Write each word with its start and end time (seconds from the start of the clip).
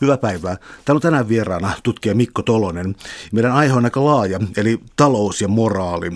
Hyvää 0.00 0.18
päivää. 0.18 0.56
Täällä 0.84 0.98
on 0.98 1.02
tänään 1.02 1.28
vieraana 1.28 1.72
tutkija 1.82 2.14
Mikko 2.14 2.42
Tolonen. 2.42 2.96
Meidän 3.32 3.52
aihe 3.52 3.74
on 3.74 3.84
aika 3.84 4.04
laaja, 4.04 4.40
eli 4.56 4.80
talous 4.96 5.40
ja 5.40 5.48
moraali. 5.48 6.10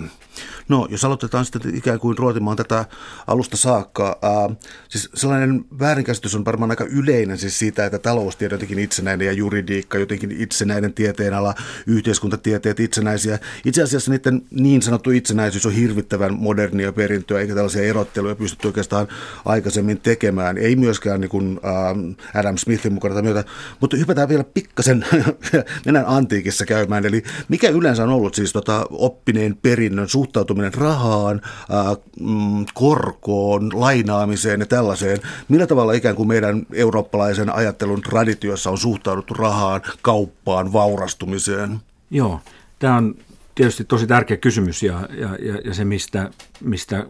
No, 0.71 0.87
jos 0.89 1.05
aloitetaan 1.05 1.45
sitten 1.45 1.75
ikään 1.75 1.99
kuin 1.99 2.17
ruotimaan 2.17 2.57
tätä 2.57 2.85
alusta 3.27 3.57
saakka. 3.57 4.19
Äh, 4.23 4.57
siis 4.89 5.09
sellainen 5.13 5.65
väärinkäsitys 5.79 6.35
on 6.35 6.45
varmaan 6.45 6.71
aika 6.71 6.85
yleinen 6.85 7.37
siis 7.37 7.59
siitä, 7.59 7.85
että 7.85 7.99
taloustiede 7.99 8.53
jotenkin 8.53 8.79
itsenäinen 8.79 9.25
ja 9.25 9.33
juridiikka 9.33 9.97
jotenkin 9.97 10.31
itsenäinen 10.31 10.93
tieteenala, 10.93 11.55
yhteiskuntatieteet 11.87 12.79
itsenäisiä. 12.79 13.39
Itse 13.65 13.83
asiassa 13.83 14.11
niiden 14.11 14.41
niin 14.51 14.81
sanottu 14.81 15.11
itsenäisyys 15.11 15.65
on 15.65 15.71
hirvittävän 15.71 16.33
modernia 16.33 16.93
perintöä, 16.93 17.39
eikä 17.39 17.55
tällaisia 17.55 17.83
erotteluja 17.83 18.35
pystytty 18.35 18.67
oikeastaan 18.67 19.07
aikaisemmin 19.45 20.01
tekemään. 20.01 20.57
Ei 20.57 20.75
myöskään 20.75 21.21
niin 21.21 21.29
kuin, 21.29 21.59
äh, 21.65 22.39
Adam 22.39 22.57
Smithin 22.57 22.93
mukana 22.93 23.21
myötä. 23.21 23.43
Mutta 23.79 23.97
hypätään 23.97 24.29
vielä 24.29 24.43
pikkasen, 24.43 25.05
mennään 25.85 26.07
antiikissa 26.07 26.65
käymään. 26.65 27.05
Eli 27.05 27.23
mikä 27.47 27.69
yleensä 27.69 28.03
on 28.03 28.09
ollut 28.09 28.35
siis 28.35 28.53
tota, 28.53 28.85
oppineen 28.89 29.57
perinnön 29.61 30.09
suhtautuminen 30.09 30.73
rahaan, 30.73 31.41
ää, 31.69 31.95
mm, 32.19 32.65
korkoon, 32.73 33.69
lainaamiseen 33.73 34.59
ja 34.59 34.65
tällaiseen. 34.65 35.19
Millä 35.49 35.67
tavalla 35.67 35.93
ikään 35.93 36.15
kuin 36.15 36.27
meidän 36.27 36.65
eurooppalaisen 36.73 37.55
ajattelun 37.55 38.01
traditiossa 38.01 38.69
on 38.69 38.77
suhtauduttu 38.77 39.33
rahaan, 39.33 39.81
kauppaan, 40.01 40.73
vaurastumiseen? 40.73 41.79
Joo, 42.11 42.39
tämä 42.79 42.97
on 42.97 43.15
tietysti 43.55 43.83
tosi 43.83 44.07
tärkeä 44.07 44.37
kysymys 44.37 44.83
ja, 44.83 45.09
ja, 45.17 45.37
ja, 45.41 45.55
ja 45.65 45.73
se, 45.73 45.85
mistä, 45.85 46.31
mistä 46.61 47.05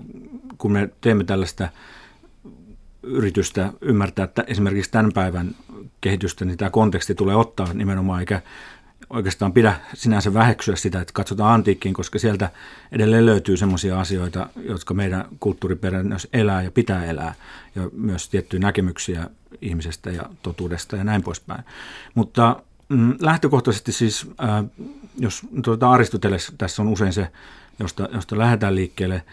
kun 0.58 0.72
me 0.72 0.90
teemme 1.02 1.24
tällaista 1.24 1.70
yritystä 3.04 3.74
ymmärtää 3.82 4.26
että 4.26 4.44
esimerkiksi 4.48 4.91
tämän 4.91 5.12
päivän 5.14 5.55
kehitystä, 6.02 6.46
niin 6.46 6.58
tämä 6.58 6.70
konteksti 6.70 7.16
tulee 7.16 7.36
ottaa 7.36 7.73
nimenomaan, 7.73 8.20
eikä 8.20 8.41
oikeastaan 9.10 9.54
pidä 9.54 9.76
sinänsä 9.94 10.34
väheksyä 10.34 10.76
sitä, 10.76 11.02
että 11.02 11.13
katsotaan 11.13 11.54
antiikkiin, 11.54 11.94
koska 11.94 12.20
sieltä 12.20 12.49
edelleen 12.91 13.26
löytyy 13.26 13.57
sellaisia 13.57 13.99
asioita, 13.99 14.49
jotka 14.55 14.94
meidän 14.94 15.26
kulttuuriperinnössä 15.40 16.29
elää 16.34 16.62
ja 16.62 16.72
pitää 16.72 17.05
elää, 17.05 17.34
ja 17.76 17.90
myös 17.94 18.29
tiettyjä 18.29 18.60
näkemyksiä 18.60 19.29
ihmisestä 19.62 20.10
ja 20.10 20.24
totuudesta 20.41 20.96
ja 20.96 21.04
näin 21.04 21.24
poispäin. 21.24 21.63
Mutta 22.16 22.63
mm, 22.90 23.16
lähtökohtaisesti 23.20 23.91
siis, 23.91 24.27
äh, 24.44 24.66
jos 25.18 25.41
tuota 25.63 25.91
Aristoteles, 25.91 26.54
tässä 26.57 26.82
on 26.82 26.88
usein 26.88 27.13
se, 27.13 27.27
josta, 27.79 28.10
josta 28.13 28.38
lähdetään 28.38 28.76
liikkeelle, 28.76 29.24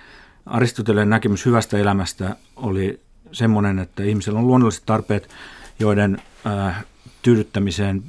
Aristoteleen 0.46 1.10
näkemys 1.10 1.46
hyvästä 1.46 1.78
elämästä 1.78 2.36
oli 2.56 3.00
semmoinen, 3.32 3.78
että 3.78 4.02
ihmisellä 4.02 4.38
on 4.38 4.46
luonnolliset 4.46 4.82
tarpeet, 4.86 5.28
joiden 5.78 6.22
äh, 6.46 6.84
tyydyttämiseen 7.22 8.02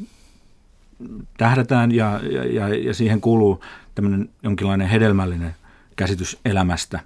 tähdätään 1.38 1.91
ja, 1.91 2.19
ja, 2.53 2.67
ja 2.67 2.94
siihen 2.94 3.21
kuuluu 3.21 3.63
tämmöinen 3.95 4.30
jonkinlainen 4.44 4.88
hedelmällinen 4.88 5.55
käsitys 5.95 6.39
elämästä. 6.45 6.99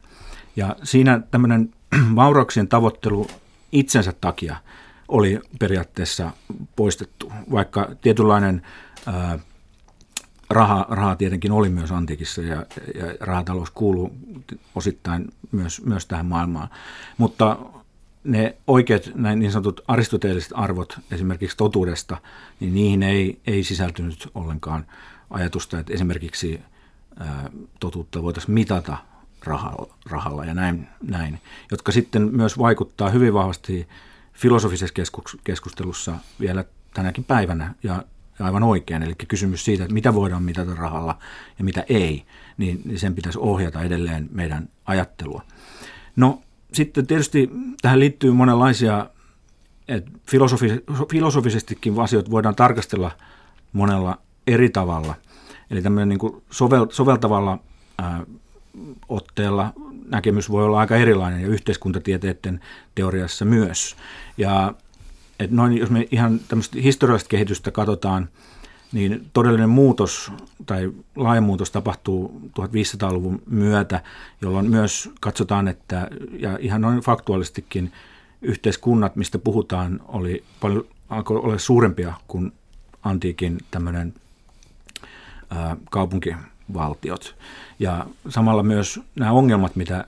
Ja 0.55 0.75
siinä 0.83 1.21
tämmöinen 1.31 1.73
vaurauksien 2.15 2.67
tavoittelu 2.67 3.27
itsensä 3.71 4.13
takia 4.21 4.55
oli 5.07 5.39
periaatteessa 5.59 6.31
poistettu, 6.75 7.31
vaikka 7.51 7.89
tietynlainen 8.01 8.61
ää, 9.05 9.39
raha, 10.49 10.85
raha 10.89 11.15
tietenkin 11.15 11.51
oli 11.51 11.69
myös 11.69 11.91
antiikissa 11.91 12.41
ja, 12.41 12.65
ja 12.95 13.15
rahatalous 13.19 13.71
kuuluu 13.71 14.15
osittain 14.75 15.27
myös, 15.51 15.85
myös 15.85 16.05
tähän 16.05 16.25
maailmaan. 16.25 16.69
Mutta 17.17 17.57
ne 18.23 18.57
oikeat 18.67 19.11
näin 19.15 19.39
niin 19.39 19.51
sanotut 19.51 19.81
aristoteelliset 19.87 20.51
arvot 20.55 20.99
esimerkiksi 21.11 21.57
totuudesta, 21.57 22.17
niin 22.59 22.73
niihin 22.73 23.03
ei, 23.03 23.39
ei 23.47 23.63
sisältynyt 23.63 24.29
ollenkaan 24.35 24.85
ajatusta, 25.29 25.79
että 25.79 25.93
esimerkiksi 25.93 26.61
ää, 27.19 27.49
totuutta 27.79 28.23
voitaisiin 28.23 28.53
mitata 28.53 28.97
rahalla, 29.43 29.93
rahalla 30.09 30.45
ja 30.45 30.53
näin, 30.53 30.87
näin, 31.01 31.39
jotka 31.71 31.91
sitten 31.91 32.29
myös 32.31 32.57
vaikuttaa 32.57 33.09
hyvin 33.09 33.33
vahvasti 33.33 33.87
filosofisessa 34.33 34.95
keskustelussa 35.43 36.15
vielä 36.39 36.65
tänäkin 36.93 37.23
päivänä 37.23 37.73
ja 37.83 38.03
aivan 38.39 38.63
oikein. 38.63 39.03
Eli 39.03 39.15
kysymys 39.27 39.65
siitä, 39.65 39.83
että 39.83 39.93
mitä 39.93 40.13
voidaan 40.13 40.43
mitata 40.43 40.75
rahalla 40.75 41.17
ja 41.59 41.63
mitä 41.63 41.85
ei, 41.89 42.25
niin, 42.57 42.81
niin 42.85 42.99
sen 42.99 43.15
pitäisi 43.15 43.39
ohjata 43.41 43.81
edelleen 43.81 44.29
meidän 44.31 44.69
ajattelua. 44.85 45.41
No 46.15 46.41
sitten 46.73 47.07
tietysti 47.07 47.49
tähän 47.81 47.99
liittyy 47.99 48.31
monenlaisia, 48.31 49.09
että 49.87 50.11
filosofis, 50.29 50.71
filosofisestikin 51.11 51.99
asioita 51.99 52.31
voidaan 52.31 52.55
tarkastella 52.55 53.11
monella 53.73 54.17
eri 54.47 54.69
tavalla. 54.69 55.15
Eli 55.71 55.81
tämmöinen 55.81 56.09
niin 56.09 56.19
kuin 56.19 56.43
sovel, 56.51 56.87
soveltavalla 56.89 57.59
ää, 57.97 58.23
otteella 59.09 59.73
näkemys 60.09 60.51
voi 60.51 60.65
olla 60.65 60.79
aika 60.79 60.95
erilainen 60.95 61.41
ja 61.41 61.47
yhteiskuntatieteiden 61.47 62.59
teoriassa 62.95 63.45
myös. 63.45 63.95
Ja 64.37 64.73
että 65.39 65.55
noin, 65.55 65.77
jos 65.77 65.89
me 65.89 66.07
ihan 66.11 66.39
tämmöistä 66.47 66.79
historiallista 66.79 67.29
kehitystä 67.29 67.71
katsotaan, 67.71 68.29
niin 68.93 69.29
todellinen 69.33 69.69
muutos 69.69 70.31
tai 70.65 70.91
laajamuutos 71.15 71.71
tapahtuu 71.71 72.41
1500-luvun 72.59 73.41
myötä, 73.45 74.01
jolloin 74.41 74.69
myös 74.69 75.09
katsotaan, 75.21 75.67
että 75.67 76.07
ja 76.39 76.57
ihan 76.61 76.81
noin 76.81 76.99
faktuaalistikin 76.99 77.91
yhteiskunnat, 78.41 79.15
mistä 79.15 79.39
puhutaan, 79.39 79.99
oli 80.07 80.43
paljon 80.59 80.85
alkoi 81.09 81.37
olla 81.37 81.57
suurempia 81.57 82.13
kuin 82.27 82.53
antiikin 83.03 83.57
tämmöinen 83.71 84.13
kaupunkivaltiot. 85.91 87.35
Ja 87.79 88.05
samalla 88.29 88.63
myös 88.63 88.99
nämä 89.15 89.31
ongelmat, 89.31 89.75
mitä 89.75 90.05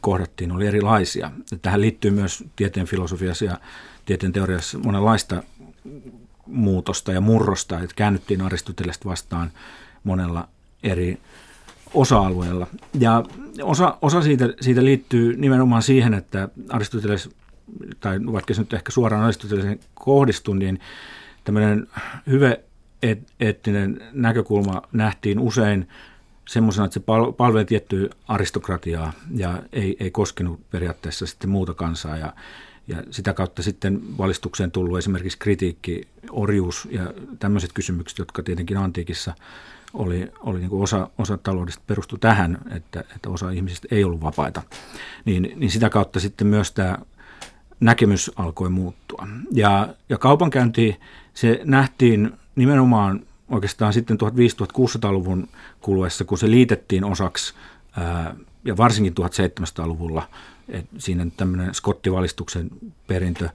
kohdattiin, 0.00 0.52
oli 0.52 0.66
erilaisia. 0.66 1.30
Tähän 1.62 1.80
liittyy 1.80 2.10
myös 2.10 2.44
tieteen 2.56 2.86
filosofiassa 2.86 3.44
ja 3.44 3.58
tieteen 4.06 4.32
teoriassa 4.32 4.78
monenlaista 4.78 5.42
muutosta 6.46 7.12
ja 7.12 7.20
murrosta, 7.20 7.80
että 7.80 7.96
käännyttiin 7.96 8.42
Aristotelesta 8.42 9.08
vastaan 9.08 9.50
monella 10.04 10.48
eri 10.82 11.18
osa-alueella. 11.94 12.66
Ja 12.98 13.24
osa, 13.62 13.98
osa 14.02 14.22
siitä, 14.22 14.54
siitä 14.60 14.84
liittyy 14.84 15.36
nimenomaan 15.36 15.82
siihen, 15.82 16.14
että 16.14 16.48
Aristoteles, 16.68 17.30
tai 18.00 18.20
vaikka 18.32 18.54
se 18.54 18.60
nyt 18.60 18.72
ehkä 18.72 18.92
suoraan 18.92 19.24
Aristotelesen 19.24 19.80
kohdistu, 19.94 20.54
niin 20.54 20.80
tämmöinen 21.44 21.86
hyvä 22.26 22.56
eettinen 23.40 24.00
näkökulma 24.12 24.82
nähtiin 24.92 25.38
usein 25.38 25.88
semmoisena, 26.48 26.84
että 26.84 26.94
se 26.94 27.04
palvelee 27.36 27.64
tiettyä 27.64 28.08
aristokratiaa 28.28 29.12
ja 29.36 29.62
ei, 29.72 29.96
ei 30.00 30.10
koskenut 30.10 30.70
periaatteessa 30.70 31.26
sitten 31.26 31.50
muuta 31.50 31.74
kansaa. 31.74 32.16
Ja 32.16 32.32
ja 32.88 33.02
sitä 33.10 33.32
kautta 33.32 33.62
sitten 33.62 34.18
valistukseen 34.18 34.70
tullut 34.70 34.98
esimerkiksi 34.98 35.38
kritiikki, 35.38 36.08
orjuus 36.30 36.88
ja 36.90 37.12
tämmöiset 37.38 37.72
kysymykset, 37.72 38.18
jotka 38.18 38.42
tietenkin 38.42 38.76
antiikissa 38.76 39.34
oli, 39.94 40.32
oli 40.40 40.58
niin 40.58 40.70
kuin 40.70 40.82
osa, 40.82 41.10
osa 41.18 41.38
taloudesta 41.38 41.82
perustu 41.86 42.18
tähän, 42.18 42.58
että, 42.70 43.00
että 43.00 43.30
osa 43.30 43.50
ihmisistä 43.50 43.88
ei 43.90 44.04
ollut 44.04 44.22
vapaita. 44.22 44.62
Niin, 45.24 45.52
niin 45.56 45.70
sitä 45.70 45.90
kautta 45.90 46.20
sitten 46.20 46.46
myös 46.46 46.72
tämä 46.72 46.98
näkemys 47.80 48.30
alkoi 48.36 48.70
muuttua. 48.70 49.26
Ja, 49.52 49.94
ja 50.08 50.18
kaupankäynti, 50.18 51.00
se 51.34 51.60
nähtiin 51.64 52.32
nimenomaan 52.56 53.20
oikeastaan 53.48 53.92
sitten 53.92 54.18
1500-1600-luvun 54.20 55.48
kuluessa, 55.80 56.24
kun 56.24 56.38
se 56.38 56.50
liitettiin 56.50 57.04
osaksi, 57.04 57.54
ää, 57.96 58.34
ja 58.64 58.76
varsinkin 58.76 59.14
1700-luvulla– 59.20 60.28
et 60.68 60.86
siinä 60.98 61.26
tämmöinen 61.36 61.74
skottivalistuksen 61.74 62.70
perintö 63.06 63.48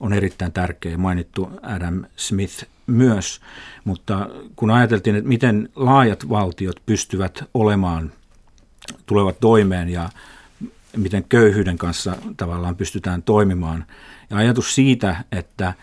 on 0.00 0.12
erittäin 0.12 0.52
tärkeä 0.52 0.98
mainittu 0.98 1.50
Adam 1.62 2.04
Smith 2.16 2.64
myös, 2.86 3.40
mutta 3.84 4.28
kun 4.56 4.70
ajateltiin, 4.70 5.16
että 5.16 5.28
miten 5.28 5.68
laajat 5.76 6.28
valtiot 6.28 6.76
pystyvät 6.86 7.44
olemaan, 7.54 8.12
tulevat 9.06 9.40
toimeen 9.40 9.88
ja 9.88 10.08
miten 10.96 11.24
köyhyyden 11.28 11.78
kanssa 11.78 12.16
tavallaan 12.36 12.76
pystytään 12.76 13.22
toimimaan. 13.22 13.84
Ja 14.30 14.36
ajatus 14.36 14.74
siitä, 14.74 15.24
että 15.32 15.74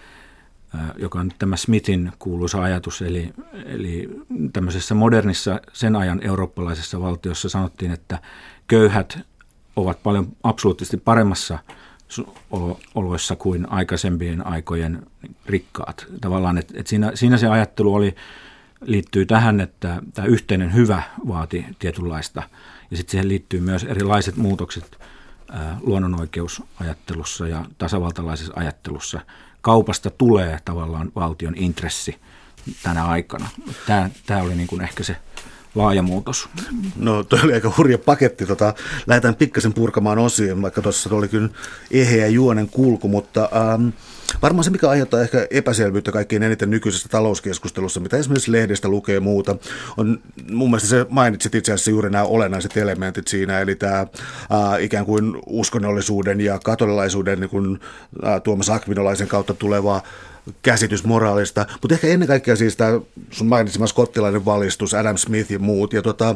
joka 0.98 1.20
on 1.20 1.32
tämä 1.40 1.58
Smithin 1.58 2.12
kuuluisa 2.20 2.64
ajatus, 2.64 3.02
eli, 3.02 3.34
eli 3.66 4.10
tämmöisessä 4.54 4.96
modernissa 4.96 5.62
sen 5.74 5.96
ajan 5.96 6.24
eurooppalaisessa 6.24 7.02
valtiossa 7.02 7.50
sanottiin, 7.50 7.92
että 7.92 8.20
köyhät 8.68 9.20
ovat 9.76 10.04
paljon 10.04 10.28
absoluuttisesti 10.44 10.98
paremmassa 10.98 11.60
oloissa 12.96 13.36
kuin 13.36 13.72
aikaisempien 13.72 14.48
aikojen 14.48 15.06
rikkaat. 15.46 16.06
Tavallaan, 16.22 16.58
että, 16.58 16.74
että 16.78 16.90
siinä, 16.90 17.12
siinä 17.16 17.38
se 17.38 17.48
ajattelu 17.48 17.94
oli, 17.94 18.16
liittyy 18.82 19.26
tähän, 19.26 19.62
että 19.62 20.02
tämä 20.14 20.28
yhteinen 20.28 20.74
hyvä 20.74 21.04
vaati 21.28 21.66
tietynlaista. 21.80 22.44
Ja 22.92 22.98
sitten 22.98 23.12
siihen 23.12 23.28
liittyy 23.28 23.60
myös 23.60 23.84
erilaiset 23.84 24.36
muutokset 24.36 24.98
luonnonoikeusajattelussa 25.82 27.48
ja 27.48 27.66
tasavaltalaisessa 27.78 28.54
ajattelussa 28.56 29.22
kaupasta 29.62 30.10
tulee 30.10 30.60
tavallaan 30.66 31.12
valtion 31.16 31.54
intressi 31.58 32.20
tänä 32.84 33.06
aikana. 33.06 33.50
Tämä, 33.86 34.10
tämä 34.26 34.42
oli 34.42 34.56
niin 34.56 34.68
kuin 34.68 34.82
ehkä 34.82 35.04
se 35.04 35.18
laaja 35.76 36.02
muutos. 36.02 36.50
No 36.96 37.24
toi 37.24 37.40
oli 37.44 37.54
aika 37.54 37.74
hurja 37.78 37.98
paketti. 37.98 38.46
Tota, 38.46 38.74
lähdetään 39.08 39.36
pikkasen 39.36 39.74
purkamaan 39.74 40.20
osiin, 40.20 40.62
vaikka 40.62 40.82
tuossa 40.82 41.16
oli 41.16 41.28
kyllä 41.28 41.50
eheä 41.92 42.28
juonen 42.28 42.70
kulku, 42.70 43.08
mutta 43.08 43.50
ähm, 43.56 43.90
Varmaan 44.42 44.64
se, 44.64 44.72
mikä 44.72 44.90
aiheuttaa 44.90 45.22
ehkä 45.22 45.48
epäselvyyttä 45.52 46.12
kaikkein 46.12 46.44
eniten 46.44 46.70
nykyisessä 46.70 47.10
talouskeskustelussa, 47.10 48.00
mitä 48.00 48.18
esimerkiksi 48.18 48.52
lehdestä 48.52 48.88
lukee 48.88 49.20
muuta, 49.20 49.56
on 49.98 50.20
mun 50.52 50.70
mielestä 50.70 50.90
se 50.90 51.06
mainitsit 51.10 51.56
itse 51.56 51.74
asiassa 51.74 51.92
juuri 51.92 52.10
nämä 52.10 52.24
olennaiset 52.24 52.78
elementit 52.78 53.28
siinä, 53.28 53.60
eli 53.60 53.76
tämä 53.76 54.08
ää, 54.50 54.78
ikään 54.78 55.06
kuin 55.06 55.38
uskonnollisuuden 55.46 56.42
ja 56.42 56.60
katolilaisuuden 56.64 57.40
niin 57.40 57.50
kuin, 57.50 57.80
ää, 58.24 58.40
Tuomas 58.40 58.70
Akvinolaisen 58.70 59.28
kautta 59.28 59.54
tuleva 59.54 60.02
käsitys 60.62 61.04
moraalista, 61.04 61.66
mutta 61.82 61.96
ehkä 61.96 62.08
ennen 62.08 62.28
kaikkea 62.28 62.56
siis 62.56 62.76
tämä 62.76 63.00
sun 63.32 63.48
mainitsema 63.48 63.88
skottilainen 63.88 64.46
valistus, 64.46 64.94
Adam 64.94 65.18
Smith 65.18 65.52
ja 65.52 65.60
muut, 65.60 65.94
ja 65.94 66.02
tota, 66.02 66.36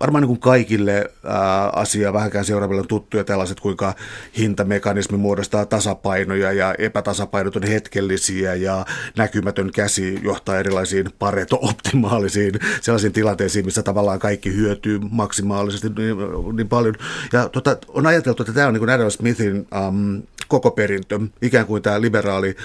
varmaan 0.00 0.22
niin 0.22 0.28
kuin 0.28 0.40
kaikille 0.40 1.10
ää, 1.24 1.68
asia 1.68 2.12
vähänkään 2.12 2.44
seuraaville 2.44 2.80
on 2.80 2.88
tuttuja 2.88 3.24
tällaiset, 3.24 3.60
kuinka 3.60 3.94
hintamekanismi 4.38 5.18
muodostaa 5.18 5.66
tasapainoja 5.66 6.52
ja 6.52 6.74
epätasapainot 6.78 7.56
on 7.56 7.62
hetkellisiä 7.62 8.54
ja 8.54 8.86
näkymätön 9.16 9.70
käsi 9.74 10.20
johtaa 10.22 10.58
erilaisiin 10.58 11.06
pareto-optimaalisiin 11.18 12.54
sellaisiin 12.80 13.12
tilanteisiin, 13.12 13.64
missä 13.64 13.82
tavallaan 13.82 14.18
kaikki 14.18 14.54
hyötyy 14.54 15.00
maksimaalisesti 15.10 15.88
niin, 15.88 16.16
niin 16.56 16.68
paljon. 16.68 16.94
Ja 17.32 17.48
tota, 17.48 17.76
on 17.88 18.06
ajateltu, 18.06 18.42
että 18.42 18.52
tämä 18.52 18.66
on 18.66 18.74
niin 18.74 18.80
kuin 18.80 18.90
Adam 18.90 19.10
Smithin 19.10 19.66
äm, 19.86 20.22
koko 20.48 20.70
perintö, 20.70 21.20
ikään 21.42 21.66
kuin 21.66 21.82
tämä 21.82 22.00
liberaali 22.00 22.56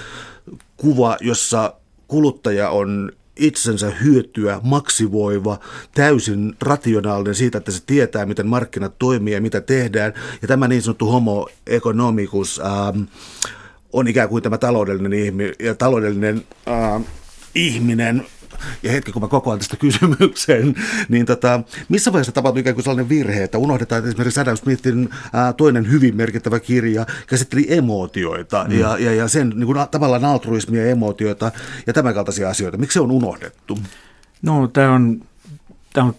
kuva, 0.78 1.18
jossa 1.22 1.74
kuluttaja 2.08 2.70
on 2.70 3.12
itsensä 3.36 3.90
hyötyä 3.90 4.60
maksivoiva, 4.64 5.60
täysin 5.94 6.56
rationaalinen 6.62 7.36
siitä, 7.36 7.58
että 7.58 7.72
se 7.72 7.84
tietää, 7.88 8.26
miten 8.26 8.48
markkinat 8.48 9.00
toimii 9.00 9.34
ja 9.34 9.42
mitä 9.42 9.62
tehdään. 9.62 10.14
Ja 10.42 10.48
tämä 10.48 10.68
niin 10.68 10.82
sanottu 10.82 11.12
homo 11.12 11.50
economicus 11.68 12.62
ähm, 12.66 13.02
on 13.94 14.08
ikään 14.08 14.30
kuin 14.30 14.44
tämä 14.44 14.58
taloudellinen, 14.58 15.14
ihmi, 15.14 15.54
ja 15.60 15.76
taloudellinen 15.76 16.44
äh, 16.68 17.02
ihminen, 17.56 18.26
ja 18.84 18.92
hetki, 18.92 19.12
kun 19.12 19.22
mä 19.22 19.28
kokoan 19.28 19.60
tästä 19.60 19.78
kysymyksen, 19.78 20.76
niin 21.10 21.26
tota, 21.26 21.62
missä 21.90 22.12
vaiheessa 22.12 22.32
tapahtui 22.32 22.60
ikään 22.60 22.76
kuin 22.76 22.84
sellainen 22.84 23.10
virhe, 23.10 23.44
että 23.44 23.58
unohdetaan, 23.58 24.00
että 24.00 24.10
esimerkiksi 24.10 24.40
Adam 24.40 24.58
Smithin 24.58 25.10
ää, 25.34 25.54
toinen 25.54 25.92
hyvin 25.92 26.16
merkittävä 26.16 26.60
kirja 26.60 27.06
käsitteli 27.28 27.66
emootioita 27.70 28.66
mm. 28.70 28.80
ja, 28.80 28.98
ja, 28.98 29.14
ja 29.14 29.28
sen 29.28 29.50
niin 29.50 29.66
kuin, 29.66 29.78
tavallaan 29.92 30.26
altruismia 30.26 30.86
ja 30.86 30.92
emootioita 30.92 31.52
ja 31.88 31.94
tämän 31.94 32.14
kaltaisia 32.14 32.50
asioita. 32.50 32.78
Miksi 32.78 32.94
se 32.94 33.00
on 33.02 33.12
unohdettu? 33.12 33.80
No, 34.42 34.68
tämä 34.68 34.94
on, 34.94 35.22
tämä 35.94 36.08
on 36.08 36.16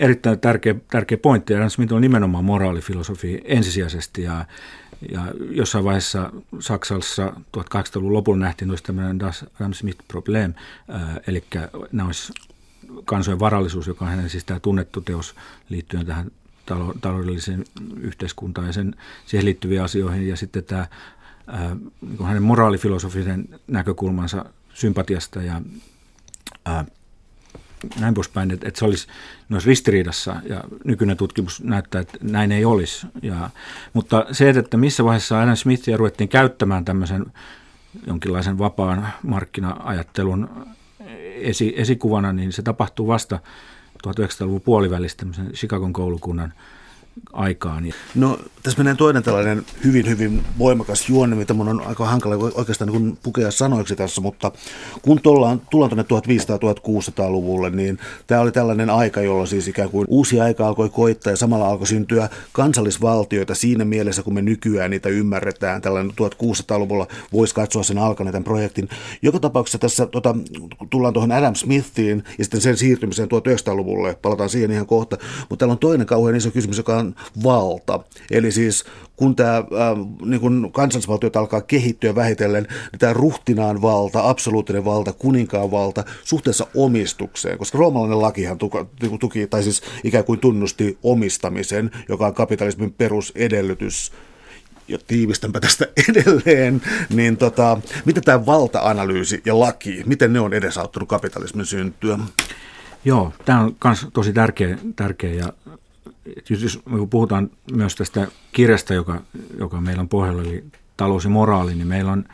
erittäin 0.00 0.40
tärkeä, 0.40 0.74
tärkeä 0.90 1.18
pointti. 1.18 1.54
Adam 1.54 1.70
Smith 1.70 1.92
on 1.92 2.00
nimenomaan 2.00 2.44
moraalifilosofi 2.44 3.40
ensisijaisesti 3.44 4.22
ja 4.22 4.44
ja 5.12 5.22
jossain 5.50 5.84
vaiheessa 5.84 6.32
Saksassa 6.60 7.32
1800-luvun 7.56 8.12
lopulla 8.12 8.38
nähtiin 8.38 8.68
myös 8.68 8.82
tämmöinen 8.82 9.18
Das 9.18 9.44
Adam 9.60 9.72
Smith-problem, 9.72 10.54
eli 11.26 11.44
nämä 11.92 12.10
kansojen 13.04 13.40
varallisuus, 13.40 13.86
joka 13.86 14.04
on 14.04 14.10
hänen 14.10 14.30
siis 14.30 14.44
tämä 14.44 14.60
tunnettu 14.60 15.00
teos 15.00 15.34
liittyen 15.68 16.06
tähän 16.06 16.30
taloudelliseen 17.00 17.64
yhteiskuntaan 18.00 18.66
ja 18.66 18.72
sen, 18.72 18.94
siihen 19.26 19.44
liittyviin 19.44 19.82
asioihin. 19.82 20.28
Ja 20.28 20.36
sitten 20.36 20.64
tämä 20.64 20.86
ää, 21.46 21.76
niin 22.00 22.24
hänen 22.24 22.42
moraalifilosofisen 22.42 23.60
näkökulmansa 23.66 24.44
sympatiasta 24.74 25.42
ja 25.42 25.62
ää, 26.64 26.84
näin 28.00 28.14
poispäin, 28.14 28.50
että, 28.50 28.68
että 28.68 28.78
se 28.78 28.84
olisi, 28.84 29.06
ne 29.48 29.56
olisi 29.56 29.68
ristiriidassa 29.68 30.36
ja 30.48 30.64
nykyinen 30.84 31.16
tutkimus 31.16 31.62
näyttää, 31.62 32.00
että 32.00 32.18
näin 32.22 32.52
ei 32.52 32.64
olisi. 32.64 33.06
Ja, 33.22 33.50
mutta 33.92 34.26
se, 34.32 34.50
että 34.50 34.76
missä 34.76 35.04
vaiheessa 35.04 35.40
Adam 35.40 35.56
Smithia 35.56 35.96
ruvettiin 35.96 36.28
käyttämään 36.28 36.84
tämmöisen 36.84 37.26
jonkinlaisen 38.06 38.58
vapaan 38.58 39.08
markkina-ajattelun 39.22 40.66
esi, 41.34 41.74
esikuvana, 41.76 42.32
niin 42.32 42.52
se 42.52 42.62
tapahtuu 42.62 43.06
vasta 43.06 43.38
1900-luvun 44.06 44.60
puolivälistä 44.60 45.26
Chicagon 45.54 45.92
koulukunnan– 45.92 46.52
aikaan. 47.32 47.92
No 48.14 48.38
tässä 48.62 48.78
menee 48.78 48.94
toinen 48.94 49.22
tällainen 49.22 49.62
hyvin, 49.84 50.08
hyvin 50.08 50.44
voimakas 50.58 51.08
juonne, 51.08 51.36
mitä 51.36 51.54
mun 51.54 51.68
on 51.68 51.86
aika 51.86 52.06
hankala 52.06 52.34
oikeastaan 52.54 52.92
niin 52.92 53.18
pukea 53.22 53.50
sanoiksi 53.50 53.96
tässä, 53.96 54.20
mutta 54.20 54.52
kun 55.02 55.20
tullaan, 55.20 55.62
tullaan 55.70 56.06
tuonne 56.06 56.26
1500-1600-luvulle, 56.28 57.70
niin 57.70 57.98
tämä 58.26 58.40
oli 58.40 58.52
tällainen 58.52 58.90
aika, 58.90 59.20
jolloin 59.20 59.48
siis 59.48 59.68
ikään 59.68 59.90
kuin 59.90 60.06
uusi 60.08 60.40
aika 60.40 60.68
alkoi 60.68 60.88
koittaa 60.88 61.32
ja 61.32 61.36
samalla 61.36 61.68
alkoi 61.68 61.86
syntyä 61.86 62.28
kansallisvaltioita 62.52 63.54
siinä 63.54 63.84
mielessä, 63.84 64.22
kun 64.22 64.34
me 64.34 64.42
nykyään 64.42 64.90
niitä 64.90 65.08
ymmärretään. 65.08 65.82
Tällainen 65.82 66.12
1600-luvulla 66.12 67.06
voisi 67.32 67.54
katsoa 67.54 67.82
sen 67.82 67.98
alkaneen 67.98 68.32
tämän 68.32 68.44
projektin. 68.44 68.88
Joka 69.22 69.38
tapauksessa 69.38 69.78
tässä 69.78 70.06
tota, 70.06 70.34
tullaan 70.90 71.14
tuohon 71.14 71.32
Adam 71.32 71.54
Smithiin 71.54 72.24
ja 72.38 72.44
sitten 72.44 72.60
sen 72.60 72.76
siirtymiseen 72.76 73.28
1900-luvulle, 73.28 74.14
palataan 74.22 74.50
siihen 74.50 74.70
ihan 74.70 74.86
kohta, 74.86 75.16
mutta 75.48 75.56
täällä 75.56 75.72
on 75.72 75.78
toinen 75.78 76.06
kauhean 76.06 76.36
iso 76.36 76.50
kysymys, 76.50 76.78
joka 76.78 76.96
on 76.96 77.07
valta. 77.44 78.00
Eli 78.30 78.52
siis 78.52 78.84
kun 79.18 79.36
tämä 79.36 79.56
äh, 79.56 79.64
niin 80.24 80.40
kun 80.40 80.70
kansallisvaltiot 80.72 81.36
alkaa 81.36 81.60
kehittyä 81.60 82.14
vähitellen, 82.14 82.66
niin 82.92 82.98
tämä 82.98 83.12
ruhtinaan 83.12 83.82
valta, 83.82 84.28
absoluuttinen 84.28 84.84
valta, 84.84 85.12
kuninkaan 85.12 85.70
valta 85.70 86.04
suhteessa 86.24 86.66
omistukseen, 86.74 87.58
koska 87.58 87.78
roomalainen 87.78 88.22
lakihan 88.22 88.58
tuki, 88.58 88.78
niinku 89.02 89.18
tuki, 89.18 89.46
tai 89.46 89.62
siis 89.62 89.82
ikään 90.04 90.24
kuin 90.24 90.40
tunnusti 90.40 90.98
omistamisen, 91.02 91.90
joka 92.08 92.26
on 92.26 92.34
kapitalismin 92.34 92.92
perusedellytys 92.92 94.12
ja 94.88 94.98
tiivistänpä 95.06 95.60
tästä 95.60 95.86
edelleen, 96.08 96.82
niin 97.14 97.36
tota, 97.36 97.80
miten 98.04 98.24
tämä 98.24 98.46
valta-analyysi 98.46 99.42
ja 99.44 99.60
laki, 99.60 100.02
miten 100.06 100.32
ne 100.32 100.40
on 100.40 100.54
edesauttanut 100.54 101.08
kapitalismin 101.08 101.66
syntyä? 101.66 102.18
Joo, 103.04 103.32
tämä 103.44 103.60
on 103.60 103.76
myös 103.84 104.06
tosi 104.12 104.32
tärkeä, 104.32 104.78
tärkeä 104.96 105.34
ja 105.34 105.52
jos 106.50 106.80
puhutaan 107.10 107.50
myös 107.72 107.96
tästä 107.96 108.28
kirjasta, 108.52 108.94
joka, 108.94 109.20
joka 109.58 109.80
meillä 109.80 110.00
on 110.00 110.08
pohjalla, 110.08 110.42
eli 110.42 110.64
talous 110.96 111.24
ja 111.24 111.30
moraali, 111.30 111.74
niin 111.74 111.86
meillä 111.86 112.12
on 112.12 112.24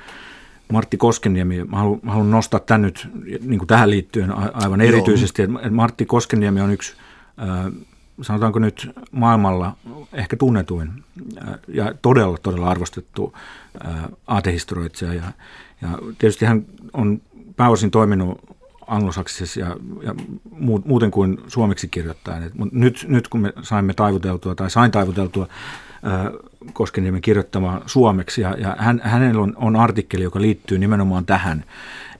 Martti 0.72 0.96
Koskeniemi, 0.96 1.64
mä 1.64 1.76
haluan, 1.76 2.00
haluan 2.06 2.30
nostaa 2.30 2.60
tämän 2.60 2.82
nyt 2.82 3.08
niin 3.40 3.58
kuin 3.58 3.66
tähän 3.66 3.90
liittyen 3.90 4.32
aivan 4.32 4.80
erityisesti, 4.80 5.42
että 5.42 5.70
Martti 5.70 6.06
Koskeniemi 6.06 6.60
on 6.60 6.70
yksi, 6.70 6.94
sanotaanko 8.22 8.58
nyt 8.58 8.90
maailmalla 9.10 9.76
ehkä 10.12 10.36
tunnetuin 10.36 11.04
ja 11.68 11.94
todella, 12.02 12.38
todella 12.38 12.70
arvostettu 12.70 13.34
aatehistorioitsija. 14.26 15.14
Ja, 15.14 15.32
ja 15.82 15.88
tietysti 16.18 16.44
hän 16.44 16.66
on 16.92 17.22
pääosin 17.56 17.90
toiminut 17.90 18.40
anglosaksisessa 18.86 19.60
ja, 19.60 19.76
ja 20.02 20.14
muuten 20.84 21.10
kuin 21.10 21.38
suomeksi 21.46 21.88
kirjoittaen. 21.88 22.50
Mutta 22.54 22.78
nyt, 22.78 23.06
nyt 23.08 23.28
kun 23.28 23.40
me 23.40 23.52
saimme 23.62 23.94
taivuteltua 23.94 24.54
tai 24.54 24.70
sain 24.70 24.90
taivuteltua 24.90 25.48
Koskeniemen 26.72 27.22
kirjoittamaan 27.22 27.82
suomeksi 27.86 28.40
ja, 28.40 28.56
ja 28.58 28.76
hän, 28.78 29.00
hänellä 29.04 29.42
on, 29.42 29.52
on 29.56 29.76
artikkeli, 29.76 30.22
joka 30.22 30.40
liittyy 30.40 30.78
nimenomaan 30.78 31.26
tähän. 31.26 31.64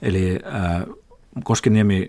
Eli 0.01 0.39
äh, 0.53 0.83
Koskeniemi 1.43 2.07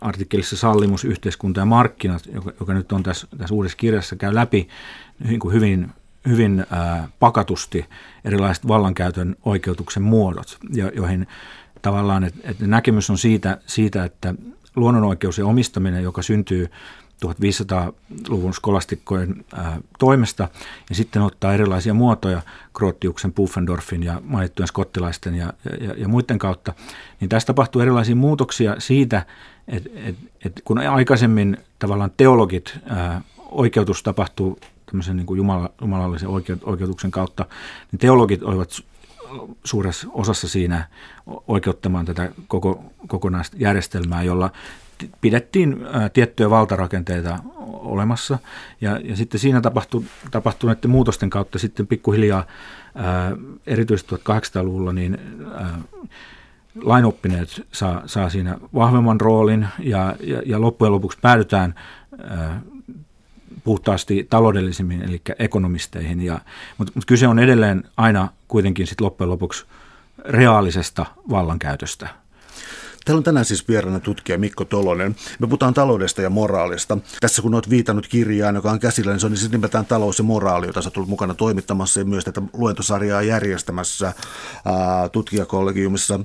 artikkelissa 0.00 0.56
Sallimus, 0.56 1.04
yhteiskunta 1.04 1.60
ja 1.60 1.64
markkinat, 1.64 2.22
joka, 2.32 2.52
joka 2.60 2.74
nyt 2.74 2.92
on 2.92 3.02
tässä, 3.02 3.26
tässä 3.38 3.54
uudessa 3.54 3.76
kirjassa, 3.76 4.16
käy 4.16 4.34
läpi 4.34 4.68
niin 5.28 5.40
kuin 5.40 5.54
hyvin, 5.54 5.90
hyvin 6.28 6.66
pakatusti 7.18 7.86
erilaiset 8.24 8.68
vallankäytön 8.68 9.36
oikeutuksen 9.44 10.02
muodot, 10.02 10.58
jo, 10.72 10.88
joihin 10.88 11.26
tavallaan, 11.86 12.24
että, 12.24 12.40
että 12.50 12.66
näkemys 12.66 13.10
on 13.10 13.18
siitä, 13.18 13.58
siitä, 13.66 14.04
että 14.04 14.34
luonnonoikeus 14.76 15.38
ja 15.38 15.46
omistaminen, 15.46 16.02
joka 16.02 16.22
syntyy 16.22 16.70
1500-luvun 17.26 18.54
skolastikkojen 18.54 19.44
ää, 19.54 19.78
toimesta 19.98 20.48
ja 20.88 20.94
sitten 20.94 21.22
ottaa 21.22 21.54
erilaisia 21.54 21.94
muotoja 21.94 22.42
Grotiuksen, 22.74 23.32
Puffendorfin 23.32 24.02
ja 24.02 24.20
mainittujen 24.24 24.68
skottilaisten 24.68 25.34
ja, 25.34 25.52
ja, 25.80 25.94
ja 25.96 26.08
muiden 26.08 26.38
kautta, 26.38 26.74
niin 27.20 27.28
tässä 27.28 27.46
tapahtuu 27.46 27.82
erilaisia 27.82 28.16
muutoksia 28.16 28.74
siitä, 28.78 29.26
että 29.68 29.90
et, 29.94 30.16
et 30.44 30.62
kun 30.64 30.78
aikaisemmin 30.78 31.56
tavallaan 31.78 32.10
teologit, 32.16 32.78
ää, 32.86 33.20
oikeutus 33.38 34.02
tapahtuu 34.02 34.58
tämmöisen 34.86 35.16
niin 35.16 35.26
kuin 35.26 35.38
jumala, 35.38 35.70
jumalallisen 35.80 36.28
oikeutuksen 36.64 37.10
kautta, 37.10 37.44
niin 37.92 37.98
teologit 38.00 38.42
olivat 38.42 38.70
suuressa 39.64 40.08
osassa 40.12 40.48
siinä 40.48 40.88
oikeuttamaan 41.48 42.06
tätä 42.06 42.32
koko, 42.48 42.84
kokonaista 43.06 43.56
järjestelmää, 43.60 44.22
jolla 44.22 44.50
pidettiin 45.20 45.76
tiettyjä 46.12 46.50
valtarakenteita 46.50 47.38
olemassa. 47.66 48.38
Ja, 48.80 49.00
ja 49.04 49.16
sitten 49.16 49.40
siinä 49.40 49.60
tapahtui, 49.60 50.02
tapahtuneiden 50.30 50.90
muutosten 50.90 51.30
kautta 51.30 51.58
sitten 51.58 51.86
pikkuhiljaa, 51.86 52.46
ää, 52.94 53.36
erityisesti 53.66 54.14
1800-luvulla, 54.14 54.92
niin 54.92 55.18
ää, 55.54 55.78
lainoppineet 56.82 57.66
saa, 57.72 58.02
saa 58.06 58.30
siinä 58.30 58.58
vahvemman 58.74 59.20
roolin 59.20 59.68
ja, 59.78 60.16
ja, 60.20 60.42
ja 60.46 60.60
loppujen 60.60 60.92
lopuksi 60.92 61.18
päädytään 61.22 61.74
ää, 62.18 62.60
puhtaasti 63.66 64.26
taloudellisimmin, 64.30 65.02
eli 65.02 65.20
ekonomisteihin. 65.38 66.20
Ja, 66.20 66.40
mutta, 66.78 66.92
mutta 66.94 67.06
kyse 67.06 67.28
on 67.28 67.38
edelleen 67.38 67.84
aina 67.96 68.28
kuitenkin 68.48 68.86
sit 68.86 69.00
loppujen 69.00 69.30
lopuksi 69.30 69.64
reaalisesta 70.24 71.06
vallankäytöstä. 71.30 72.08
Täällä 73.04 73.18
on 73.18 73.24
tänään 73.24 73.44
siis 73.44 73.68
vieraana 73.68 74.00
tutkija 74.00 74.38
Mikko 74.38 74.64
Tolonen. 74.64 75.16
Me 75.38 75.46
puhutaan 75.46 75.74
taloudesta 75.74 76.22
ja 76.22 76.30
moraalista. 76.30 76.98
Tässä 77.20 77.42
kun 77.42 77.54
olet 77.54 77.70
viitannut 77.70 78.06
kirjaan, 78.06 78.54
joka 78.54 78.70
on 78.70 78.80
käsillä, 78.80 79.12
niin 79.12 79.20
se 79.20 79.26
on 79.26 79.32
niin 79.32 79.50
nimeltään 79.50 79.86
talous 79.86 80.18
ja 80.18 80.24
moraali, 80.24 80.66
jota 80.66 80.80
olet 80.96 81.08
mukana 81.08 81.34
toimittamassa 81.34 82.00
ja 82.00 82.06
myös 82.06 82.24
tätä 82.24 82.42
luentosarjaa 82.52 83.22
järjestämässä 83.22 84.06
ää, 84.64 85.08
tutkijakollegiumissa. 85.08 86.20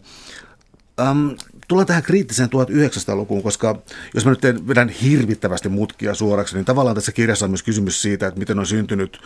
Tullaan 1.72 1.88
tähän 1.88 2.04
kriittiseen 2.04 2.50
1900-lukuun, 2.50 3.44
koska 3.44 3.82
jos 4.14 4.26
mä 4.26 4.32
nyt 4.32 4.68
vedän 4.68 4.90
hirvittävästi 4.90 5.70
mutkia 5.70 6.14
suoraksi, 6.14 6.56
niin 6.56 6.66
tavallaan 6.66 6.96
tässä 6.96 7.12
kirjassa 7.12 7.46
on 7.46 7.52
myös 7.52 7.64
kysymys 7.64 8.02
siitä, 8.02 8.28
että 8.28 8.40
miten 8.40 8.60
on 8.60 8.66
syntynyt 8.66 9.20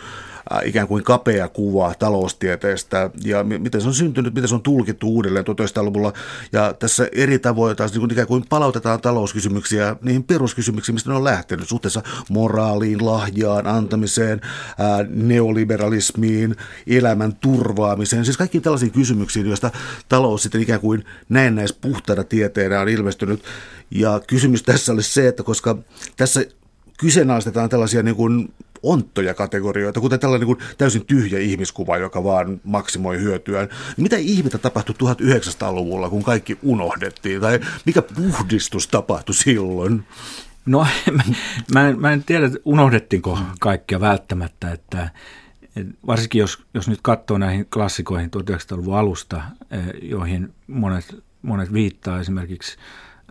äh, 0.52 0.60
ikään 0.64 0.88
kuin 0.88 1.04
kapea 1.04 1.48
kuva 1.48 1.94
taloustieteestä 1.98 3.10
ja 3.24 3.44
miten 3.44 3.80
se 3.80 3.88
on 3.88 3.94
syntynyt, 3.94 4.34
miten 4.34 4.48
se 4.48 4.54
on 4.54 4.62
tulkittu 4.62 5.08
uudelleen 5.08 5.44
1900-luvulla. 5.44 6.12
Ja 6.52 6.72
tässä 6.72 7.08
eri 7.12 7.38
tavoin 7.38 7.76
taas 7.76 7.92
niin 7.92 8.00
kuin 8.00 8.12
ikään 8.12 8.26
kuin 8.26 8.44
palautetaan 8.48 9.00
talouskysymyksiä 9.00 9.96
niihin 10.02 10.24
peruskysymyksiin, 10.24 10.94
mistä 10.94 11.10
ne 11.10 11.16
on 11.16 11.24
lähtenyt 11.24 11.68
suhteessa 11.68 12.02
moraaliin, 12.28 13.06
lahjaan, 13.06 13.66
antamiseen, 13.66 14.40
äh, 14.44 15.08
neoliberalismiin, 15.08 16.56
elämän 16.86 17.36
turvaamiseen. 17.36 18.24
Siis 18.24 18.36
kaikkiin 18.36 18.62
tällaisiin 18.62 18.92
kysymyksiin, 18.92 19.46
joista 19.46 19.70
talous 20.08 20.42
sitten 20.42 20.62
ikään 20.62 20.80
kuin 20.80 21.04
näennäis 21.28 21.72
puhtaana 21.72 22.24
tieteenä 22.36 22.80
on 22.80 22.88
ilmestynyt. 22.88 23.44
Ja 23.90 24.20
kysymys 24.26 24.62
tässä 24.62 24.92
olisi 24.92 25.12
se, 25.12 25.28
että 25.28 25.42
koska 25.42 25.78
tässä 26.16 26.44
kyseenalaistetaan 26.98 27.68
tällaisia 27.68 28.02
niin 28.02 28.16
kuin 28.16 28.54
onttoja 28.82 29.34
kategorioita, 29.34 30.00
kuten 30.00 30.20
tällainen 30.20 30.48
niin 30.48 30.58
täysin 30.78 31.06
tyhjä 31.06 31.38
ihmiskuva, 31.38 31.98
joka 31.98 32.24
vaan 32.24 32.60
maksimoi 32.64 33.18
hyötyään. 33.18 33.68
Mitä 33.96 34.16
ihmettä 34.16 34.58
tapahtui 34.58 34.94
1900-luvulla, 35.02 36.10
kun 36.10 36.22
kaikki 36.22 36.58
unohdettiin? 36.62 37.40
Tai 37.40 37.60
mikä 37.84 38.02
puhdistus 38.02 38.88
tapahtui 38.88 39.34
silloin? 39.34 40.04
No 40.66 40.86
mä 41.74 41.92
mä 41.92 42.12
en 42.12 42.24
tiedä, 42.24 42.50
unohdettiinko 42.64 43.38
kaikkia 43.60 44.00
välttämättä, 44.00 44.72
että 44.72 45.08
varsinkin 46.06 46.38
jos, 46.38 46.62
jos 46.74 46.88
nyt 46.88 46.98
katsoo 47.02 47.38
näihin 47.38 47.66
klassikoihin 47.66 48.30
1900-luvun 48.36 48.96
alusta, 48.96 49.42
eh, 49.70 49.80
joihin 50.02 50.54
monet 50.66 51.16
monet 51.46 51.72
viittaa 51.72 52.20
esimerkiksi 52.20 52.76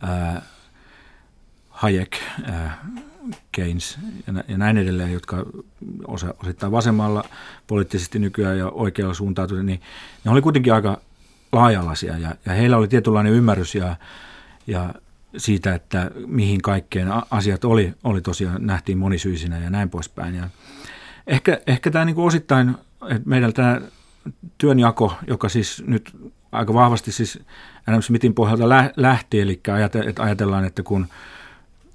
ää, 0.01 0.41
Hayek, 1.69 2.17
ää, 2.43 2.85
Keynes 3.51 3.99
ja 4.47 4.57
näin 4.57 4.77
edelleen, 4.77 5.13
jotka 5.13 5.45
osa, 6.07 6.33
osittain 6.43 6.71
vasemmalla 6.71 7.23
poliittisesti 7.67 8.19
nykyään 8.19 8.57
ja 8.57 8.69
oikealla 8.69 9.13
suuntautuneet, 9.13 9.65
niin 9.65 9.81
ne 10.23 10.31
oli 10.31 10.41
kuitenkin 10.41 10.73
aika 10.73 11.01
laajalaisia 11.51 12.17
ja, 12.17 12.35
ja 12.45 12.53
heillä 12.53 12.77
oli 12.77 12.87
tietynlainen 12.87 13.33
ymmärrys 13.33 13.75
ja, 13.75 13.95
ja 14.67 14.93
siitä, 15.37 15.75
että 15.75 16.11
mihin 16.27 16.61
kaikkeen 16.61 17.07
asiat 17.31 17.65
oli, 17.65 17.93
oli 18.03 18.21
tosiaan, 18.21 18.65
nähtiin 18.65 18.97
monisyisinä 18.97 19.59
ja 19.59 19.69
näin 19.69 19.89
poispäin. 19.89 20.35
Ja 20.35 20.49
ehkä, 21.27 21.59
ehkä 21.67 21.91
tämä 21.91 22.05
niin 22.05 22.15
kuin 22.15 22.27
osittain, 22.27 22.75
että 23.09 23.29
meidän 23.29 23.53
tämä 23.53 23.81
työnjako, 24.57 25.13
joka 25.27 25.49
siis 25.49 25.83
nyt 25.87 26.11
aika 26.51 26.73
vahvasti 26.73 27.11
siis 27.11 27.39
Adam 27.87 28.01
Smithin 28.01 28.33
pohjalta 28.33 28.69
lähti, 28.95 29.41
eli 29.41 29.61
ajatellaan, 30.19 30.65
että 30.65 30.83
kun 30.83 31.07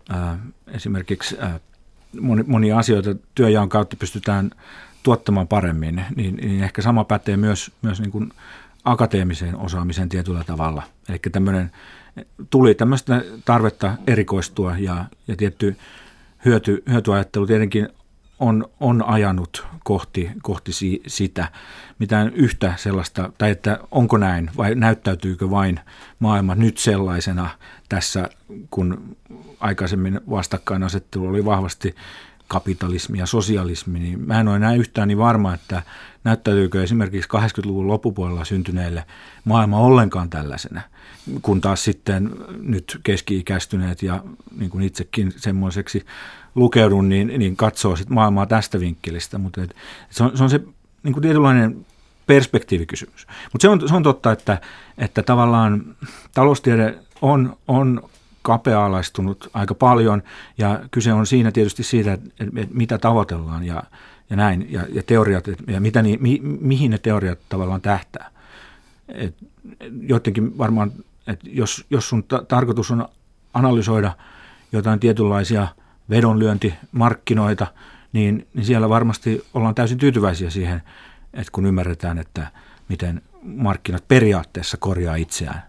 ää, 0.09 0.39
esimerkiksi 0.69 1.37
moni, 2.21 2.43
monia 2.47 2.79
asioita 2.79 3.15
työjaon 3.35 3.69
kautta 3.69 3.97
pystytään 3.97 4.51
tuottamaan 5.03 5.49
paremmin, 5.49 6.05
niin, 6.17 6.37
niin 6.37 6.65
ehkä 6.65 6.83
sama 6.83 7.05
pätee 7.05 7.37
myös, 7.37 7.73
myös 7.83 8.01
niin 8.01 8.11
kuin 8.11 8.33
akateemiseen 8.85 9.57
osaamiseen 9.57 10.09
tietyllä 10.09 10.45
tavalla. 10.45 10.83
Eli 11.09 11.19
tämmöinen, 11.33 11.71
tuli 12.51 12.75
tämmöistä 12.75 13.25
tarvetta 13.45 13.97
erikoistua 14.07 14.77
ja, 14.79 15.05
ja 15.29 15.37
tietty 15.37 15.77
hyöty, 16.45 16.83
hyötyajattelu 16.91 17.47
tietenkin 17.47 17.89
on, 18.41 18.69
on 18.81 19.03
ajanut 19.03 19.67
kohti, 19.85 20.31
kohti 20.43 20.73
si, 20.73 21.03
sitä. 21.07 21.49
Mitään 21.99 22.33
yhtä 22.35 22.75
sellaista, 22.77 23.33
tai 23.39 23.51
että 23.51 23.79
onko 23.91 24.19
näin 24.19 24.51
vai 24.57 24.75
näyttäytyykö 24.75 25.51
vain 25.51 25.81
maailma 26.19 26.55
nyt 26.55 26.79
sellaisena 26.79 27.51
tässä, 27.89 28.29
kun 28.71 29.17
aikaisemmin 29.61 30.21
vastakkainasettelu 30.31 31.27
oli 31.27 31.45
vahvasti 31.45 31.95
kapitalismi 32.51 33.19
ja 33.19 33.27
sosialismi, 33.27 33.99
niin 33.99 34.21
mä 34.27 34.41
en 34.41 34.49
ole 34.49 34.57
enää 34.57 34.75
yhtään 34.75 35.09
niin 35.09 35.19
varma, 35.19 35.55
että 35.55 35.83
näyttäytyykö 36.25 36.83
esimerkiksi 36.83 37.29
80-luvun 37.29 37.89
loppupuolella 37.89 38.45
syntyneille 38.45 39.05
maailma 39.45 39.79
ollenkaan 39.79 40.31
tällaisena, 40.31 40.81
kun 41.43 41.61
taas 41.61 41.85
sitten 41.85 42.31
nyt 42.61 43.01
keski-ikäistyneet 43.03 44.03
ja 44.03 44.25
niin 44.59 44.71
kuin 44.71 44.85
itsekin 44.85 45.33
semmoiseksi 45.37 46.07
lukeudun, 46.55 47.09
niin, 47.09 47.33
niin 47.39 47.57
katsoo 47.57 47.97
sit 47.97 48.11
maailmaa 48.11 48.47
tästä 48.47 48.81
vinkkelistä, 48.81 49.39
mutta 49.39 49.63
et, 49.63 49.77
se, 50.11 50.25
on, 50.25 50.37
se 50.37 50.43
on 50.43 50.51
se 50.51 50.61
niin 51.03 51.13
kuin 51.13 51.23
tietynlainen 51.23 51.87
perspektiivikysymys. 52.27 53.27
Mutta 53.53 53.63
se 53.63 53.69
on, 53.69 53.89
se 53.89 53.95
on 53.95 54.03
totta, 54.03 54.33
että, 54.33 54.61
että 54.99 55.23
tavallaan 55.23 55.97
taloustiede 56.35 56.99
on, 57.23 57.57
on 57.69 58.11
kapea-alaistunut 58.43 59.51
aika 59.55 59.75
paljon 59.75 60.23
ja 60.59 60.81
kyse 60.91 61.13
on 61.13 61.27
siinä 61.27 61.53
tietysti 61.53 61.83
siitä, 61.83 62.13
että, 62.13 62.31
että 62.39 62.75
mitä 62.75 62.99
tavoitellaan 62.99 63.65
ja, 63.65 63.83
ja 64.31 64.37
näin, 64.37 64.67
ja, 64.73 64.87
ja 64.93 65.03
teoriat, 65.03 65.45
ja 65.67 65.81
mitä 65.81 66.03
ni, 66.03 66.19
mi, 66.21 66.41
mihin 66.43 66.91
ne 66.91 66.99
teoriat 66.99 67.39
tavallaan 67.49 67.81
tähtää. 67.81 68.31
Et, 69.09 69.35
jotenkin 70.01 70.59
varmaan, 70.59 70.93
että 71.27 71.47
jos, 71.53 71.85
jos 71.91 72.09
sun 72.09 72.25
ta- 72.25 72.45
tarkoitus 72.49 72.91
on 72.91 73.09
analysoida 73.55 74.13
jotain 74.73 75.01
tietynlaisia 75.01 75.69
vedonlyöntimarkkinoita, 76.11 77.67
niin, 78.13 78.47
niin 78.55 78.65
siellä 78.65 78.89
varmasti 78.89 79.47
ollaan 79.55 79.75
täysin 79.75 79.99
tyytyväisiä 79.99 80.51
siihen, 80.51 80.83
että 81.35 81.53
kun 81.53 81.67
ymmärretään, 81.67 82.19
että 82.19 82.47
miten 82.89 83.23
markkinat 83.43 84.09
periaatteessa 84.09 84.77
korjaa 84.77 85.17
itseään 85.17 85.63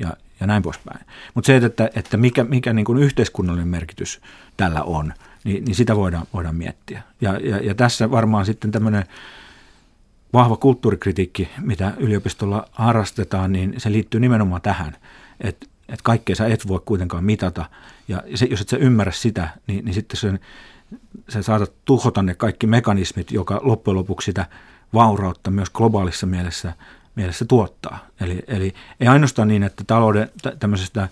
ja, 0.00 0.16
ja 0.40 0.46
näin 0.46 0.62
poispäin. 0.62 1.06
Mutta 1.34 1.46
se, 1.46 1.56
että, 1.56 1.90
että 1.94 2.16
mikä, 2.16 2.44
mikä 2.44 2.72
niin 2.72 2.84
kuin 2.84 2.98
yhteiskunnallinen 2.98 3.68
merkitys 3.68 4.20
tällä 4.56 4.82
on, 4.82 5.12
niin, 5.44 5.64
niin 5.64 5.74
sitä 5.74 5.96
voidaan, 5.96 6.26
voidaan 6.32 6.56
miettiä. 6.56 7.02
Ja, 7.20 7.38
ja, 7.38 7.56
ja 7.56 7.74
tässä 7.74 8.10
varmaan 8.10 8.46
sitten 8.46 8.70
tämmöinen 8.70 9.04
vahva 10.32 10.56
kulttuurikritiikki, 10.56 11.48
mitä 11.60 11.92
yliopistolla 11.96 12.68
harrastetaan, 12.72 13.52
niin 13.52 13.74
se 13.78 13.92
liittyy 13.92 14.20
nimenomaan 14.20 14.62
tähän, 14.62 14.96
että 15.40 15.66
että 15.88 16.02
kaikkea 16.02 16.36
sä 16.36 16.46
et 16.46 16.68
voi 16.68 16.80
kuitenkaan 16.84 17.24
mitata. 17.24 17.64
Ja 18.08 18.22
se, 18.34 18.46
jos 18.50 18.60
et 18.60 18.68
sä 18.68 18.76
ymmärrä 18.76 19.12
sitä, 19.12 19.48
niin, 19.66 19.84
niin 19.84 19.94
sitten 19.94 20.16
sen, 20.16 20.40
sä 21.28 21.42
saatat 21.42 21.72
tuhota 21.84 22.22
ne 22.22 22.34
kaikki 22.34 22.66
mekanismit, 22.66 23.32
joka 23.32 23.60
loppujen 23.62 23.96
lopuksi 23.96 24.26
sitä 24.26 24.46
vaurautta 24.94 25.50
myös 25.50 25.70
globaalissa 25.70 26.26
mielessä, 26.26 26.72
mielessä 27.16 27.44
tuottaa. 27.44 27.98
Eli, 28.20 28.42
eli 28.46 28.74
ei 29.00 29.08
ainoastaan 29.08 29.48
niin, 29.48 29.62
että 29.62 29.84
talouden, 29.86 30.30
tämmöisestä 30.58 31.08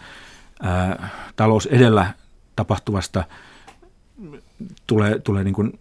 ää, 0.63 1.09
talous 1.37 1.67
edellä 1.67 2.15
tapahtuvasta 2.57 3.25
tulee, 4.87 5.19
tulee 5.19 5.45
niin 5.45 5.55
kuin 5.55 5.79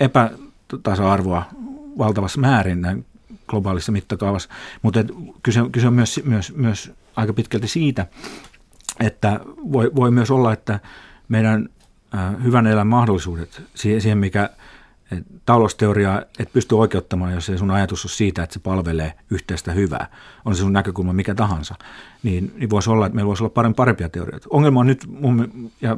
epätasa-arvoa 0.00 1.42
valtavassa 1.98 2.40
määrin 2.40 2.80
näin 2.80 3.06
globaalissa 3.46 3.92
mittakaavassa, 3.92 4.48
mutta 4.82 5.00
kyse, 5.42 5.60
kyse 5.72 5.86
on 5.86 5.94
myös, 5.94 6.20
myös, 6.24 6.54
myös 6.56 6.92
aika 7.16 7.32
pitkälti 7.32 7.68
siitä, 7.68 8.06
että 9.00 9.40
voi, 9.72 9.90
voi 9.94 10.10
myös 10.10 10.30
olla, 10.30 10.52
että 10.52 10.80
meidän 11.28 11.68
hyvän 12.44 12.66
elämän 12.66 12.86
mahdollisuudet 12.86 13.62
siihen, 13.74 14.18
mikä 14.18 14.50
talousteoriaa 15.46 16.22
et 16.38 16.52
pysty 16.52 16.74
oikeuttamaan, 16.74 17.32
jos 17.32 17.48
ei 17.48 17.58
sun 17.58 17.70
ajatus 17.70 18.04
ole 18.04 18.12
siitä, 18.12 18.42
että 18.42 18.54
se 18.54 18.60
palvelee 18.60 19.12
yhteistä 19.30 19.72
hyvää, 19.72 20.06
on 20.44 20.54
se 20.54 20.60
sun 20.60 20.72
näkökulma 20.72 21.12
mikä 21.12 21.34
tahansa, 21.34 21.74
niin, 22.22 22.52
niin 22.56 22.70
voisi 22.70 22.90
olla, 22.90 23.06
että 23.06 23.14
meillä 23.14 23.28
voisi 23.28 23.42
olla 23.42 23.54
parempi, 23.54 23.76
parempia 23.76 24.08
teorioita. 24.08 24.46
Ongelma 24.50 24.80
on 24.80 24.86
nyt, 24.86 25.06
mun, 25.06 25.70
ja 25.80 25.96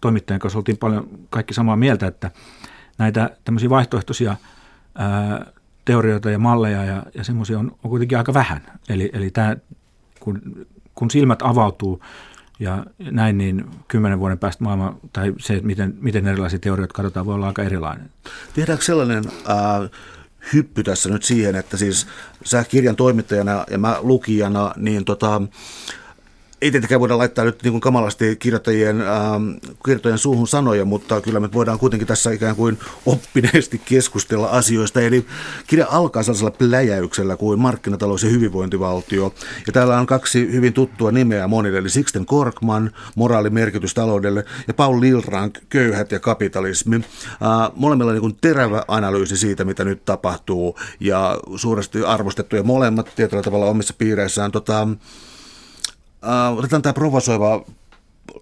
toimittajan 0.00 0.40
kanssa 0.40 0.58
oltiin 0.58 0.78
paljon 0.78 1.08
kaikki 1.30 1.54
samaa 1.54 1.76
mieltä, 1.76 2.06
että 2.06 2.30
näitä 2.98 3.30
tämmöisiä 3.44 3.70
vaihtoehtoisia 3.70 4.36
ää, 4.94 5.46
teorioita 5.84 6.30
ja 6.30 6.38
malleja 6.38 6.84
ja, 6.84 7.02
ja 7.14 7.24
semmoisia 7.24 7.58
on, 7.58 7.76
on 7.84 7.90
kuitenkin 7.90 8.18
aika 8.18 8.34
vähän. 8.34 8.60
Eli, 8.88 9.10
eli 9.12 9.30
tämä, 9.30 9.56
kun, 10.20 10.66
kun 10.94 11.10
silmät 11.10 11.42
avautuu 11.42 12.02
Ja 12.58 12.86
näin 12.98 13.38
niin 13.38 13.64
kymmenen 13.88 14.18
vuoden 14.18 14.38
päästä 14.38 14.64
maailma, 14.64 14.98
tai 15.12 15.34
se, 15.38 15.60
miten, 15.62 15.94
miten 16.00 16.26
erilaisia 16.26 16.58
teorioita 16.58 16.94
katsotaan, 16.94 17.26
voi 17.26 17.34
olla 17.34 17.46
aika 17.46 17.62
erilainen. 17.62 18.10
Tehdäänkö 18.54 18.84
sellainen 18.84 19.24
äh, 19.50 19.90
hyppy 20.52 20.82
tässä 20.82 21.08
nyt 21.08 21.22
siihen, 21.22 21.56
että 21.56 21.76
siis 21.76 22.06
sä 22.44 22.64
kirjan 22.64 22.96
toimittajana 22.96 23.64
ja 23.70 23.78
mä 23.78 23.96
lukijana, 24.00 24.72
niin 24.76 25.04
tota, 25.04 25.42
ei 26.62 26.70
tietenkään 26.70 27.00
voida 27.00 27.18
laittaa 27.18 27.44
nyt 27.44 27.62
niin 27.62 27.72
kuin 27.72 27.80
kamalasti 27.80 28.36
kirjoittajien, 28.36 29.00
ähm, 29.00 29.50
kirjoittajien 29.84 30.18
suuhun 30.18 30.48
sanoja, 30.48 30.84
mutta 30.84 31.20
kyllä 31.20 31.40
me 31.40 31.52
voidaan 31.52 31.78
kuitenkin 31.78 32.08
tässä 32.08 32.30
ikään 32.30 32.56
kuin 32.56 32.78
oppineesti 33.06 33.80
keskustella 33.84 34.46
asioista. 34.46 35.00
Eli 35.00 35.26
kirja 35.66 35.86
alkaa 35.90 36.22
sellaisella 36.22 36.50
pläjäyksellä 36.50 37.36
kuin 37.36 37.58
markkinatalous 37.58 38.22
ja 38.22 38.30
hyvinvointivaltio. 38.30 39.34
Ja 39.66 39.72
täällä 39.72 39.98
on 39.98 40.06
kaksi 40.06 40.52
hyvin 40.52 40.72
tuttua 40.72 41.12
nimeä 41.12 41.48
monille, 41.48 41.78
eli 41.78 41.90
Sixten 41.90 42.26
Korkman, 42.26 42.90
moraalimerkitys 43.14 43.94
taloudelle, 43.94 44.44
ja 44.68 44.74
Paul 44.74 45.00
Lilrank, 45.00 45.58
köyhät 45.68 46.12
ja 46.12 46.20
kapitalismi. 46.20 46.96
Äh, 46.96 47.72
molemmilla 47.74 48.12
niin 48.12 48.36
terävä 48.40 48.84
analyysi 48.88 49.36
siitä, 49.36 49.64
mitä 49.64 49.84
nyt 49.84 50.04
tapahtuu, 50.04 50.78
ja 51.00 51.38
suuresti 51.56 52.04
arvostettuja 52.04 52.62
molemmat 52.62 53.12
tietyllä 53.16 53.42
tavalla 53.42 53.66
omissa 53.66 53.94
piireissään. 53.98 54.52
Tota, 54.52 54.88
Uh, 56.22 56.58
otetaan 56.58 56.82
tämä 56.82 56.92
provosoiva 56.92 57.64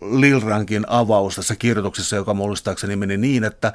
Lilrankin 0.01 0.85
avaus 0.89 1.37
tässä 1.37 1.57
kirjoituksessa, 1.57 2.17
joka 2.17 2.35
muistaakseni 2.35 2.97
meni 2.97 3.17
niin, 3.17 3.45
että 3.45 3.73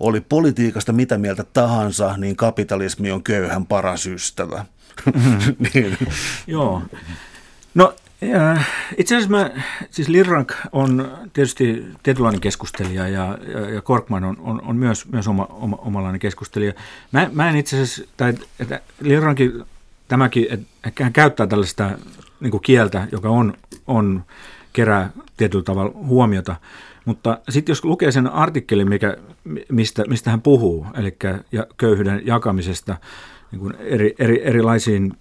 oli 0.00 0.20
politiikasta 0.20 0.92
mitä 0.92 1.18
mieltä 1.18 1.44
tahansa, 1.44 2.16
niin 2.16 2.36
kapitalismi 2.36 3.10
on 3.10 3.22
köyhän 3.22 3.66
paras 3.66 4.06
ystävä. 4.06 4.64
niin. 5.74 5.98
Joo. 6.46 6.82
No 7.74 7.94
äh, 8.36 8.68
itse 8.96 9.16
asiassa 9.16 9.30
mä, 9.30 9.50
siis 9.90 10.08
Lirrank 10.08 10.52
on 10.72 11.18
tietysti 11.32 11.86
tietynlainen 12.02 12.40
keskustelija 12.40 13.08
ja, 13.08 13.38
ja, 13.52 13.70
ja 13.70 13.82
Korkman 13.82 14.24
on, 14.24 14.36
on, 14.40 14.62
on 14.62 14.76
myös, 14.76 15.08
myös 15.12 15.28
oma, 15.28 15.46
oma, 15.50 15.76
omanlainen 15.76 16.20
keskustelija. 16.20 16.72
Mä, 17.12 17.30
mä 17.32 17.50
en 17.50 17.56
itse 17.56 17.76
asiassa, 17.76 18.12
tai 18.16 18.34
että 18.60 18.80
Lirrankin 19.00 19.64
tämäkin, 20.08 20.46
että 20.50 21.04
hän 21.04 21.12
käyttää 21.12 21.46
tällaista 21.46 21.90
niin 22.40 22.50
kuin 22.50 22.62
kieltä, 22.62 23.08
joka 23.12 23.28
on, 23.28 23.54
on 23.86 24.24
kerää 24.72 25.10
tietyllä 25.36 25.64
tavalla 25.64 25.92
huomiota. 25.94 26.56
Mutta 27.04 27.38
sitten 27.48 27.70
jos 27.70 27.84
lukee 27.84 28.12
sen 28.12 28.26
artikkelin, 28.26 28.88
mikä, 28.88 29.16
mistä, 29.68 30.04
mistä 30.08 30.30
hän 30.30 30.42
puhuu, 30.42 30.86
eli 30.94 31.16
köyhyyden 31.76 32.22
jakamisesta 32.24 32.96
niin 33.52 33.60
kuin 33.60 33.74
eri, 33.78 34.14
eri, 34.18 34.40
erilaisiin 34.44 35.12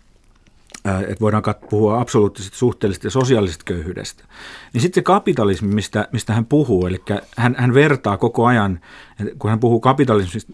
että 0.86 1.22
voidaan 1.22 1.44
puhua 1.70 2.02
absoluuttisesta, 2.02 2.58
suhteellisesta 2.58 3.08
ja 3.08 3.12
sosiaalisesta 3.12 3.64
köyhyydestä. 3.66 4.24
Niin 4.74 4.82
sitten 4.82 5.02
se 5.02 5.04
kapitalismi, 5.04 5.76
mistä, 5.76 6.08
mistä 6.12 6.34
hän 6.34 6.46
puhuu, 6.46 6.88
eli 6.88 7.04
hän, 7.38 7.56
hän 7.58 7.74
vertaa 7.74 8.18
koko 8.18 8.46
ajan, 8.46 8.80
kun 9.40 9.50
hän 9.50 9.60
puhuu 9.60 9.80
kapitalismista 9.80 10.54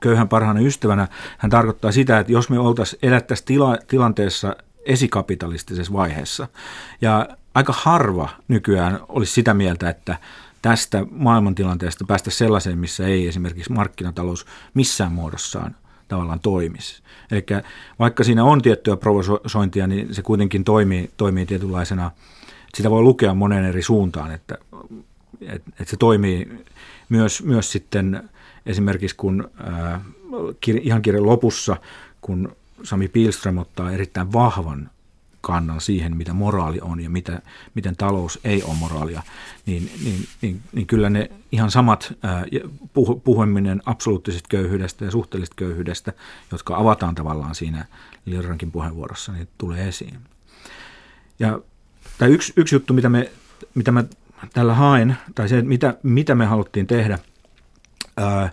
köyhän 0.00 0.28
parhaana 0.28 0.60
ystävänä, 0.60 1.08
hän 1.38 1.50
tarkoittaa 1.50 1.92
sitä, 1.92 2.18
että 2.18 2.32
jos 2.32 2.50
me 2.50 2.58
oltaisiin 2.58 2.98
elättäisiin 3.02 3.46
tila, 3.46 3.76
tilanteessa, 3.86 4.56
esikapitalistisessa 4.88 5.92
vaiheessa. 5.92 6.48
Ja 7.00 7.28
aika 7.54 7.74
harva 7.76 8.28
nykyään 8.48 9.00
olisi 9.08 9.32
sitä 9.32 9.54
mieltä, 9.54 9.90
että 9.90 10.16
tästä 10.62 11.06
maailmantilanteesta 11.10 12.04
päästä 12.08 12.30
sellaiseen, 12.30 12.78
missä 12.78 13.06
ei 13.06 13.26
esimerkiksi 13.26 13.72
markkinatalous 13.72 14.46
missään 14.74 15.12
muodossaan 15.12 15.76
tavallaan 16.08 16.40
toimisi. 16.40 17.02
Eli 17.30 17.46
vaikka 17.98 18.24
siinä 18.24 18.44
on 18.44 18.62
tiettyä 18.62 18.96
provosointia, 18.96 19.86
niin 19.86 20.14
se 20.14 20.22
kuitenkin 20.22 20.64
toimii, 20.64 21.10
toimii 21.16 21.46
tietynlaisena, 21.46 22.10
sitä 22.74 22.90
voi 22.90 23.02
lukea 23.02 23.34
monen 23.34 23.64
eri 23.64 23.82
suuntaan, 23.82 24.30
että, 24.30 24.58
että, 25.40 25.70
että 25.80 25.90
se 25.90 25.96
toimii 25.96 26.64
myös, 27.08 27.42
myös 27.42 27.72
sitten 27.72 28.28
esimerkiksi 28.66 29.16
kun 29.16 29.50
äh, 29.94 30.00
ihan 30.82 31.02
kirjan 31.02 31.26
lopussa, 31.26 31.76
kun 32.20 32.56
Sami 32.82 33.08
Pilström 33.08 33.58
ottaa 33.58 33.90
erittäin 33.90 34.32
vahvan 34.32 34.90
kannan 35.40 35.80
siihen, 35.80 36.16
mitä 36.16 36.32
moraali 36.32 36.80
on 36.80 37.00
ja 37.00 37.10
mitä, 37.10 37.42
miten 37.74 37.96
talous 37.96 38.38
ei 38.44 38.62
ole 38.62 38.74
moraalia, 38.74 39.22
niin, 39.66 39.90
niin, 40.04 40.28
niin, 40.42 40.62
niin 40.72 40.86
kyllä 40.86 41.10
ne 41.10 41.30
ihan 41.52 41.70
samat 41.70 42.12
puh, 42.92 43.22
puhuminen 43.22 43.82
absoluuttisesta 43.86 44.48
köyhyydestä 44.48 45.04
ja 45.04 45.10
suhteellisesta 45.10 45.56
köyhyydestä, 45.56 46.12
jotka 46.52 46.76
avataan 46.76 47.14
tavallaan 47.14 47.54
siinä 47.54 47.86
Lirrankin 48.24 48.70
puheenvuorossa, 48.70 49.32
niin 49.32 49.48
tulee 49.58 49.88
esiin. 49.88 50.18
Ja 51.38 51.60
tai 52.18 52.28
yksi, 52.30 52.52
yksi 52.56 52.74
juttu, 52.74 52.94
mitä, 52.94 53.08
me, 53.08 53.30
mitä 53.74 53.92
mä 53.92 54.04
tällä 54.52 54.74
haen, 54.74 55.16
tai 55.34 55.48
se, 55.48 55.62
mitä, 55.62 55.94
mitä 56.02 56.34
me 56.34 56.46
haluttiin 56.46 56.86
tehdä, 56.86 57.18
ää, 58.16 58.52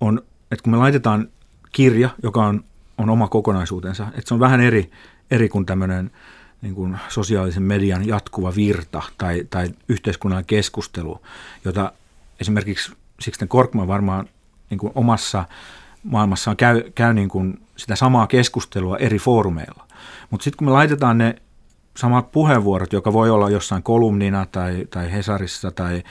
on, 0.00 0.22
että 0.50 0.62
kun 0.62 0.72
me 0.72 0.76
laitetaan 0.76 1.28
kirja, 1.72 2.10
joka 2.22 2.46
on 2.46 2.64
on 2.98 3.10
oma 3.10 3.28
kokonaisuutensa. 3.28 4.06
Että 4.08 4.28
se 4.28 4.34
on 4.34 4.40
vähän 4.40 4.60
eri, 4.60 4.90
eri 5.30 5.48
kuin 5.48 5.66
tämmöinen 5.66 6.10
niin 6.62 6.74
kuin 6.74 6.98
sosiaalisen 7.08 7.62
median 7.62 8.06
jatkuva 8.06 8.54
virta 8.56 9.02
tai, 9.18 9.46
tai 9.50 9.68
yhteiskunnan 9.88 10.44
keskustelu, 10.44 11.22
jota 11.64 11.92
esimerkiksi 12.40 12.92
Sixten 13.20 13.48
Korkman 13.48 13.88
varmaan 13.88 14.28
niin 14.70 14.78
kuin 14.78 14.92
omassa 14.94 15.44
maailmassaan 16.04 16.56
käy, 16.56 16.82
käy 16.94 17.14
niin 17.14 17.28
kuin 17.28 17.62
sitä 17.76 17.96
samaa 17.96 18.26
keskustelua 18.26 18.96
eri 18.96 19.18
foorumeilla. 19.18 19.86
Mutta 20.30 20.44
sitten 20.44 20.58
kun 20.58 20.66
me 20.66 20.72
laitetaan 20.72 21.18
ne 21.18 21.36
samat 21.96 22.32
puheenvuorot, 22.32 22.92
joka 22.92 23.12
voi 23.12 23.30
olla 23.30 23.50
jossain 23.50 23.82
kolumnina 23.82 24.46
tai, 24.46 24.86
tai 24.90 25.12
Hesarissa 25.12 25.70
tai, 25.70 26.02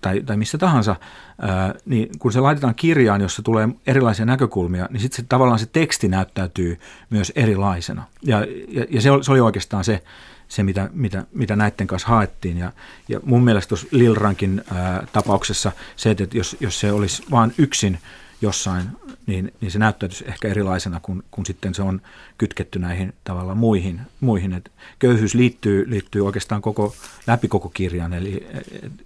tai, 0.00 0.20
tai 0.20 0.36
missä 0.36 0.58
tahansa, 0.58 0.96
ää, 1.40 1.74
niin 1.84 2.08
kun 2.18 2.32
se 2.32 2.40
laitetaan 2.40 2.74
kirjaan, 2.74 3.20
jossa 3.20 3.42
tulee 3.42 3.68
erilaisia 3.86 4.26
näkökulmia, 4.26 4.88
niin 4.90 5.00
sitten 5.00 5.24
tavallaan 5.28 5.58
se 5.58 5.66
teksti 5.66 6.08
näyttäytyy 6.08 6.78
myös 7.10 7.32
erilaisena. 7.36 8.04
Ja, 8.22 8.46
ja, 8.68 8.86
ja 8.90 9.00
se, 9.00 9.10
oli, 9.10 9.24
se 9.24 9.32
oli 9.32 9.40
oikeastaan 9.40 9.84
se, 9.84 10.02
se 10.48 10.62
mitä, 10.62 10.90
mitä, 10.92 11.24
mitä 11.34 11.56
näiden 11.56 11.86
kanssa 11.86 12.08
haettiin. 12.08 12.58
Ja, 12.58 12.72
ja 13.08 13.20
mun 13.24 13.44
mielestä 13.44 13.68
tuossa 13.68 13.86
Lilrankin 13.90 14.62
ää, 14.74 15.06
tapauksessa 15.12 15.72
se, 15.96 16.10
että 16.10 16.26
jos, 16.32 16.56
jos 16.60 16.80
se 16.80 16.92
olisi 16.92 17.22
vain 17.30 17.54
yksin 17.58 17.98
jossain, 18.42 18.84
niin, 19.26 19.52
niin 19.60 19.70
se 19.70 19.78
näyttäytyisi 19.78 20.24
ehkä 20.28 20.48
erilaisena, 20.48 21.00
kun, 21.00 21.24
kun 21.30 21.46
sitten 21.46 21.74
se 21.74 21.82
on 21.82 22.00
kytketty 22.38 22.78
näihin 22.78 23.14
tavallaan 23.24 23.58
muihin. 23.58 24.00
muihin. 24.20 24.52
Et 24.52 24.72
köyhyys 24.98 25.34
liittyy, 25.34 25.90
liittyy 25.90 26.26
oikeastaan 26.26 26.62
koko, 26.62 26.94
läpi 27.26 27.48
koko 27.48 27.68
kirjan, 27.68 28.12
eli, 28.12 28.46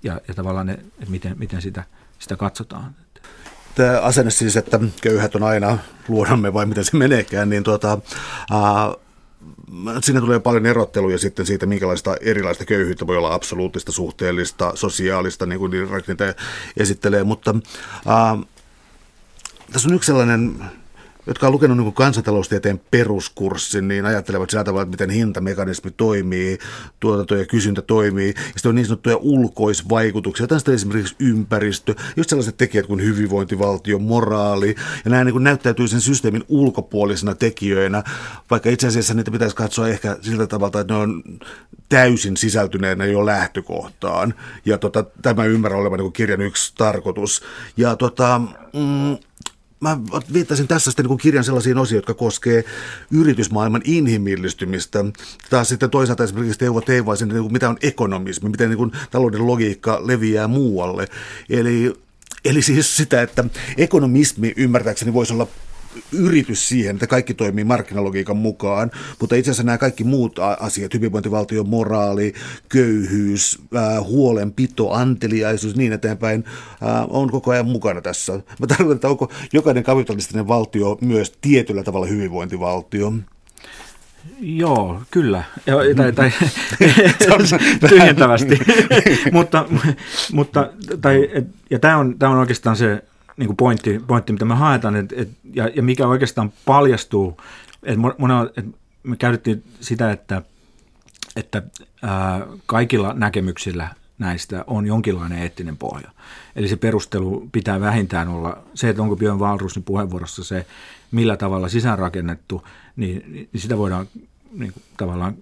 ja, 0.03 0.21
ja 0.29 0.35
tavallaan, 0.35 0.67
ne, 0.67 0.73
että 0.73 1.11
miten, 1.11 1.39
miten 1.39 1.63
sitä, 1.63 1.85
sitä 2.19 2.37
katsotaan. 2.37 2.95
Tämä 3.75 4.01
asenne 4.01 4.31
siis, 4.31 4.57
että 4.57 4.81
köyhät 5.01 5.35
on 5.35 5.43
aina 5.43 5.79
luonnomme 6.09 6.53
vai 6.53 6.67
miten 6.67 6.85
se 6.85 6.97
meneekään, 6.97 7.51
niin 7.51 7.65
tuota, 7.65 7.99
ää, 8.51 8.95
Siinä 10.01 10.21
tulee 10.21 10.41
paljon 10.41 10.67
erotteluja 10.67 11.19
sitten 11.19 11.47
siitä, 11.47 11.67
minkälaista 11.67 12.17
erilaista 12.21 12.65
köyhyyttä 12.65 13.07
voi 13.07 13.17
olla 13.17 13.35
absoluuttista, 13.35 13.93
suhteellista, 13.93 14.73
sosiaalista, 14.75 15.47
niin 15.47 15.59
kuin 15.59 15.73
niitä 16.07 16.35
esittelee, 16.77 17.25
mutta 17.25 17.55
ää, 18.07 18.39
tässä 19.73 19.89
on 19.89 19.95
yksi 19.95 20.07
sellainen, 20.07 20.55
jotka 21.27 21.47
on 21.47 21.53
lukenut 21.53 21.77
niin 21.77 21.93
kansantaloustieteen 21.93 22.81
peruskurssin, 22.91 23.89
niin 23.89 24.07
ajattelevat 24.07 24.51
sillä 24.51 24.65
tavalla, 24.65 24.83
että 24.83 24.91
miten 24.91 25.11
hintamekanismi 25.11 25.91
toimii, 25.91 26.59
tuotanto 27.01 27.37
ja 27.37 27.47
kysyntä 27.47 27.83
toimii. 27.83 28.29
Ja 28.29 28.43
sitten 28.43 28.69
on 28.69 28.75
niin 28.75 28.87
sanottuja 28.87 29.17
ulkoisvaikutuksia, 29.17 30.47
sitten 30.57 30.75
esimerkiksi 30.75 31.17
ympäristö, 31.19 31.95
just 32.17 32.31
sellaiset 32.31 32.57
tekijät 32.57 32.87
kuin 32.87 33.03
hyvinvointivaltio, 33.03 33.99
moraali, 33.99 34.75
ja 35.05 35.11
nämä 35.11 35.25
niin 35.25 35.45
näyttäytyy 35.45 35.89
sen 35.89 36.01
systeemin 36.01 36.45
ulkopuolisina 36.49 37.35
tekijöinä, 37.35 38.03
vaikka 38.51 38.71
itse 38.71 38.87
asiassa 38.87 39.15
niitä 39.15 39.31
pitäisi 39.31 39.57
katsoa 39.57 39.89
ehkä 39.89 40.17
siltä 40.21 40.47
tavalla, 40.47 40.81
että 40.81 40.95
ne 40.95 41.01
on 41.01 41.23
täysin 41.89 42.37
sisältyneenä 42.37 43.05
jo 43.05 43.27
lähtökohtaan. 43.27 44.35
Ja 44.65 44.79
tota, 44.79 45.05
tämä 45.23 45.45
ymmärrän 45.45 45.81
olevan 45.81 45.99
niin 45.99 46.13
kirjan 46.13 46.41
yksi 46.41 46.73
tarkoitus. 46.77 47.43
Ja 47.77 47.97
tota, 47.97 48.41
mm, 48.73 49.19
mä 49.85 49.99
viittasin 50.33 50.69
tässä 50.69 50.91
sitten 50.91 51.07
niin 51.07 51.19
kirjan 51.19 51.45
sellaisiin 51.45 51.79
osiin, 51.79 51.97
jotka 51.97 52.15
koskee 52.15 52.65
yritysmaailman 53.11 53.83
inhimillistymistä. 53.85 55.05
Taas 55.51 55.69
sitten 55.69 55.91
toisaalta 55.91 56.25
esimerkiksi 56.25 56.59
Teuvo 56.59 56.81
Teivaisen, 56.81 57.29
niin 57.29 57.53
mitä 57.53 57.69
on 57.69 57.79
ekonomismi, 57.83 58.49
miten 58.49 58.69
niin 58.69 58.79
kuin 58.79 58.93
talouden 59.11 59.47
logiikka 59.47 60.07
leviää 60.07 60.49
muualle. 60.49 61.09
Eli 61.51 62.05
Eli 62.45 62.63
siis 62.63 62.97
sitä, 62.97 63.23
että 63.23 63.45
ekonomismi 63.77 64.53
ymmärtääkseni 64.57 65.13
voisi 65.13 65.33
olla 65.33 65.47
yritys 66.13 66.69
siihen, 66.69 66.97
että 66.97 67.07
kaikki 67.07 67.35
toimii 67.35 67.65
markkinalogiikan 67.65 68.37
mukaan, 68.37 68.91
mutta 69.21 69.37
itse 69.37 69.51
asiassa 69.51 69.63
nämä 69.63 69.79
kaikki 69.79 70.05
muut 70.05 70.39
asiat, 70.61 70.95
hyvinvointivaltion 70.95 71.69
moraali, 71.69 72.35
köyhyys, 72.69 73.59
huolenpito, 74.01 74.93
anteliaisuus, 74.93 75.77
niin 75.77 75.93
eteenpäin, 75.93 76.45
on 77.09 77.31
koko 77.31 77.51
ajan 77.51 77.67
mukana 77.67 78.01
tässä. 78.01 78.33
Mä 78.33 78.67
tarkoitan, 78.67 78.95
että 78.95 79.09
onko 79.09 79.33
jokainen 79.53 79.85
kapitalistinen 79.85 80.49
valtio 80.49 80.99
myös 81.01 81.33
tietyllä 81.41 81.83
tavalla 81.83 82.07
hyvinvointivaltio? 82.07 83.13
Joo, 84.41 85.03
kyllä. 85.11 85.43
Tai, 85.97 86.13
tai 86.13 86.31
tyhjentävästi. 87.89 88.59
mutta, 89.33 89.67
mutta, 90.33 90.71
tai, 91.01 91.31
ja 91.71 91.79
tämä 91.79 91.97
on, 91.97 92.19
tämä 92.19 92.33
on 92.33 92.39
oikeastaan 92.39 92.77
se 92.77 93.03
niin 93.37 93.47
kuin 93.47 93.57
pointti, 93.57 94.01
pointti, 94.07 94.33
mitä 94.33 94.45
me 94.45 94.55
haetaan, 94.55 94.97
et, 94.97 95.13
et, 95.17 95.29
ja, 95.55 95.71
ja 95.77 95.83
mikä 95.83 96.07
oikeastaan 96.07 96.53
paljastuu, 96.65 97.41
että 97.83 98.01
et 98.57 98.67
me 99.03 99.17
käytettiin 99.17 99.65
sitä, 99.81 100.13
että, 100.13 100.43
että 101.37 101.63
ää, 102.03 102.47
kaikilla 102.67 103.15
näkemyksillä 103.15 103.89
näistä 104.19 104.65
on 104.67 104.87
jonkinlainen 104.87 105.39
eettinen 105.39 105.77
pohja. 105.77 106.11
Eli 106.57 106.69
se 106.69 106.77
perustelu 106.77 107.49
pitää 107.53 107.81
vähintään 107.81 108.29
olla 108.29 108.59
se, 108.75 108.89
että 108.89 109.03
onko 109.03 109.17
Björn 109.17 109.39
Wahlroosin 109.39 109.83
puheenvuorossa 109.83 110.45
se, 110.45 110.67
millä 111.11 111.37
tavalla 111.37 111.69
sisäänrakennettu, 111.69 112.67
niin, 112.97 113.49
niin 113.53 113.61
sitä 113.61 113.79
voidaan 113.79 114.07
niin 114.53 114.73
kuin, 114.73 114.83
tavallaan 114.97 115.37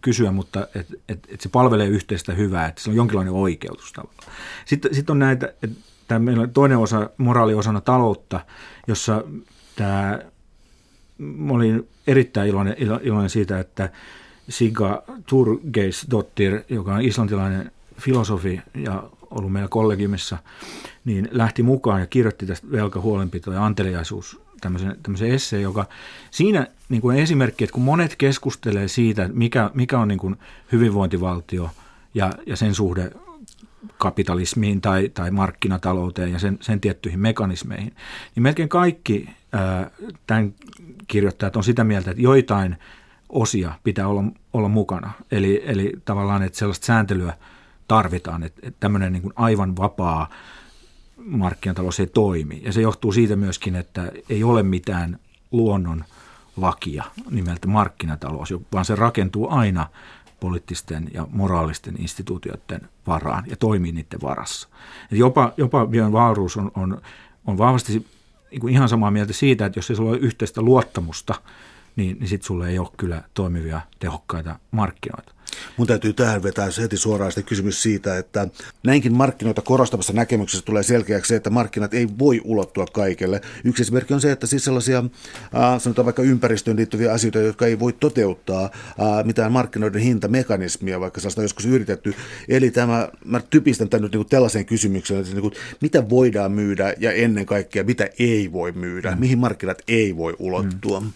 kysyä, 0.00 0.32
mutta 0.32 0.66
että 0.74 0.94
et, 1.08 1.26
et 1.28 1.40
se 1.40 1.48
palvelee 1.48 1.86
yhteistä 1.86 2.32
hyvää, 2.32 2.68
että 2.68 2.82
se 2.82 2.90
on 2.90 2.96
jonkinlainen 2.96 3.34
oikeutus 3.34 3.92
tavallaan. 3.92 4.32
Sitten, 4.64 4.94
sitten 4.94 5.12
on 5.12 5.18
näitä, 5.18 5.52
että 5.62 5.76
tämä 6.08 6.42
on 6.42 6.50
toinen 6.50 6.78
osa, 6.78 7.10
moraaliosana 7.18 7.80
taloutta, 7.80 8.40
jossa 8.86 9.24
tämä, 9.76 10.18
mä 11.18 11.52
olin 11.52 11.88
erittäin 12.06 12.48
iloinen, 12.48 12.76
iloinen 13.02 13.30
siitä, 13.30 13.60
että 13.60 13.90
Siga 14.48 15.02
Turgeisdottir, 15.26 16.60
joka 16.68 16.94
on 16.94 17.02
islantilainen 17.02 17.72
filosofi 18.00 18.60
ja 18.74 19.02
ollut 19.30 19.52
meillä 19.52 19.68
kollegiumissa, 19.68 20.38
niin 21.04 21.28
lähti 21.32 21.62
mukaan 21.62 22.00
ja 22.00 22.06
kirjoitti 22.06 22.46
tästä 22.46 22.70
velkahuolenpito 22.70 23.52
ja 23.52 23.64
anteliaisuus 23.64 24.40
tämmöisen, 24.60 24.96
tämmöisen 25.02 25.30
esseen, 25.30 25.62
joka 25.62 25.86
siinä 26.30 26.66
niin 26.88 27.02
kuin 27.02 27.18
esimerkki, 27.18 27.64
että 27.64 27.74
kun 27.74 27.82
monet 27.82 28.16
keskustelee 28.16 28.88
siitä, 28.88 29.28
mikä, 29.32 29.70
mikä 29.74 29.98
on 29.98 30.08
niin 30.08 30.18
kuin 30.18 30.36
hyvinvointivaltio 30.72 31.70
ja, 32.14 32.32
ja 32.46 32.56
sen 32.56 32.74
suhde 32.74 33.10
kapitalismiin 33.98 34.80
tai, 34.80 35.08
tai 35.14 35.30
markkinatalouteen 35.30 36.32
ja 36.32 36.38
sen, 36.38 36.58
sen 36.60 36.80
tiettyihin 36.80 37.20
mekanismeihin, 37.20 37.94
niin 38.34 38.42
melkein 38.42 38.68
kaikki 38.68 39.28
ää, 39.52 39.90
tämän 40.26 40.54
kirjoittajat 41.08 41.56
on 41.56 41.64
sitä 41.64 41.84
mieltä, 41.84 42.10
että 42.10 42.22
joitain 42.22 42.76
osia 43.28 43.72
pitää 43.84 44.08
olla, 44.08 44.24
olla 44.52 44.68
mukana. 44.68 45.12
Eli, 45.30 45.62
eli 45.64 45.92
tavallaan, 46.04 46.42
että 46.42 46.58
sellaista 46.58 46.86
sääntelyä 46.86 47.34
tarvitaan, 47.88 48.42
että, 48.42 48.60
että 48.62 48.80
tämmöinen 48.80 49.12
niin 49.12 49.22
kuin 49.22 49.32
aivan 49.36 49.76
vapaa 49.76 50.30
markkinatalous 51.16 52.00
ei 52.00 52.06
toimi. 52.06 52.62
Ja 52.64 52.72
se 52.72 52.80
johtuu 52.80 53.12
siitä 53.12 53.36
myöskin, 53.36 53.76
että 53.76 54.12
ei 54.28 54.44
ole 54.44 54.62
mitään 54.62 55.18
luonnon 55.50 56.04
lakia 56.56 57.04
nimeltä 57.30 57.68
markkinatalous, 57.68 58.54
vaan 58.72 58.84
se 58.84 58.94
rakentuu 58.94 59.48
aina 59.50 59.86
poliittisten 60.40 61.08
ja 61.14 61.26
moraalisten 61.30 61.94
instituutioiden 61.98 62.88
varaan 63.06 63.44
ja 63.46 63.56
toimii 63.56 63.92
niiden 63.92 64.20
varassa. 64.22 64.68
Et 65.12 65.18
jopa, 65.18 65.52
jopa 65.56 65.86
Björn 65.86 66.12
Wahlroos 66.12 66.56
on, 66.56 66.70
on, 66.74 67.02
on 67.46 67.58
vahvasti 67.58 68.06
niin 68.50 68.60
kuin 68.60 68.74
ihan 68.74 68.88
samaa 68.88 69.10
mieltä 69.10 69.32
siitä, 69.32 69.66
että 69.66 69.78
jos 69.78 69.90
ei 69.90 69.96
sulla 69.96 70.10
ole 70.10 70.18
yhteistä 70.18 70.62
luottamusta, 70.62 71.34
niin, 71.96 72.18
niin 72.18 72.28
sitten 72.28 72.46
sulle 72.46 72.68
ei 72.68 72.78
ole 72.78 72.88
kyllä 72.96 73.22
toimivia, 73.34 73.80
tehokkaita 73.98 74.58
markkinoita. 74.70 75.32
Mun 75.76 75.86
täytyy 75.86 76.12
tähän 76.12 76.42
vetää 76.42 76.68
heti 76.82 76.96
suoraan 76.96 77.32
sitä 77.32 77.48
kysymys 77.48 77.82
siitä, 77.82 78.18
että 78.18 78.48
näinkin 78.84 79.12
markkinoita 79.12 79.62
korostavassa 79.62 80.12
näkemyksessä 80.12 80.64
tulee 80.64 80.82
selkeäksi 80.82 81.28
se, 81.28 81.36
että 81.36 81.50
markkinat 81.50 81.94
ei 81.94 82.08
voi 82.18 82.40
ulottua 82.44 82.86
kaikille. 82.86 83.40
Yksi 83.64 83.82
esimerkki 83.82 84.14
on 84.14 84.20
se, 84.20 84.32
että 84.32 84.46
siis 84.46 84.64
sellaisia, 84.64 85.04
sanotaan 85.78 86.04
vaikka 86.04 86.22
ympäristöön 86.22 86.76
liittyviä 86.76 87.12
asioita, 87.12 87.38
jotka 87.38 87.66
ei 87.66 87.78
voi 87.78 87.92
toteuttaa 87.92 88.70
mitään 89.24 89.52
markkinoiden 89.52 90.02
hintamekanismia, 90.02 91.00
vaikka 91.00 91.20
sellaista 91.20 91.40
on 91.40 91.44
joskus 91.44 91.66
yritetty. 91.66 92.14
Eli 92.48 92.70
tämä, 92.70 93.08
mä 93.24 93.40
typistän 93.50 93.88
tämän 93.88 94.02
nyt 94.02 94.12
niin 94.12 94.18
kuin 94.18 94.30
tällaiseen 94.30 94.66
kysymykseen, 94.66 95.20
että 95.20 95.32
niin 95.32 95.42
kuin, 95.42 95.54
mitä 95.80 96.10
voidaan 96.10 96.52
myydä 96.52 96.94
ja 96.98 97.12
ennen 97.12 97.46
kaikkea 97.46 97.84
mitä 97.84 98.08
ei 98.18 98.52
voi 98.52 98.72
myydä, 98.72 99.16
mihin 99.16 99.38
markkinat 99.38 99.82
ei 99.88 100.16
voi 100.16 100.36
ulottua. 100.38 101.00
Mm. 101.00 101.12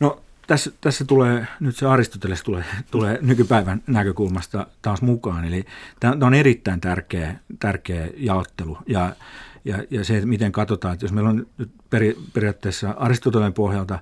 No 0.00 0.22
tässä, 0.48 0.72
tässä 0.80 1.04
tulee, 1.04 1.46
nyt 1.60 1.76
se 1.76 1.86
Aristoteles 1.86 2.42
tulee, 2.42 2.64
tulee 2.90 3.18
nykypäivän 3.22 3.82
näkökulmasta 3.86 4.66
taas 4.82 5.02
mukaan. 5.02 5.44
Eli 5.44 5.64
tämä 6.00 6.26
on 6.26 6.34
erittäin 6.34 6.80
tärkeä, 6.80 7.34
tärkeä 7.58 8.08
jaottelu 8.16 8.78
ja, 8.86 9.16
ja, 9.64 9.84
ja 9.90 10.04
se, 10.04 10.16
että 10.16 10.26
miten 10.28 10.52
katsotaan, 10.52 10.94
että 10.94 11.04
jos 11.04 11.12
meillä 11.12 11.30
on 11.30 11.46
nyt 11.58 11.70
peri, 11.90 12.16
periaatteessa 12.34 12.90
Aristoteleen 12.90 13.52
pohjalta 13.52 13.98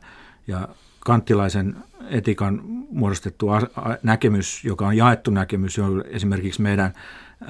ja 0.46 0.68
kanttilaisen 1.00 1.76
etikan 2.10 2.60
muodostettu 2.90 3.46
näkemys, 4.02 4.64
joka 4.64 4.86
on 4.86 4.96
jaettu 4.96 5.30
näkemys, 5.30 5.78
on 5.78 6.04
esimerkiksi 6.08 6.62
meidän 6.62 6.92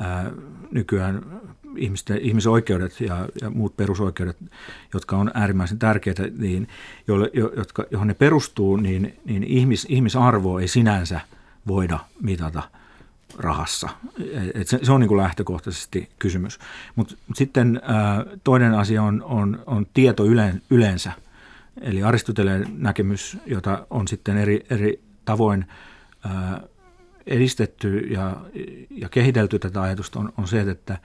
ää, 0.01 0.31
nykyään 0.71 1.23
ihmisten, 1.79 2.19
ihmisoikeudet 2.21 3.01
ja, 3.01 3.29
ja 3.43 3.51
muut 3.51 3.77
perusoikeudet, 3.77 4.37
jotka 4.95 5.17
on 5.17 5.31
äärimmäisen 5.35 5.79
tärkeitä, 5.79 6.23
niin, 6.39 6.69
joille, 7.07 7.31
jotka, 7.57 7.85
johon 7.91 8.07
ne 8.07 8.15
perustuu, 8.15 8.77
niin, 8.77 9.19
niin 9.25 9.45
ihmis, 9.45 9.87
ihmisarvo 9.89 10.59
ei 10.59 10.69
sinänsä 10.69 11.21
voida 11.67 11.99
mitata 12.23 12.63
rahassa. 13.39 13.89
Et 14.55 14.69
se, 14.69 14.79
se 14.83 14.93
on 14.93 15.01
niin 15.01 15.09
kuin 15.09 15.23
lähtökohtaisesti 15.23 16.09
kysymys. 16.19 16.59
Mutta 16.95 17.15
sitten 17.35 17.81
ää, 17.83 18.25
toinen 18.45 18.75
asia 18.75 19.03
on, 19.03 19.23
on, 19.23 19.63
on 19.67 19.87
tieto 19.95 20.25
yleen, 20.25 20.63
yleensä. 20.71 21.13
Eli 21.81 22.03
Aristoteleen 22.03 22.67
näkemys, 22.79 23.39
jota 23.47 23.87
on 23.91 24.09
sitten 24.09 24.37
eri, 24.37 24.67
eri 24.71 25.01
tavoin 25.25 25.65
ää, 26.25 26.61
edistetty 27.27 27.99
ja, 27.99 28.37
ja 28.91 29.09
kehitelty 29.09 29.59
tätä 29.59 29.83
ajatusta, 29.83 30.19
on, 30.19 30.33
on 30.39 30.49
se, 30.49 30.61
että 30.61 30.99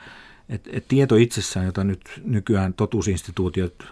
et, 0.50 0.70
et 0.72 0.88
tieto 0.88 1.16
itsessään, 1.16 1.66
jota 1.66 1.84
nyt 1.84 2.22
nykyään 2.24 2.74
totuusinstituutiot, 2.74 3.84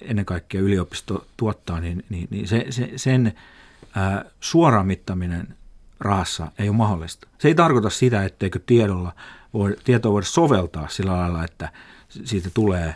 ennen 0.00 0.24
kaikkea 0.24 0.60
yliopisto 0.60 1.26
tuottaa, 1.36 1.80
niin, 1.80 2.04
niin, 2.08 2.28
niin 2.30 2.48
se, 2.48 2.66
se, 2.70 2.92
sen 2.96 3.34
ää, 3.94 4.24
suoraan 4.40 4.86
mittaminen 4.86 5.56
rahassa 6.00 6.52
ei 6.58 6.68
ole 6.68 6.76
mahdollista. 6.76 7.28
Se 7.38 7.48
ei 7.48 7.54
tarkoita 7.54 7.90
sitä, 7.90 8.24
etteikö 8.24 8.60
tiedolla 8.66 9.12
voi, 9.54 9.76
tietoa 9.84 10.12
voida 10.12 10.26
soveltaa 10.26 10.88
sillä 10.88 11.12
lailla, 11.12 11.44
että 11.44 11.72
siitä 12.08 12.50
tulee 12.54 12.94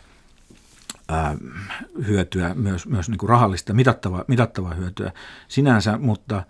hyötyä, 2.06 2.54
myös, 2.54 2.86
myös 2.86 3.08
niin 3.08 3.18
kuin 3.18 3.30
rahallista, 3.30 3.74
mitattavaa, 3.74 4.24
mitattavaa 4.28 4.74
hyötyä 4.74 5.12
sinänsä, 5.48 5.98
mutta 5.98 6.42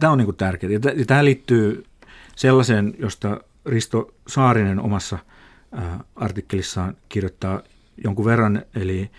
tämä 0.00 0.12
on 0.12 0.18
niin 0.18 0.36
tärkeää. 0.36 0.80
Tämä 1.06 1.24
liittyy 1.24 1.84
sellaiseen, 2.36 2.94
josta 2.98 3.40
Risto 3.66 4.14
Saarinen 4.28 4.80
omassa 4.80 5.18
artikkelissaan 6.16 6.96
kirjoittaa 7.08 7.62
jonkun 8.04 8.24
verran, 8.24 8.62
eli 8.74 9.10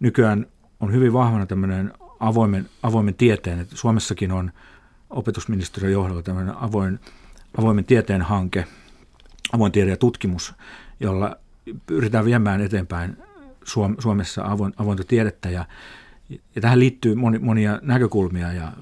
nykyään 0.00 0.46
on 0.80 0.92
hyvin 0.92 1.12
vahvana 1.12 1.46
tämmöinen 1.46 1.92
avoimen, 2.20 2.68
avoimen 2.82 3.14
tieteen, 3.14 3.58
että 3.58 3.76
Suomessakin 3.76 4.32
on 4.32 4.52
opetusministeriön 5.10 5.92
johdolla 5.92 6.22
tämmöinen 6.22 6.54
avoin, 6.56 7.00
avoimen 7.58 7.84
tieteen 7.84 8.22
hanke, 8.22 8.66
avoin 9.52 9.72
tiede 9.72 9.90
ja 9.90 9.96
tutkimus, 9.96 10.54
jolla 11.00 11.36
pyritään 11.86 12.24
viemään 12.24 12.60
eteenpäin 12.60 13.16
Suomessa 13.98 14.44
avoin, 14.44 14.72
avointa 14.76 15.04
tiedettä 15.04 15.50
ja, 15.50 15.64
ja 16.54 16.60
tähän 16.60 16.78
liittyy 16.78 17.14
moni, 17.14 17.38
monia 17.38 17.78
näkökulmia 17.82 18.52
ja 18.52 18.72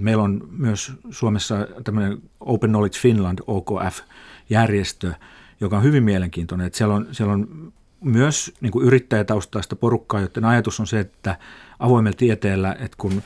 meillä 0.00 0.22
on 0.22 0.48
myös 0.50 0.92
Suomessa 1.10 1.66
tämmöinen 1.84 2.22
Open 2.40 2.70
Knowledge 2.70 2.98
Finland, 2.98 3.38
OKF-järjestö, 3.46 5.12
joka 5.60 5.76
on 5.76 5.82
hyvin 5.82 6.02
mielenkiintoinen. 6.02 6.66
Että 6.66 6.76
siellä, 6.76 6.94
on, 6.94 7.08
siellä 7.12 7.32
on 7.32 7.72
myös 8.04 8.52
niin 8.60 8.72
kuin 8.72 8.86
yrittäjätaustaista 8.86 9.76
porukkaa, 9.76 10.20
joten 10.20 10.44
ajatus 10.44 10.80
on 10.80 10.86
se, 10.86 11.00
että 11.00 11.36
avoimella 11.78 12.16
tieteellä, 12.16 12.76
että 12.78 12.96
kun 12.98 13.22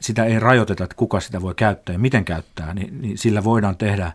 sitä 0.00 0.24
ei 0.24 0.40
rajoiteta, 0.40 0.84
että 0.84 0.96
kuka 0.96 1.20
sitä 1.20 1.42
voi 1.42 1.54
käyttää 1.54 1.92
ja 1.92 1.98
miten 1.98 2.24
käyttää, 2.24 2.74
niin, 2.74 3.02
niin 3.02 3.18
sillä 3.18 3.44
voidaan 3.44 3.76
tehdä 3.76 4.12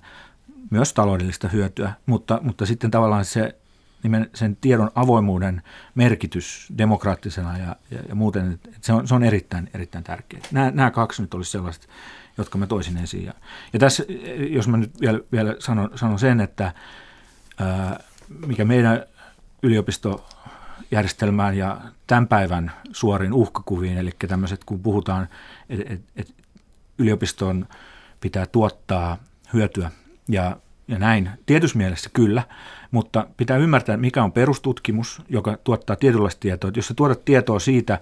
myös 0.70 0.94
taloudellista 0.94 1.48
hyötyä, 1.48 1.94
mutta, 2.06 2.40
mutta 2.44 2.66
sitten 2.66 2.92
tavallaan 2.92 3.26
se 3.26 3.56
sen 4.34 4.56
tiedon 4.56 4.92
avoimuuden 4.96 5.62
merkitys 5.96 6.74
demokraattisena 6.78 7.58
ja, 7.58 7.76
ja, 7.92 8.00
ja 8.10 8.16
muuten, 8.16 8.52
että 8.52 8.70
se 8.82 8.94
on, 8.94 9.08
se 9.08 9.16
on 9.16 9.24
erittäin, 9.24 9.70
erittäin 9.74 10.04
tärkeää. 10.04 10.44
Nämä, 10.52 10.72
nämä 10.72 10.92
kaksi 10.92 11.22
nyt 11.22 11.34
olisi 11.34 11.52
sellaiset, 11.52 11.90
jotka 12.38 12.58
mä 12.58 12.68
toisin 12.68 12.98
esiin. 12.98 13.26
Ja, 13.26 13.34
ja 13.74 13.80
tässä, 13.80 14.04
jos 14.50 14.68
mä 14.68 14.78
nyt 14.78 15.02
vielä, 15.02 15.20
vielä 15.32 15.56
sanon, 15.60 15.90
sanon 15.96 16.20
sen, 16.20 16.40
että 16.40 16.74
ää, 17.60 18.00
mikä 18.48 18.66
meidän 18.66 19.04
yliopistojärjestelmään 19.64 21.58
ja 21.58 21.82
tämän 22.08 22.28
päivän 22.28 22.72
suorin 22.92 23.34
uhkakuviin, 23.34 23.98
eli 23.98 24.12
tämmöiset, 24.28 24.64
kun 24.64 24.80
puhutaan, 24.80 25.28
että 25.70 25.94
et, 25.94 26.02
et 26.16 26.34
yliopiston 26.98 27.68
pitää 28.22 28.46
tuottaa 28.46 29.18
hyötyä 29.54 29.92
ja 30.28 30.58
ja 30.88 31.00
näin. 31.00 31.30
Tietyssä 31.46 31.78
mielessä 31.78 32.10
kyllä, 32.14 32.44
mutta 32.92 33.28
pitää 33.38 33.58
ymmärtää, 33.58 33.98
mikä 33.98 34.24
on 34.24 34.32
perustutkimus, 34.32 35.22
joka 35.30 35.58
tuottaa 35.64 35.96
tietynlaista 35.96 36.40
tietoa. 36.40 36.72
Jos 36.76 36.88
sä 36.88 36.94
tuotat 36.94 37.26
tietoa 37.26 37.60
siitä, 37.60 38.00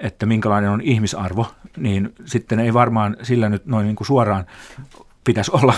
että 0.00 0.26
minkälainen 0.26 0.70
on 0.70 0.80
ihmisarvo, 0.80 1.46
niin 1.76 2.14
sitten 2.24 2.60
ei 2.60 2.74
varmaan 2.74 3.16
sillä 3.22 3.48
nyt 3.48 3.66
noin 3.66 3.86
niin 3.86 3.96
kuin 3.96 4.06
suoraan 4.06 4.46
pitäisi 5.24 5.50
olla 5.54 5.74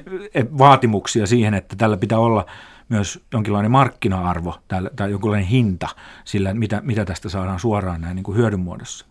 vaatimuksia 0.58 1.26
siihen, 1.26 1.54
että 1.54 1.76
tällä 1.76 1.96
pitää 1.96 2.18
olla 2.18 2.46
myös 2.88 3.24
jonkinlainen 3.32 3.70
markkina-arvo 3.70 4.58
tai 4.96 5.10
jonkinlainen 5.10 5.48
hinta 5.48 5.88
sillä, 6.24 6.54
mitä, 6.54 6.80
mitä 6.84 7.04
tästä 7.04 7.28
saadaan 7.28 7.60
suoraan 7.60 8.00
näin 8.00 8.16
niin 8.16 8.24
kuin 8.24 8.38
hyödyn 8.38 8.60
muodossa. 8.60 9.06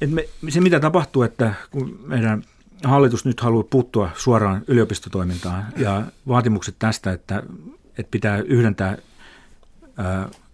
Et 0.00 0.10
me, 0.10 0.24
se, 0.48 0.60
mitä 0.60 0.80
tapahtuu, 0.80 1.22
että 1.22 1.54
kun 1.70 2.00
meidän 2.06 2.42
hallitus 2.84 3.24
nyt 3.24 3.40
haluaa 3.40 3.64
puuttua 3.70 4.10
suoraan 4.16 4.62
yliopistotoimintaan 4.66 5.66
ja 5.76 6.02
vaatimukset 6.28 6.76
tästä, 6.78 7.12
että, 7.12 7.42
että 7.98 8.10
pitää 8.10 8.38
yhdentää 8.38 8.90
ä, 8.90 8.98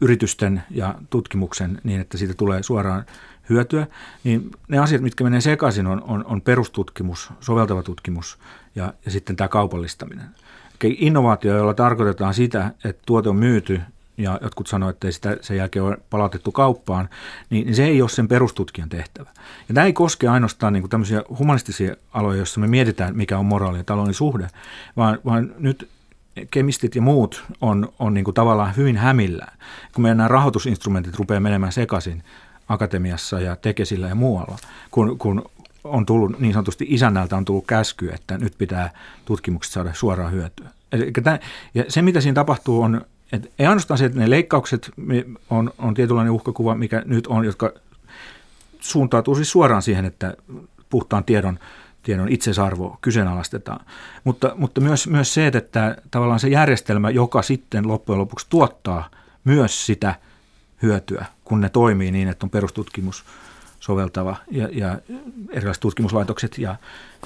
yritysten 0.01 0.63
ja 0.71 0.95
tutkimuksen 1.11 1.81
niin, 1.85 2.01
että 2.01 2.19
siitä 2.19 2.35
tulee 2.35 2.63
suoraan 2.63 3.05
hyötyä, 3.49 3.87
niin 4.25 4.51
ne 4.69 4.79
asiat, 4.79 5.03
mitkä 5.03 5.25
menee 5.25 5.41
sekaisin, 5.41 5.87
on, 5.87 6.03
on, 6.03 6.25
on 6.25 6.43
perustutkimus, 6.43 7.31
soveltava 7.41 7.83
tutkimus 7.83 8.39
ja, 8.75 8.95
ja 9.05 9.11
sitten 9.11 9.37
tämä 9.37 9.49
kaupallistaminen. 9.49 10.27
Eli 10.85 10.97
innovaatio, 11.01 11.57
jolla 11.57 11.75
tarkoitetaan 11.75 12.35
sitä, 12.35 12.71
että 12.85 13.03
tuote 13.07 13.29
on 13.29 13.37
myyty 13.37 13.81
ja 14.19 14.39
jotkut 14.43 14.67
sanoivat, 14.67 14.97
että 14.97 15.09
ei 15.09 15.13
sitä 15.13 15.37
sen 15.41 15.57
jälkeen 15.57 15.85
ole 15.85 15.99
palautettu 16.11 16.53
kauppaan, 16.53 17.09
niin, 17.51 17.67
niin 17.67 17.75
se 17.75 17.85
ei 17.85 18.03
ole 18.03 18.09
sen 18.11 18.29
perustutkijan 18.29 18.89
tehtävä. 18.89 19.31
Ja 19.69 19.75
tämä 19.75 19.87
ei 19.87 19.93
koske 19.93 20.29
ainoastaan 20.29 20.73
niin 20.73 20.83
kuin 20.83 20.91
tämmöisiä 20.91 21.23
humanistisia 21.39 21.97
aloja, 22.13 22.37
joissa 22.37 22.61
me 22.61 22.67
mietitään, 22.67 23.17
mikä 23.17 23.39
on 23.39 23.47
moraali 23.47 23.79
ja 23.79 23.85
talouden 23.85 24.15
suhde, 24.15 24.49
vaan, 24.97 25.19
vaan 25.25 25.55
nyt 25.59 25.89
kemistit 26.51 26.95
ja 26.95 27.03
muut 27.03 27.45
on, 27.61 27.89
on 27.99 28.15
niin 28.15 28.25
kuin 28.25 28.35
tavallaan 28.35 28.77
hyvin 28.77 28.97
hämillään. 28.97 29.59
Kun 29.95 30.03
meidän 30.03 30.17
nämä 30.17 30.29
rahoitusinstrumentit 30.29 31.17
rupeaa 31.17 31.41
menemään 31.41 31.73
sekaisin 31.73 32.23
akatemiassa 32.69 33.41
ja 33.41 33.57
tekesillä 33.57 34.09
ja 34.09 34.15
muualla, 34.15 34.59
kun, 34.91 35.19
kun 35.19 35.45
on 35.85 36.07
tullut 36.07 36.41
niin 36.41 36.53
sanotusti 36.53 36.87
isännältä 36.89 37.37
on 37.37 37.45
tullut 37.45 37.67
käsky, 37.67 38.11
että 38.11 38.39
nyt 38.39 38.55
pitää 38.59 38.91
tutkimukset 39.25 39.73
saada 39.73 39.95
suoraan 39.95 40.33
hyötyä. 40.33 40.69
Eli 40.93 41.11
tämän, 41.23 41.39
ja 41.75 41.85
se, 41.89 42.03
mitä 42.03 42.21
siinä 42.21 42.35
tapahtuu, 42.35 42.83
on, 42.83 43.05
että 43.35 43.49
ei 43.59 43.67
ainoastaan 43.67 43.99
se, 43.99 44.05
että 44.05 44.19
ne 44.19 44.31
leikkaukset 44.31 44.91
on, 45.51 45.73
on 45.79 45.95
tietynlainen 45.95 46.33
uhkakuva, 46.33 46.75
mikä 46.75 47.03
nyt 47.07 47.27
on, 47.27 47.45
jotka 47.45 47.73
suuntautuu 48.81 49.35
siis 49.35 49.51
suoraan 49.51 49.83
siihen, 49.83 50.05
että 50.05 50.35
puhtaan 50.91 51.25
tiedon, 51.25 51.59
tiedon 52.03 52.29
itsesarvo 52.29 52.99
kyseenalaistetaan. 53.01 53.87
Mutta, 54.25 54.53
mutta 54.57 54.81
myös, 54.81 55.09
myös 55.09 55.35
se, 55.35 55.47
että 55.47 55.97
tavallaan 56.11 56.41
se 56.41 56.49
järjestelmä, 56.49 57.11
joka 57.11 57.43
sitten 57.43 57.89
loppujen 57.89 58.19
lopuksi 58.19 58.47
tuottaa 58.51 59.11
myös 59.45 59.87
sitä 59.87 60.15
hyötyä, 60.83 61.27
kun 61.45 61.61
ne 61.61 61.69
toimii 61.69 62.11
niin, 62.11 62.29
että 62.29 62.47
on 62.47 62.51
perustutkimus– 62.51 63.25
soveltava 63.85 64.37
ja, 64.51 64.69
ja 64.73 64.99
erilaiset 65.51 65.81
tutkimuslaitokset 65.81 66.59
ja, 66.59 66.77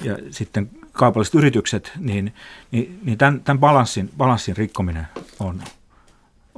ja 0.01 0.17
sitten 0.31 0.69
kaupalliset 0.91 1.35
yritykset, 1.35 1.91
niin, 1.97 2.33
niin, 2.71 2.99
niin 3.03 3.17
tämän, 3.17 3.41
tämän 3.41 3.59
balanssin, 3.59 4.09
balanssin 4.17 4.57
rikkominen 4.57 5.07
on, 5.39 5.61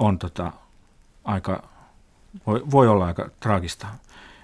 on 0.02 0.20
tota, 0.20 0.52
aika, 1.24 1.70
voi, 2.48 2.64
voi 2.72 2.88
olla 2.88 3.06
aika 3.06 3.30
traagista. 3.40 3.88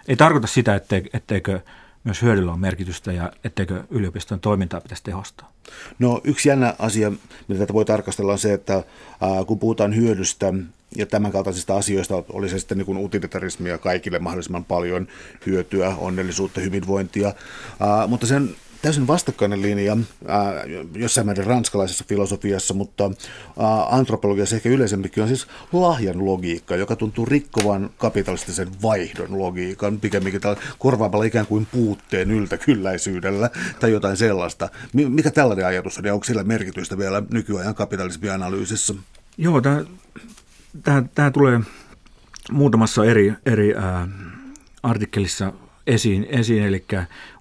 Ei 0.08 0.15
tarkoita 0.15 0.48
sitä, 0.48 0.76
ettei, 0.76 1.10
etteikö 1.13 1.60
myös 2.04 2.22
hyödyllä 2.22 2.52
on 2.52 2.60
merkitystä 2.60 3.12
ja 3.12 3.32
etteikö 3.43 3.84
yliopiston 3.89 4.39
toimintaa 4.39 4.82
pitäisi 4.82 5.04
tehostaa. 5.04 5.52
No 6.00 6.22
yksi 6.24 6.50
jännä 6.50 6.76
asia, 6.80 7.12
mitä 7.48 7.60
tätä 7.60 7.74
voi 7.74 7.86
tarkastella 7.86 8.32
on 8.32 8.39
se, 8.39 8.54
että 8.54 8.74
ää, 8.74 9.46
kun 9.48 9.60
puhutaan 9.60 9.96
hyödystä, 9.96 10.54
ja 10.96 11.06
tämän 11.06 11.32
kaltaisista 11.32 11.78
asioista 11.78 12.24
oli 12.30 12.50
se 12.50 12.60
sitten 12.60 12.78
niin 12.78 12.98
utilitarismia 12.98 13.78
kaikille 13.78 14.20
mahdollisimman 14.20 14.65
paljon 14.65 15.08
hyötyä, 15.46 15.96
onnellisuutta, 15.98 16.62
hyvinvointia, 16.62 17.28
uh, 17.28 18.10
mutta 18.10 18.28
sen 18.28 18.56
täysin 18.88 19.08
vastakkainen 19.08 19.62
linja 19.62 19.93
äh, 19.93 20.00
jossain 20.95 21.28
määrin 21.28 21.45
ranskalaisessa 21.45 22.06
filosofiassa, 22.08 22.73
mutta 22.73 23.06
äh, 23.06 23.93
antropologiassa 23.93 24.56
ehkä 24.56 24.69
yleisemminkin 24.69 25.23
on 25.23 25.28
siis 25.28 25.47
lahjan 25.73 26.26
logiikka, 26.26 26.76
joka 26.76 26.95
tuntuu 26.95 27.26
rikkovan 27.26 27.89
kapitalistisen 27.97 28.67
vaihdon 28.82 29.39
logiikan, 29.39 30.00
pikemminkin 30.00 30.41
korvaamalla 30.80 31.26
ikään 31.26 31.45
kuin 31.45 31.67
puutteen 31.71 32.32
yltäkylläisyydellä 32.32 33.50
tai 33.80 33.91
jotain 33.91 34.17
sellaista. 34.17 34.69
Mikä 34.93 35.32
tällainen 35.32 35.65
ajatus 35.65 35.97
on 35.97 36.06
ja 36.06 36.13
onko 36.13 36.23
sillä 36.23 36.43
merkitystä 36.43 36.97
vielä 36.97 37.23
nykyajan 37.32 37.76
kapitalismianalyysissä? 37.76 38.93
Joo, 39.38 39.62
tämä 39.62 41.04
tämä 41.15 41.32
tulee 41.32 41.60
muutamassa 42.52 43.06
eri, 43.06 43.34
eri 43.45 43.76
ää, 43.76 44.08
artikkelissa 44.84 45.54
esiin, 45.88 46.28
esiin. 46.30 46.63
Eli 46.63 46.86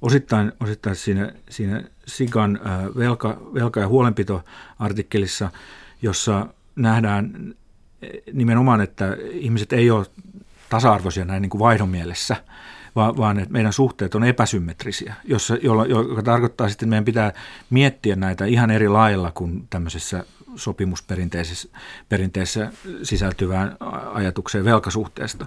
osittain, 0.02 0.52
osittain 0.60 0.96
siinä, 0.96 1.32
siinä 1.50 1.82
Sigan 2.06 2.60
velka, 2.96 3.40
velka- 3.54 3.80
ja 3.80 3.88
huolenpito-artikkelissa, 3.88 5.50
jossa 6.02 6.46
nähdään 6.76 7.54
nimenomaan, 8.32 8.80
että 8.80 9.16
ihmiset 9.30 9.72
ei 9.72 9.90
ole 9.90 10.06
tasa-arvoisia 10.68 11.24
näin 11.24 11.42
niin 11.42 11.50
kuin 11.50 11.58
vaihdon 11.58 11.88
mielessä, 11.88 12.36
vaan, 12.96 13.16
vaan 13.16 13.38
että 13.38 13.52
meidän 13.52 13.72
suhteet 13.72 14.14
on 14.14 14.24
epäsymmetrisiä, 14.24 15.14
jossa, 15.24 15.56
jolla, 15.62 15.86
joka 15.86 16.22
tarkoittaa 16.22 16.68
sitten, 16.68 16.86
että 16.86 16.90
meidän 16.90 17.04
pitää 17.04 17.32
miettiä 17.70 18.16
näitä 18.16 18.44
ihan 18.44 18.70
eri 18.70 18.88
lailla 18.88 19.32
kuin 19.32 19.66
tämmöisessä 19.70 20.24
sopimusperinteessä 20.56 22.70
sisältyvään 23.02 23.76
ajatukseen 24.12 24.64
velkasuhteesta. 24.64 25.46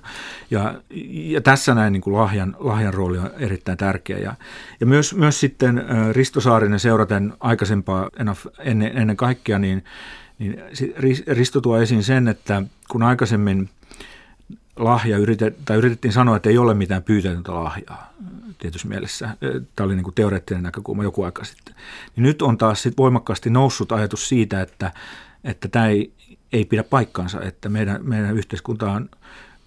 Ja, 0.51 0.81
ja 1.13 1.41
tässä 1.41 1.75
näin 1.75 1.93
niin 1.93 2.01
kuin 2.01 2.15
lahjan, 2.15 2.55
lahjan 2.59 2.93
rooli 2.93 3.17
on 3.17 3.29
erittäin 3.37 3.77
tärkeä. 3.77 4.17
Ja, 4.17 4.35
ja 4.79 4.85
myös, 4.85 5.15
myös 5.15 5.39
sitten 5.39 5.85
Risto 6.11 6.41
Saarinen 6.41 6.79
seuraten 6.79 7.33
aikaisempaa 7.39 8.09
ennen, 8.59 8.97
ennen 8.97 9.17
kaikkea, 9.17 9.59
niin, 9.59 9.83
niin 10.39 10.63
Risto 11.27 11.61
tuo 11.61 11.81
esiin 11.81 12.03
sen, 12.03 12.27
että 12.27 12.63
kun 12.89 13.03
aikaisemmin 13.03 13.69
lahja 14.79 15.17
yritet, 15.17 15.57
tai 15.65 15.77
yritettiin 15.77 16.11
sanoa, 16.11 16.35
että 16.35 16.49
ei 16.49 16.57
ole 16.57 16.73
mitään 16.73 17.03
pyytätöntä 17.03 17.53
lahjaa 17.53 18.13
tietyssä 18.57 18.87
mielessä. 18.87 19.29
Tämä 19.75 19.85
oli 19.85 19.95
niin 19.95 20.03
kuin 20.03 20.15
teoreettinen 20.15 20.63
näkökulma 20.63 21.03
joku 21.03 21.23
aika 21.23 21.43
sitten. 21.43 21.75
Niin 22.15 22.23
nyt 22.23 22.41
on 22.41 22.57
taas 22.57 22.81
sit 22.81 22.97
voimakkaasti 22.97 23.49
noussut 23.49 23.91
ajatus 23.91 24.29
siitä, 24.29 24.61
että, 24.61 24.91
että 25.43 25.67
tämä 25.67 25.87
ei, 25.87 26.13
ei 26.53 26.65
pidä 26.65 26.83
paikkaansa, 26.83 27.41
että 27.41 27.69
meidän, 27.69 27.99
meidän 28.03 28.37
yhteiskunta 28.37 28.91
on, 28.91 29.09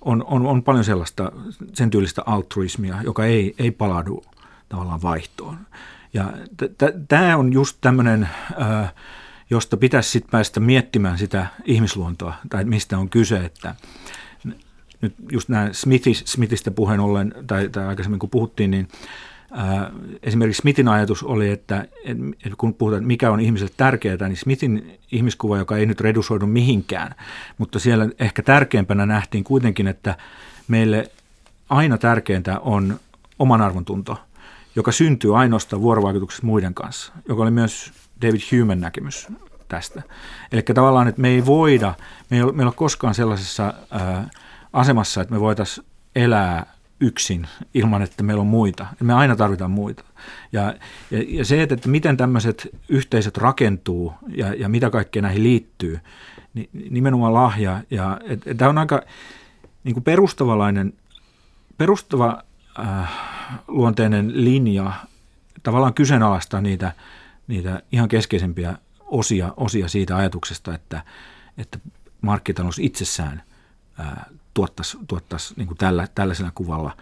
on, 0.01 0.25
on, 0.27 0.47
on 0.47 0.63
paljon 0.63 0.85
sellaista 0.85 1.33
sen 1.73 1.91
tyylistä 1.91 2.23
altruismia, 2.27 3.03
joka 3.03 3.25
ei, 3.25 3.55
ei 3.59 3.71
palaudu 3.71 4.25
tavallaan 4.69 5.03
vaihtoon. 5.03 5.59
Ja 6.15 6.33
tämä 7.09 7.37
on 7.37 7.53
just 7.53 7.79
tämmöinen, 7.81 8.29
josta 9.51 9.77
pitäisi 9.77 10.11
sitten 10.11 10.31
päästä 10.31 10.61
miettimään 10.61 11.19
sitä 11.19 11.47
ihmisluontoa, 11.65 12.35
tai 12.51 12.65
mistä 12.65 12.99
on 12.99 13.09
kyse, 13.09 13.37
että 13.37 13.75
nyt 15.03 15.15
just 15.33 15.49
nämä 15.49 15.69
Smithis, 15.73 16.23
Smithistä 16.27 16.71
puheen 16.71 17.01
ollen, 17.01 17.35
tai, 17.47 17.69
tai 17.69 17.87
aikaisemmin 17.87 18.19
kun 18.19 18.31
puhuttiin, 18.31 18.71
niin 18.71 18.89
ää, 19.53 19.91
esimerkiksi 20.23 20.61
Smithin 20.61 20.89
ajatus 20.89 21.23
oli, 21.23 21.51
että, 21.51 21.85
että 22.45 22.57
kun 22.59 22.75
puhutaan, 22.75 23.05
mikä 23.05 23.31
on 23.31 23.41
ihmiselle 23.41 23.73
tärkeää, 23.77 24.29
niin 24.29 24.37
Smithin 24.37 24.99
ihmiskuva, 25.13 25.59
joka 25.59 25.77
ei 25.77 25.87
nyt 25.87 26.01
redusoidu 26.01 26.47
mihinkään, 26.47 27.15
mutta 27.59 27.79
siellä 27.79 28.09
ehkä 28.19 28.43
tärkeimpänä 28.43 29.07
nähtiin 29.07 29.45
kuitenkin, 29.45 29.89
että 29.89 30.17
meille 30.69 31.11
aina 31.69 31.99
tärkeintä 31.99 32.59
on 32.59 33.01
oman 33.39 33.61
arvontunto, 33.61 34.21
joka 34.77 34.93
syntyy 34.93 35.39
ainoastaan 35.39 35.83
vuorovaikutuksessa 35.83 36.47
muiden 36.47 36.75
kanssa, 36.75 37.13
joka 37.29 37.43
oli 37.43 37.51
myös 37.51 37.93
David 38.23 38.41
Human 38.53 38.81
näkemys 38.81 39.29
tästä. 39.69 40.03
Eli 40.53 40.63
tavallaan, 40.63 41.09
että 41.09 41.21
me 41.21 41.29
ei 41.29 41.47
voida, 41.47 41.95
me 42.31 42.37
ei 42.37 42.43
ole, 42.43 42.53
me 42.53 42.63
ei 42.63 42.67
ole 42.67 42.73
koskaan 42.77 43.15
sellaisessa 43.15 43.75
ää, 43.91 44.29
asemassa, 44.73 45.21
että 45.21 45.35
me 45.35 45.41
voitaisiin 45.41 45.87
elää 46.17 46.67
yksin 47.01 47.49
ilman, 47.75 48.03
että 48.03 48.23
meillä 48.23 48.41
on 48.41 48.47
muita. 48.47 48.87
Me 49.01 49.15
aina 49.15 49.37
tarvitaan 49.37 49.71
muita. 49.71 50.05
Ja, 50.53 50.75
ja, 51.11 51.25
ja 51.29 51.45
se, 51.45 51.63
että, 51.63 51.89
miten 51.89 52.17
tämmöiset 52.17 52.69
yhteisöt 52.89 53.37
rakentuu 53.37 54.15
ja, 54.29 54.55
ja 54.55 54.69
mitä 54.69 54.91
kaikkea 54.91 55.23
näihin 55.23 55.43
liittyy, 55.43 56.01
niin 56.55 56.69
nimenomaan 56.91 57.35
lahja. 57.35 57.81
Ja, 57.91 58.21
et, 58.25 58.47
et, 58.47 58.57
tämä 58.57 58.69
on 58.69 58.79
aika 58.79 59.03
niin 59.85 59.95
kuin 59.95 60.05
perustavalainen, 60.05 60.93
perustava 61.79 62.43
äh, 62.79 63.13
luonteinen 63.69 64.45
linja 64.45 64.93
tavallaan 65.63 65.95
kyseenalaistaa 65.95 66.61
niitä, 66.61 66.93
niitä 67.47 67.83
ihan 67.93 68.09
keskeisempiä 68.09 68.77
osia, 69.01 69.55
osia 69.57 69.89
siitä 69.89 70.17
ajatuksesta, 70.17 70.75
että, 70.75 71.03
että 71.59 71.79
markkitalous 72.21 72.79
itsessään 72.79 73.43
ää, 73.99 74.31
tuottaisi, 74.55 74.99
tuottaisi 75.09 75.55
niin 75.57 75.67
kuin 75.67 75.79
tällä, 75.79 76.09
tällaisella 76.15 76.53
kuvalla 76.55 76.97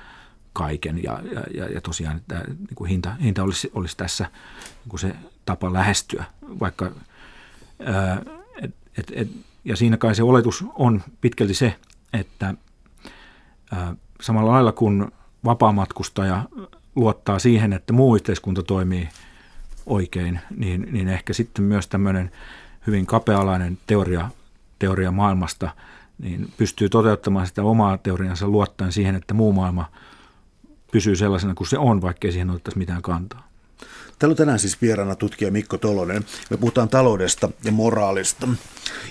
kaiken. 0.52 1.02
Ja, 1.02 1.22
ja, 1.54 1.66
ja 1.66 1.80
tosiaan 1.80 2.16
että 2.16 2.44
niin 2.48 2.74
kuin 2.74 2.90
hinta, 2.90 3.10
hinta 3.22 3.42
olisi, 3.42 3.70
olisi 3.74 3.96
tässä 3.96 4.24
niin 4.64 4.88
kuin 4.88 5.00
se 5.00 5.16
tapa 5.44 5.72
lähestyä, 5.72 6.24
vaikka 6.60 6.90
et, 8.62 8.74
et, 8.98 9.12
et, 9.12 9.28
ja 9.64 9.76
siinä 9.76 9.96
kai 9.96 10.14
se 10.14 10.22
oletus 10.22 10.64
on 10.74 11.02
pitkälti 11.20 11.54
se, 11.54 11.76
että 12.12 12.54
ää, 13.72 13.94
samalla 14.20 14.50
lailla 14.50 14.72
kun 14.72 15.12
vapaamatkustaja 15.44 16.42
luottaa 16.96 17.38
siihen, 17.38 17.72
että 17.72 17.92
muu 17.92 18.14
yhteiskunta 18.14 18.62
toimii 18.62 19.08
oikein, 19.86 20.40
niin, 20.56 20.88
niin 20.90 21.08
ehkä 21.08 21.32
sitten 21.32 21.64
myös 21.64 21.88
tämmöinen 21.88 22.32
hyvin 22.86 23.06
kapealainen 23.06 23.78
teoria, 23.86 24.30
teoria 24.78 25.10
maailmasta 25.10 25.70
niin 26.22 26.52
pystyy 26.56 26.88
toteuttamaan 26.88 27.46
sitä 27.46 27.62
omaa 27.62 27.98
teoriansa 27.98 28.48
luottaen 28.48 28.92
siihen, 28.92 29.14
että 29.14 29.34
muu 29.34 29.52
maailma 29.52 29.90
pysyy 30.92 31.16
sellaisena 31.16 31.54
kuin 31.54 31.68
se 31.68 31.78
on, 31.78 32.02
vaikkei 32.02 32.32
siihen 32.32 32.50
otettaisi 32.50 32.78
mitään 32.78 33.02
kantaa. 33.02 33.50
Täällä 34.18 34.32
on 34.32 34.36
tänään 34.36 34.58
siis 34.58 34.82
vieraana 34.82 35.14
tutkija 35.14 35.50
Mikko 35.50 35.78
Tolonen. 35.78 36.24
Me 36.50 36.56
puhutaan 36.56 36.88
taloudesta 36.88 37.50
ja 37.64 37.72
moraalista. 37.72 38.48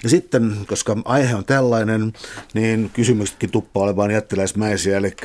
Ja 0.03 0.09
sitten, 0.09 0.57
koska 0.67 0.97
aihe 1.05 1.35
on 1.35 1.45
tällainen, 1.45 2.13
niin 2.53 2.89
kysymyksetkin 2.93 3.51
tuppaa 3.51 3.83
olemaan 3.83 4.11
jättiläismäisiä, 4.11 4.97
eli 4.97 5.15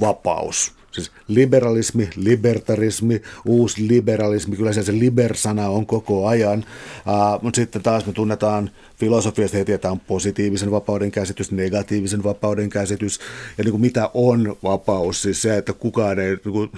vapaus. 0.00 0.79
Siis 0.90 1.12
liberalismi, 1.28 2.08
libertarismi, 2.16 3.22
uusi 3.46 3.88
liberalismi, 3.88 4.56
kyllä 4.56 4.72
se, 4.72 4.82
se 4.82 4.92
liber-sana 4.92 5.68
on 5.68 5.86
koko 5.86 6.26
ajan. 6.26 6.58
Uh, 6.58 7.42
mutta 7.42 7.56
sitten 7.56 7.82
taas 7.82 8.06
me 8.06 8.12
tunnetaan 8.12 8.70
filosofiasta 8.98 9.56
heti, 9.56 9.72
että 9.72 9.90
on 9.90 10.00
positiivisen 10.00 10.70
vapauden 10.70 11.10
käsitys, 11.10 11.52
negatiivisen 11.52 12.24
vapauden 12.24 12.70
käsitys. 12.70 13.20
Ja 13.58 13.64
niin 13.64 13.72
kuin 13.72 13.80
mitä 13.80 14.10
on 14.14 14.56
vapaus, 14.62 15.22
siis 15.22 15.42
se, 15.42 15.56
että 15.56 15.72
kukaan 15.72 16.18
ei, 16.18 16.36
niin 16.44 16.52
kuin, 16.52 16.70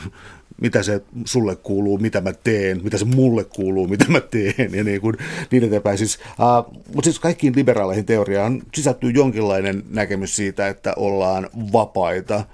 mitä 0.60 0.82
se 0.82 1.00
sulle 1.24 1.56
kuuluu, 1.56 1.98
mitä 1.98 2.20
mä 2.20 2.32
teen, 2.32 2.80
mitä 2.84 2.98
se 2.98 3.04
mulle 3.04 3.44
kuuluu, 3.44 3.88
mitä 3.88 4.04
mä 4.08 4.20
teen 4.20 4.74
ja 4.74 4.84
niin, 4.84 5.00
kuin, 5.00 5.16
niin 5.50 5.64
eteenpäin. 5.64 5.98
Siis, 5.98 6.18
uh, 6.18 6.76
mutta 6.86 7.04
siis 7.04 7.18
kaikkiin 7.18 7.56
liberaaleihin 7.56 8.06
teoriaan 8.06 8.62
sisältyy 8.74 9.10
jonkinlainen 9.10 9.82
näkemys 9.90 10.36
siitä, 10.36 10.68
että 10.68 10.92
ollaan 10.96 11.48
vapaita. 11.72 12.44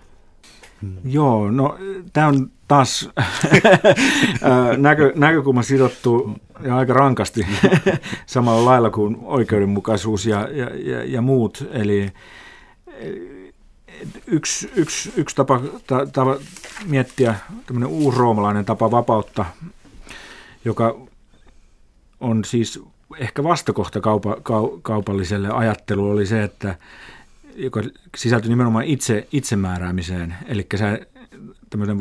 Hmm. 0.82 0.96
Joo, 1.04 1.50
no 1.50 1.78
tämä 2.12 2.26
on 2.26 2.50
taas 2.68 3.10
näkö, 4.76 5.12
näkökulma 5.16 5.62
sidottu 5.62 6.32
ja 6.62 6.76
aika 6.76 6.92
rankasti 6.92 7.46
samalla 8.26 8.70
lailla 8.70 8.90
kuin 8.90 9.16
oikeudenmukaisuus 9.22 10.26
ja, 10.26 10.48
ja, 10.52 10.70
ja, 10.74 11.04
ja 11.04 11.22
muut. 11.22 11.68
Eli 11.72 12.12
yksi, 14.26 14.70
yksi, 14.76 15.12
yksi 15.16 15.36
tapa, 15.36 15.60
ta, 15.86 16.06
tapa 16.06 16.36
miettiä, 16.86 17.34
tämmöinen 17.66 17.88
uusroomalainen 17.88 18.64
tapa 18.64 18.90
vapautta, 18.90 19.44
joka 20.64 21.00
on 22.20 22.44
siis 22.44 22.82
ehkä 23.18 23.44
vastakohta 23.44 24.00
kaupa, 24.00 24.36
kau, 24.42 24.78
kaupalliselle 24.82 25.48
ajattelulle, 25.48 26.12
oli 26.12 26.26
se, 26.26 26.42
että 26.42 26.78
joka 27.58 27.82
sisältyi 28.16 28.48
nimenomaan 28.48 28.84
itse, 28.84 29.28
itsemääräämiseen. 29.32 30.34
Eli 30.46 30.66
se 30.76 31.06
tämmöinen 31.70 31.98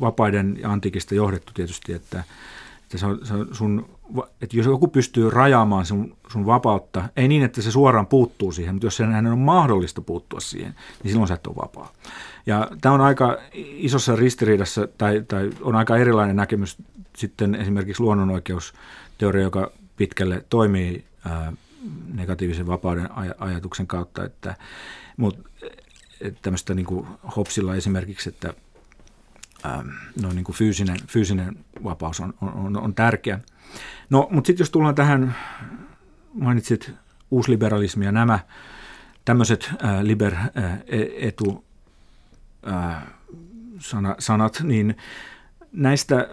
vapaiden 0.00 0.58
ja 0.60 0.72
antiikista 0.72 1.14
johdettu 1.14 1.52
tietysti, 1.54 1.92
että, 1.92 2.24
että, 2.82 2.98
se 2.98 3.06
on, 3.06 3.18
se 3.22 3.34
on 3.34 3.48
sun, 3.52 3.88
että 4.42 4.56
jos 4.56 4.66
joku 4.66 4.88
pystyy 4.88 5.30
rajaamaan 5.30 5.86
sun, 5.86 6.16
sun 6.32 6.46
vapautta, 6.46 7.08
ei 7.16 7.28
niin, 7.28 7.42
että 7.42 7.62
se 7.62 7.70
suoraan 7.70 8.06
puuttuu 8.06 8.52
siihen, 8.52 8.74
mutta 8.74 8.86
jos 8.86 8.96
sen 8.96 9.12
hänen 9.12 9.32
on 9.32 9.38
mahdollista 9.38 10.00
puuttua 10.00 10.40
siihen, 10.40 10.74
niin 11.02 11.10
silloin 11.10 11.28
sä 11.28 11.34
et 11.34 11.46
ole 11.46 11.56
vapaa. 11.56 11.92
Ja 12.46 12.68
tämä 12.80 12.94
on 12.94 13.00
aika 13.00 13.38
isossa 13.54 14.16
ristiriidassa, 14.16 14.88
tai, 14.98 15.24
tai 15.28 15.50
on 15.60 15.76
aika 15.76 15.96
erilainen 15.96 16.36
näkemys 16.36 16.76
sitten 17.16 17.54
esimerkiksi 17.54 18.02
luonnonoikeusteoria, 18.02 19.42
joka 19.42 19.72
pitkälle 19.96 20.44
toimii 20.50 21.04
ää, 21.24 21.52
negatiivisen 22.14 22.66
vapauden 22.66 23.06
aj- 23.10 23.34
ajatuksen 23.38 23.86
kautta, 23.86 24.24
että, 24.24 24.54
mutta 25.16 25.50
tämmöistä 26.42 26.74
niin 26.74 26.86
kuin 26.86 27.06
Hopsilla 27.36 27.76
esimerkiksi, 27.76 28.28
että 28.28 28.54
ähm, 29.66 29.88
no, 30.22 30.32
niin 30.32 30.44
kuin 30.44 30.56
fyysinen, 30.56 30.96
fyysinen 31.06 31.56
vapaus 31.84 32.20
on, 32.20 32.34
on, 32.40 32.76
on 32.76 32.94
tärkeä. 32.94 33.40
No, 34.10 34.28
mutta 34.30 34.46
sitten 34.46 34.62
jos 34.62 34.70
tullaan 34.70 34.94
tähän, 34.94 35.36
mainitsit 36.34 36.92
uusliberalismi 37.30 38.04
ja 38.04 38.12
nämä 38.12 38.38
tämmöiset 39.24 39.70
äh, 39.84 40.00
liber-etu 40.02 41.64
äh, 42.68 42.96
äh, 42.96 43.02
sana, 43.78 44.14
sanat, 44.18 44.60
niin 44.62 44.96
näistä 45.72 46.28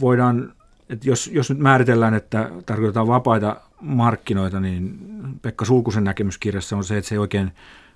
voidaan, 0.00 0.52
että 0.88 1.08
jos, 1.08 1.30
jos 1.32 1.50
nyt 1.50 1.58
määritellään, 1.58 2.14
että 2.14 2.50
tarkoitetaan 2.66 3.06
vapaita 3.06 3.60
markkinoita, 3.82 4.60
niin 4.60 4.98
Pekka 5.42 5.64
Sulkusen 5.64 6.04
näkemyskirjassa 6.04 6.76
on 6.76 6.84
se, 6.84 6.98
että 6.98 7.08
se 7.08 7.14
ei 7.14 7.18
oikein 7.18 7.52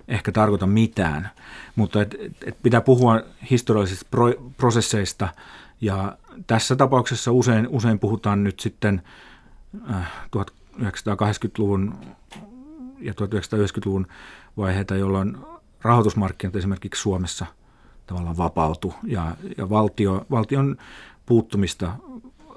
ehkä 0.09 0.33
tarkoita 0.33 0.67
mitään, 0.67 1.31
mutta 1.77 2.03
et, 2.03 2.15
et 2.47 2.57
pitää 2.63 2.81
puhua 2.81 3.21
historiallisista 3.51 4.07
pro, 4.11 4.33
prosesseista. 4.57 5.29
Ja 5.81 6.19
tässä 6.47 6.77
tapauksessa 6.77 7.33
usein, 7.33 7.69
usein 7.69 7.99
puhutaan 7.99 8.45
nyt 8.45 8.61
sitten 8.61 9.03
äh, 9.91 10.13
1980-luvun 10.37 11.95
ja 12.99 13.13
1990-luvun 13.13 14.07
vaiheita, 14.57 14.97
jolloin 14.97 15.37
rahoitusmarkkinat 15.83 16.57
esimerkiksi 16.57 17.03
Suomessa 17.03 17.47
tavallaan 18.07 18.37
vapautu. 18.37 18.95
Ja, 19.05 19.37
ja 19.57 19.71
valtio, 19.71 20.27
valtion 20.31 20.77
puuttumista 21.27 21.93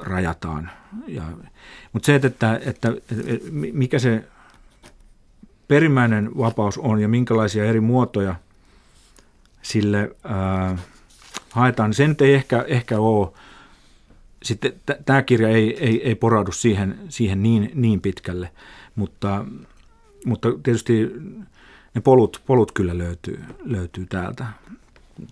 rajataan. 0.01 0.71
Ja, 1.07 1.23
mutta 1.93 2.05
se, 2.05 2.15
että, 2.15 2.29
että, 2.29 2.62
että 2.65 2.91
mikä 3.51 3.99
se 3.99 4.23
perimmäinen 5.67 6.38
vapaus 6.38 6.77
on 6.77 7.01
ja 7.01 7.07
minkälaisia 7.07 7.65
eri 7.65 7.79
muotoja 7.79 8.35
sille 9.62 10.15
ää, 10.23 10.77
haetaan, 11.51 11.93
sen 11.93 12.15
ei 12.21 12.33
ehkä, 12.33 12.65
ehkä 12.67 12.99
ole. 12.99 13.29
Sitten 14.43 14.73
t- 14.85 15.05
tämä 15.05 15.21
kirja 15.21 15.49
ei, 15.49 15.77
ei, 15.85 16.07
ei 16.07 16.15
poraudu 16.15 16.51
siihen, 16.51 16.99
siihen 17.09 17.43
niin, 17.43 17.71
niin 17.73 18.01
pitkälle, 18.01 18.51
mutta, 18.95 19.45
mutta 20.25 20.49
tietysti 20.63 21.12
ne 21.95 22.01
polut, 22.01 22.41
polut 22.45 22.71
kyllä 22.71 22.97
löytyy, 22.97 23.43
löytyy 23.65 24.05
täältä. 24.05 24.45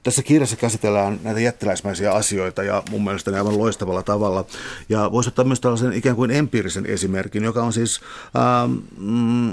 Tässä 0.04 0.24
kirjassa 0.24 0.56
käsitellään 0.56 1.20
näitä 1.24 1.40
jättiläismäisiä 1.40 2.12
asioita 2.12 2.64
ja 2.64 2.84
mun 2.92 3.04
mielestä 3.04 3.32
ne 3.32 3.38
aivan 3.38 3.58
loistavalla 3.58 4.04
tavalla. 4.04 4.46
Ja 4.90 5.12
voisi 5.12 5.28
ottaa 5.30 5.46
myös 5.46 5.60
tällaisen 5.60 5.94
ikään 5.94 6.16
kuin 6.16 6.32
empiirisen 6.32 6.86
esimerkin, 6.86 7.44
joka 7.44 7.64
on 7.64 7.74
siis 7.74 8.02
ähm, 8.36 9.50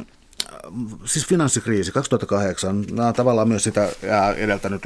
siis 1.04 1.26
finanssikriisi 1.26 1.92
2008, 1.92 2.84
nämä 2.90 3.08
on 3.08 3.14
tavallaan 3.14 3.48
myös 3.48 3.64
sitä 3.64 3.88
edeltänyt 4.36 4.84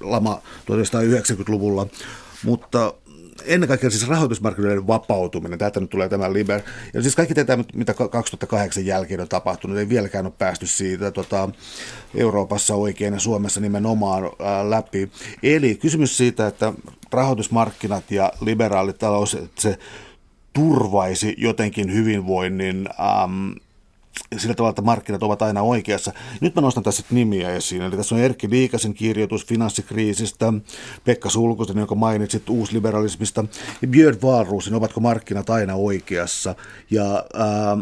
lama 0.00 0.40
1990-luvulla, 0.70 1.86
mutta 2.44 2.94
ennen 3.44 3.68
kaikkea 3.68 3.90
siis 3.90 4.08
rahoitusmarkkinoiden 4.08 4.86
vapautuminen, 4.86 5.58
täältä 5.58 5.80
nyt 5.80 5.90
tulee 5.90 6.08
tämä 6.08 6.32
Liber, 6.32 6.60
ja 6.94 7.02
siis 7.02 7.16
kaikki 7.16 7.34
tätä, 7.34 7.58
mitä 7.74 7.94
2008 8.10 8.86
jälkeen 8.86 9.20
on 9.20 9.28
tapahtunut, 9.28 9.78
ei 9.78 9.88
vieläkään 9.88 10.26
ole 10.26 10.34
päästy 10.38 10.66
siitä 10.66 11.10
tota, 11.10 11.48
Euroopassa 12.14 12.74
oikein 12.74 13.14
ja 13.14 13.20
Suomessa 13.20 13.60
nimenomaan 13.60 14.24
ää, 14.24 14.70
läpi. 14.70 15.10
Eli 15.42 15.74
kysymys 15.74 16.16
siitä, 16.16 16.46
että 16.46 16.72
rahoitusmarkkinat 17.12 18.10
ja 18.10 18.32
liberaalitalous, 18.40 19.34
että 19.34 19.62
se 19.62 19.78
turvaisi 20.52 21.34
jotenkin 21.38 21.92
hyvinvoinnin 21.92 22.88
äm, 23.22 23.54
sillä 24.36 24.54
tavalla, 24.54 24.70
että 24.70 24.82
markkinat 24.82 25.22
ovat 25.22 25.42
aina 25.42 25.62
oikeassa. 25.62 26.12
Nyt 26.40 26.54
mä 26.54 26.60
nostan 26.60 26.82
tässä 26.82 27.02
nimiä 27.10 27.50
esiin. 27.50 27.82
Eli 27.82 27.96
tässä 27.96 28.14
on 28.14 28.20
Erkki 28.20 28.50
Liikasen 28.50 28.94
kirjoitus 28.94 29.46
finanssikriisistä, 29.46 30.52
Pekka 31.04 31.30
Sulkosen, 31.30 31.78
jonka 31.78 31.94
mainitsit 31.94 32.48
uusliberalismista, 32.48 33.44
ja 33.82 33.88
Björn 33.88 34.18
Wahlroosin, 34.22 34.74
ovatko 34.74 35.00
markkinat 35.00 35.50
aina 35.50 35.74
oikeassa. 35.74 36.54
Ja 36.90 37.24
ää, 37.34 37.78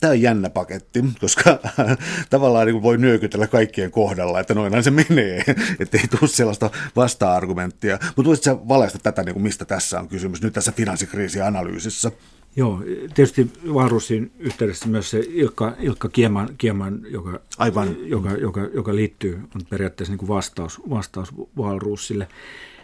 tämä 0.00 0.10
on 0.10 0.20
jännä 0.20 0.50
paketti, 0.50 1.04
koska 1.20 1.58
tavallaan 2.30 2.66
niin 2.66 2.82
voi 2.82 2.98
nyökytellä 2.98 3.46
kaikkien 3.46 3.90
kohdalla, 3.90 4.40
että 4.40 4.54
noinhan 4.54 4.84
se 4.84 4.90
menee, 4.90 5.44
että 5.80 5.98
ei 5.98 6.08
tule 6.08 6.30
sellaista 6.30 6.70
vasta-argumenttia. 6.96 7.98
Mutta 8.16 8.28
voisitko 8.28 8.68
valaista 8.68 8.98
tätä, 9.02 9.22
niin 9.22 9.32
kuin 9.32 9.42
mistä 9.42 9.64
tässä 9.64 10.00
on 10.00 10.08
kysymys 10.08 10.42
nyt 10.42 10.52
tässä 10.52 10.72
finanssikriisianalyysissä? 10.72 12.10
Joo, 12.56 12.82
tietysti 13.14 13.50
Vaarusin 13.74 14.32
yhteydessä 14.38 14.88
myös 14.88 15.10
se 15.10 15.24
Ilkka, 15.28 15.72
Ilkka 15.78 16.08
Kieman, 16.08 16.48
Kieman 16.58 17.00
joka, 17.08 17.40
Aivan. 17.58 17.96
Joka, 18.00 18.30
joka, 18.30 18.60
joka 18.74 18.94
liittyy, 18.94 19.40
on 19.54 19.60
periaatteessa 19.70 20.12
niin 20.12 20.18
kuin 20.18 20.28
vastaus, 20.28 20.80
vastaus 20.90 21.34
Vaalruusille. 21.56 22.28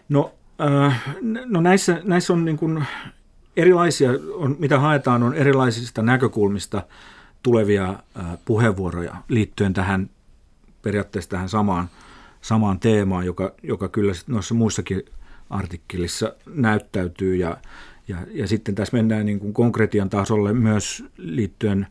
No, 0.09 0.33
äh, 0.61 1.03
no 1.47 1.61
näissä, 1.61 2.01
näissä 2.05 2.33
on 2.33 2.45
niin 2.45 2.57
kuin 2.57 2.85
erilaisia, 3.57 4.11
on, 4.35 4.57
mitä 4.59 4.79
haetaan, 4.79 5.23
on 5.23 5.35
erilaisista 5.35 6.03
näkökulmista 6.03 6.83
tulevia 7.43 7.89
äh, 7.89 8.39
puheenvuoroja 8.45 9.17
liittyen 9.29 9.75
tähän 9.75 10.11
periaatteessa 10.83 11.31
tähän 11.31 11.49
samaan, 11.49 11.91
samaan 12.41 12.81
teemaan, 12.81 13.27
joka, 13.27 13.53
joka 13.63 13.89
kyllä 13.89 14.13
noissa 14.27 14.55
muissakin 14.55 15.03
artikkelissa 15.51 16.33
näyttäytyy 16.47 17.37
ja, 17.37 17.57
Ja, 18.11 18.17
ja 18.33 18.49
sitten 18.49 18.75
tässä 18.75 18.97
mennään 18.97 19.27
niin 19.27 19.41
kuin 19.41 19.55
konkretian 19.55 20.11
tasolle 20.11 20.53
myös 20.53 21.05
liittyen 21.17 21.87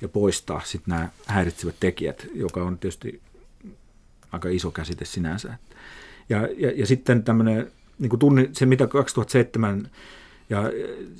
ja 0.00 0.08
poistaa 0.08 0.60
sitten 0.64 0.94
nämä 0.94 1.08
häiritsevät 1.26 1.74
tekijät, 1.80 2.26
joka 2.34 2.62
on 2.62 2.78
tietysti 2.78 3.20
aika 4.32 4.48
iso 4.48 4.70
käsite 4.70 5.04
sinänsä. 5.04 5.54
Ja, 6.28 6.48
ja, 6.56 6.70
ja 6.76 6.86
sitten 6.86 7.24
tämmöinen, 7.24 7.72
niin 7.98 8.10
kuin 8.10 8.20
tunni, 8.20 8.50
se 8.52 8.66
mitä 8.66 8.86
2007 8.86 9.90
ja 10.50 10.62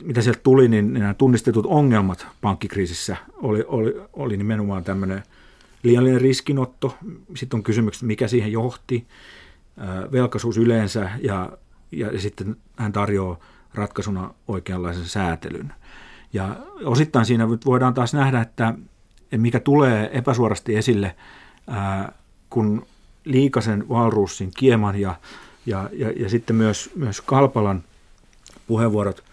mitä 0.03 0.23
sieltä 0.23 0.41
tuli, 0.43 0.69
niin 0.69 0.93
nämä 0.93 1.15
tunnistetut 1.15 1.67
ongelmat 1.67 2.27
pankkikriisissä 2.41 3.17
oli, 3.35 3.65
oli, 3.67 3.95
oli 4.13 4.37
nimenomaan 4.37 4.85
tämmöinen 4.85 5.23
liiallinen 5.83 6.21
riskinotto. 6.21 6.97
Sitten 7.37 7.59
on 7.59 7.63
kysymys, 7.63 8.03
mikä 8.03 8.29
siihen 8.29 8.53
johti, 8.53 9.07
velkaisuus 10.13 10.57
yleensä 10.59 11.11
ja, 11.23 11.53
ja 11.93 12.21
sitten 12.21 12.57
hän 12.77 12.93
tarjoaa 12.93 13.39
ratkaisuna 13.75 14.35
oikeanlaisen 14.49 15.05
säätelyn. 15.05 15.73
Ja 16.33 16.57
osittain 16.85 17.27
siinä 17.27 17.49
voidaan 17.49 17.95
taas 17.95 18.15
nähdä, 18.15 18.41
että 18.41 18.75
mikä 19.37 19.61
tulee 19.61 20.11
epäsuorasti 20.13 20.77
esille, 20.77 21.17
kun 22.51 22.87
Liikasen, 23.25 23.89
Valruussin, 23.89 24.51
Kieman 24.57 25.01
ja, 25.01 25.15
ja, 25.67 25.91
ja, 25.93 26.11
ja 26.11 26.29
sitten 26.29 26.57
myös, 26.57 26.91
myös 26.97 27.21
Kalpalan 27.21 27.85
puheenvuorot 28.67 29.25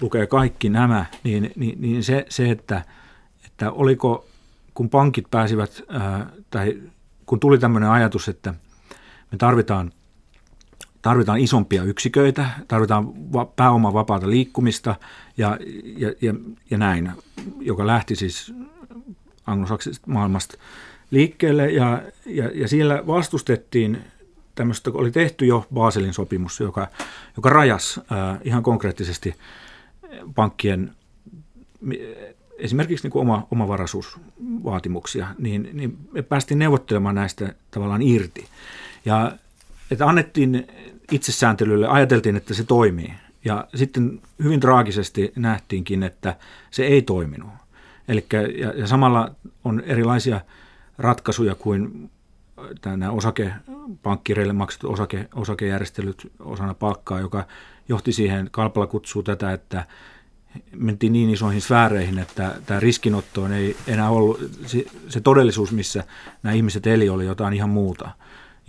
lukee 0.00 0.26
kaikki 0.26 0.68
nämä, 0.68 1.06
niin, 1.24 1.52
niin, 1.56 1.80
niin 1.80 2.04
se, 2.04 2.26
se 2.28 2.50
että, 2.50 2.84
että 3.46 3.72
oliko, 3.72 4.26
kun 4.74 4.90
pankit 4.90 5.26
pääsivät, 5.30 5.82
ää, 5.88 6.30
tai 6.50 6.82
kun 7.26 7.40
tuli 7.40 7.58
tämmöinen 7.58 7.90
ajatus, 7.90 8.28
että 8.28 8.54
me 9.32 9.38
tarvitaan, 9.38 9.92
tarvitaan 11.02 11.38
isompia 11.38 11.82
yksiköitä, 11.82 12.50
tarvitaan 12.68 13.32
va, 13.32 13.44
pääoman 13.44 13.92
vapaata 13.92 14.30
liikkumista 14.30 14.94
ja, 15.36 15.58
ja, 15.96 16.12
ja, 16.22 16.34
ja 16.70 16.78
näin, 16.78 17.10
joka 17.60 17.86
lähti 17.86 18.16
siis 18.16 18.54
anglosaksisesta 19.46 20.10
maailmasta 20.10 20.58
liikkeelle 21.10 21.70
ja, 21.70 22.02
ja, 22.26 22.50
ja 22.54 22.68
siellä 22.68 23.06
vastustettiin 23.06 23.98
tämmöistä, 24.54 24.90
oli 24.94 25.10
tehty 25.10 25.46
jo 25.46 25.66
Baselin 25.74 26.14
sopimus, 26.14 26.60
joka, 26.60 26.88
joka 27.36 27.48
rajas 27.48 28.00
äh, 28.12 28.38
ihan 28.44 28.62
konkreettisesti 28.62 29.34
pankkien 30.34 30.92
esimerkiksi 32.58 33.04
niin 33.04 33.12
kuin 33.12 33.20
oma, 33.20 33.46
omavaraisuusvaatimuksia, 33.50 35.26
niin, 35.38 35.70
niin 35.72 35.98
me 36.12 36.22
päästiin 36.22 36.58
neuvottelemaan 36.58 37.14
näistä 37.14 37.54
tavallaan 37.70 38.02
irti. 38.02 38.44
Ja 39.04 39.32
että 39.90 40.06
annettiin 40.06 40.66
itsesääntelylle, 41.12 41.88
ajateltiin, 41.88 42.36
että 42.36 42.54
se 42.54 42.64
toimii. 42.64 43.12
Ja 43.44 43.68
sitten 43.74 44.20
hyvin 44.42 44.60
traagisesti 44.60 45.32
nähtiinkin, 45.36 46.02
että 46.02 46.36
se 46.70 46.86
ei 46.86 47.02
toiminut. 47.02 47.50
Elikkä, 48.08 48.40
ja, 48.40 48.72
ja 48.76 48.86
samalla 48.86 49.34
on 49.64 49.80
erilaisia 49.80 50.40
ratkaisuja 50.98 51.54
kuin 51.54 52.10
nämä 52.86 53.10
osakepankkireille 53.10 54.52
maksetut 54.52 54.90
osake, 54.90 55.28
osakejärjestelyt 55.34 56.32
osana 56.38 56.74
palkkaa, 56.74 57.20
joka 57.20 57.46
johti 57.88 58.12
siihen, 58.12 58.48
Kalpala 58.50 58.86
kutsuu 58.86 59.22
tätä, 59.22 59.52
että 59.52 59.84
mentiin 60.76 61.12
niin 61.12 61.30
isoihin 61.30 61.60
sfääreihin, 61.60 62.18
että 62.18 62.54
tämä 62.66 62.80
riskinotto 62.80 63.46
ei 63.46 63.76
enää 63.86 64.10
ollut, 64.10 64.40
se, 64.66 64.84
se 65.08 65.20
todellisuus, 65.20 65.72
missä 65.72 66.04
nämä 66.42 66.54
ihmiset 66.54 66.86
eli, 66.86 67.08
oli 67.08 67.26
jotain 67.26 67.54
ihan 67.54 67.70
muuta. 67.70 68.10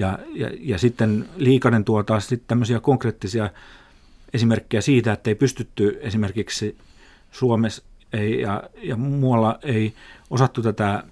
Ja, 0.02 0.20
ja, 0.34 0.50
ja 0.60 0.78
sitten 0.78 1.30
Liikanen 1.36 1.84
tuo 1.84 2.04
taas 2.04 2.28
sitten 2.28 2.48
tämmöisiä 2.48 2.80
konkreettisia 2.80 3.50
esimerkkejä 4.34 4.82
siitä, 4.82 5.14
että 5.14 5.30
ei 5.30 5.36
pystytty 5.36 6.00
esimerkiksi 6.02 6.78
Suomessa 7.32 7.84
ei, 8.14 8.42
ja, 8.42 8.64
ja 8.84 8.96
muualla 8.96 9.60
ei 9.64 9.94
osattu 10.30 10.62
tätä 10.62 11.04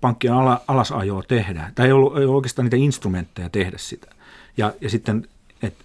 pankkien 0.00 0.34
alasajoa 0.68 1.22
tehdä. 1.22 1.72
Tai 1.74 1.86
ei 1.86 1.92
ollut, 1.92 2.18
ei 2.18 2.24
ollut 2.24 2.36
oikeastaan 2.36 2.64
niitä 2.64 2.76
instrumentteja 2.76 3.48
tehdä 3.48 3.78
sitä. 3.78 4.06
Ja, 4.56 4.74
ja 4.80 4.90
sitten, 4.90 5.28
että 5.62 5.84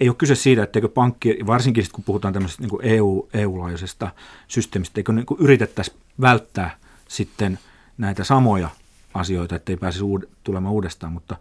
ei 0.00 0.08
ole 0.08 0.16
kyse 0.16 0.34
siitä, 0.34 0.62
etteikö 0.62 0.88
pankki, 0.88 1.38
varsinkin 1.46 1.84
sitten 1.84 1.94
kun 1.94 2.04
puhutaan 2.04 2.34
tämmöisestä 2.34 2.62
niin 2.62 2.78
EU, 2.82 3.28
EU-laajuisesta 3.34 4.10
systeemistä, 4.48 5.00
eikö 5.00 5.12
niin 5.12 5.26
yritettäisiin 5.38 5.96
välttää 6.20 6.76
sitten 7.08 7.58
näitä 7.98 8.24
samoja 8.24 8.68
asioita, 9.14 9.56
ettei 9.56 9.76
pääsisi 9.76 10.04
uud- 10.04 10.28
tulemaan 10.44 10.74
uudestaan. 10.74 11.12
Mutta 11.12 11.36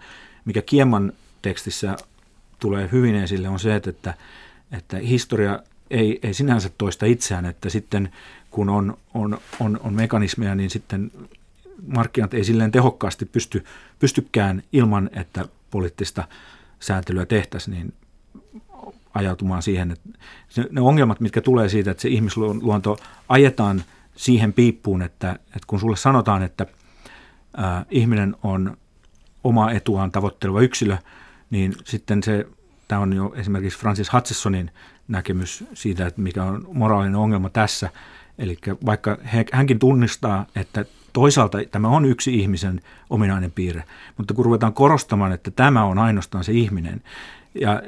mikä 0.45 0.61
Kieman 0.61 1.13
tekstissä 1.41 1.95
tulee 2.59 2.89
hyvin 2.91 3.15
esille 3.15 3.49
on 3.49 3.59
se, 3.59 3.75
että, 3.75 4.13
että 4.71 4.97
historia 4.97 5.59
ei, 5.89 6.19
ei 6.23 6.33
sinänsä 6.33 6.69
toista 6.77 7.05
itseään, 7.05 7.45
että 7.45 7.69
sitten 7.69 8.11
kun 8.51 8.69
on, 8.69 8.97
on, 9.13 9.37
on, 9.59 9.79
on 9.83 9.93
mekanismeja, 9.93 10.55
niin 10.55 10.69
sitten 10.69 11.11
markkinat 11.87 12.33
ei 12.33 12.43
silleen 12.43 12.71
tehokkaasti 12.71 13.25
pysty, 13.25 13.65
pystykään 13.99 14.63
ilman, 14.73 15.09
että 15.13 15.45
poliittista 15.71 16.27
sääntelyä 16.79 17.25
tehtäisiin, 17.25 17.73
niin 17.75 17.93
ajautumaan 19.13 19.61
siihen, 19.61 19.91
että 19.91 20.09
ne 20.71 20.81
ongelmat, 20.81 21.19
mitkä 21.19 21.41
tulee 21.41 21.69
siitä, 21.69 21.91
että 21.91 22.01
se 22.01 22.09
ihmisluonto 22.09 22.97
ajetaan 23.29 23.83
siihen 24.15 24.53
piippuun, 24.53 25.01
että, 25.01 25.31
että 25.31 25.67
kun 25.67 25.79
sulle 25.79 25.97
sanotaan, 25.97 26.43
että 26.43 26.65
ää, 27.57 27.85
ihminen 27.89 28.35
on 28.43 28.77
oma 29.43 29.71
etuaan 29.71 30.11
tavoitteleva 30.11 30.61
yksilö, 30.61 30.97
niin 31.49 31.75
sitten 31.85 32.23
se, 32.23 32.47
tämä 32.87 33.01
on 33.01 33.13
jo 33.13 33.33
esimerkiksi 33.35 33.79
Francis 33.79 34.13
Hutchesonin 34.13 34.71
näkemys 35.07 35.63
siitä, 35.73 36.07
että 36.07 36.21
mikä 36.21 36.43
on 36.43 36.67
moraalinen 36.73 37.15
ongelma 37.15 37.49
tässä, 37.49 37.89
eli 38.37 38.57
vaikka 38.85 39.17
hänkin 39.51 39.79
tunnistaa, 39.79 40.45
että 40.55 40.85
Toisaalta 41.13 41.57
tämä 41.71 41.87
on 41.87 42.05
yksi 42.05 42.39
ihmisen 42.39 42.81
ominainen 43.09 43.51
piirre, 43.51 43.83
mutta 44.17 44.33
kun 44.33 44.45
ruvetaan 44.45 44.73
korostamaan, 44.73 45.31
että 45.31 45.51
tämä 45.51 45.83
on 45.83 45.97
ainoastaan 45.97 46.43
se 46.43 46.51
ihminen 46.51 47.01
ja 47.61 47.81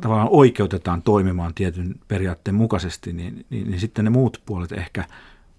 tavallaan 0.00 0.28
oikeutetaan 0.30 1.02
toimimaan 1.02 1.54
tietyn 1.54 1.94
periaatteen 2.08 2.54
mukaisesti, 2.54 3.12
niin, 3.12 3.46
niin, 3.50 3.70
niin 3.70 3.80
sitten 3.80 4.04
ne 4.04 4.10
muut 4.10 4.42
puolet 4.46 4.72
ehkä 4.72 5.04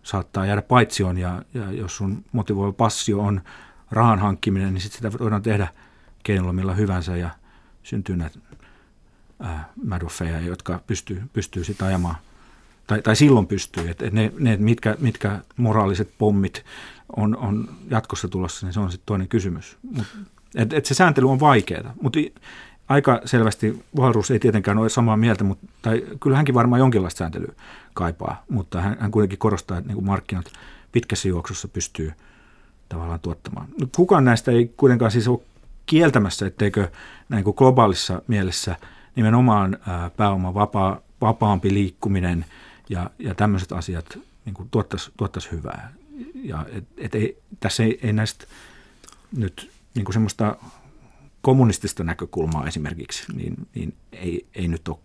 saattaa 0.04 0.46
jäädä 0.46 0.62
paitsioon 0.62 1.18
ja, 1.18 1.42
ja 1.54 1.72
jos 1.72 1.98
sun 1.98 2.26
motivoiva 2.32 2.74
passio 2.74 3.20
on 3.20 3.42
rahan 3.92 4.20
hankkiminen, 4.20 4.74
niin 4.74 4.82
sitten 4.82 5.12
sitä 5.12 5.24
voidaan 5.24 5.42
tehdä 5.42 5.68
keinolla 6.24 6.54
millä 6.54 6.74
hyvänsä 6.74 7.18
ja 7.18 7.30
syntyy 7.84 8.16
näitä 8.18 8.40
Madoffeja, 9.86 10.40
jotka 10.40 10.80
pystyy, 10.88 11.24
pystyy 11.34 11.64
sitä 11.64 11.86
ajamaan– 11.86 12.16
tai, 12.88 13.02
tai 13.02 13.16
silloin 13.16 13.48
pystyy, 13.48 13.90
että 13.90 14.06
ne, 14.12 14.32
ne 14.40 14.58
mitkä, 14.58 14.96
mitkä 15.00 15.40
moraaliset 15.58 16.10
pommit 16.18 16.66
on, 17.16 17.38
on 17.38 17.70
jatkossa 17.90 18.28
tulossa, 18.28 18.66
niin 18.66 18.74
se 18.74 18.80
on 18.80 18.92
sitten 18.92 19.06
toinen 19.06 19.28
kysymys. 19.28 19.78
Mut, 19.92 20.08
et, 20.56 20.74
et 20.74 20.86
se 20.86 20.94
sääntely 20.94 21.30
on 21.30 21.40
vaikeaa, 21.40 21.94
mutta 22.02 22.20
aika 22.88 23.22
selvästi 23.26 23.84
Valruus 23.98 24.32
ei 24.32 24.40
tietenkään 24.40 24.78
ole 24.78 24.90
samaa 24.90 25.18
mieltä, 25.18 25.44
mutta, 25.44 25.68
tai 25.82 26.04
kyllä 26.20 26.38
hänkin 26.38 26.56
varmaan 26.56 26.80
jonkinlaista 26.80 27.18
sääntelyä 27.18 27.54
kaipaa, 27.94 28.44
mutta 28.50 28.82
hän, 28.82 28.98
hän 29.00 29.12
kuitenkin 29.12 29.40
korostaa, 29.40 29.78
että 29.78 29.94
niin 29.94 30.06
markkinat 30.06 30.46
pitkässä 30.92 31.28
juoksussa 31.28 31.68
pystyy 31.68 32.14
tavallaan 32.90 33.20
tuottamaan. 33.20 33.68
Kukaan 33.96 34.26
näistä 34.26 34.52
ei 34.52 34.74
kuitenkaan 34.78 35.12
siis 35.12 35.28
ole 35.28 35.40
kieltämässä, 35.86 36.48
etteikö 36.48 36.92
näin 37.30 37.44
kuin 37.44 37.56
globaalissa 37.58 38.22
mielessä 38.28 38.76
nimenomaan 39.16 39.78
pääoman 40.18 40.54
vapaa, 40.54 41.02
vapaampi 41.22 41.74
liikkuminen 41.74 42.46
ja, 42.90 43.10
ja 43.20 43.36
tämmöiset 43.36 43.72
asiat 43.72 44.20
niin 44.46 44.70
tuottaisi, 44.72 45.12
tuottaisi 45.18 45.52
hyvää. 45.52 45.94
Ja 46.36 46.66
et, 46.72 46.84
et 46.98 47.16
ei, 47.16 47.38
tässä 47.60 47.84
ei, 47.84 48.00
ei 48.04 48.14
näistä 48.14 48.46
nyt 49.38 49.72
niin 49.96 50.06
kuin 50.06 50.14
semmoista 50.14 50.56
kommunistista 51.42 52.04
näkökulmaa 52.04 52.68
esimerkiksi, 52.68 53.34
niin, 53.34 53.68
niin 53.76 53.94
ei, 54.12 54.46
ei 54.56 54.68
nyt 54.68 54.88
ole 54.88 54.98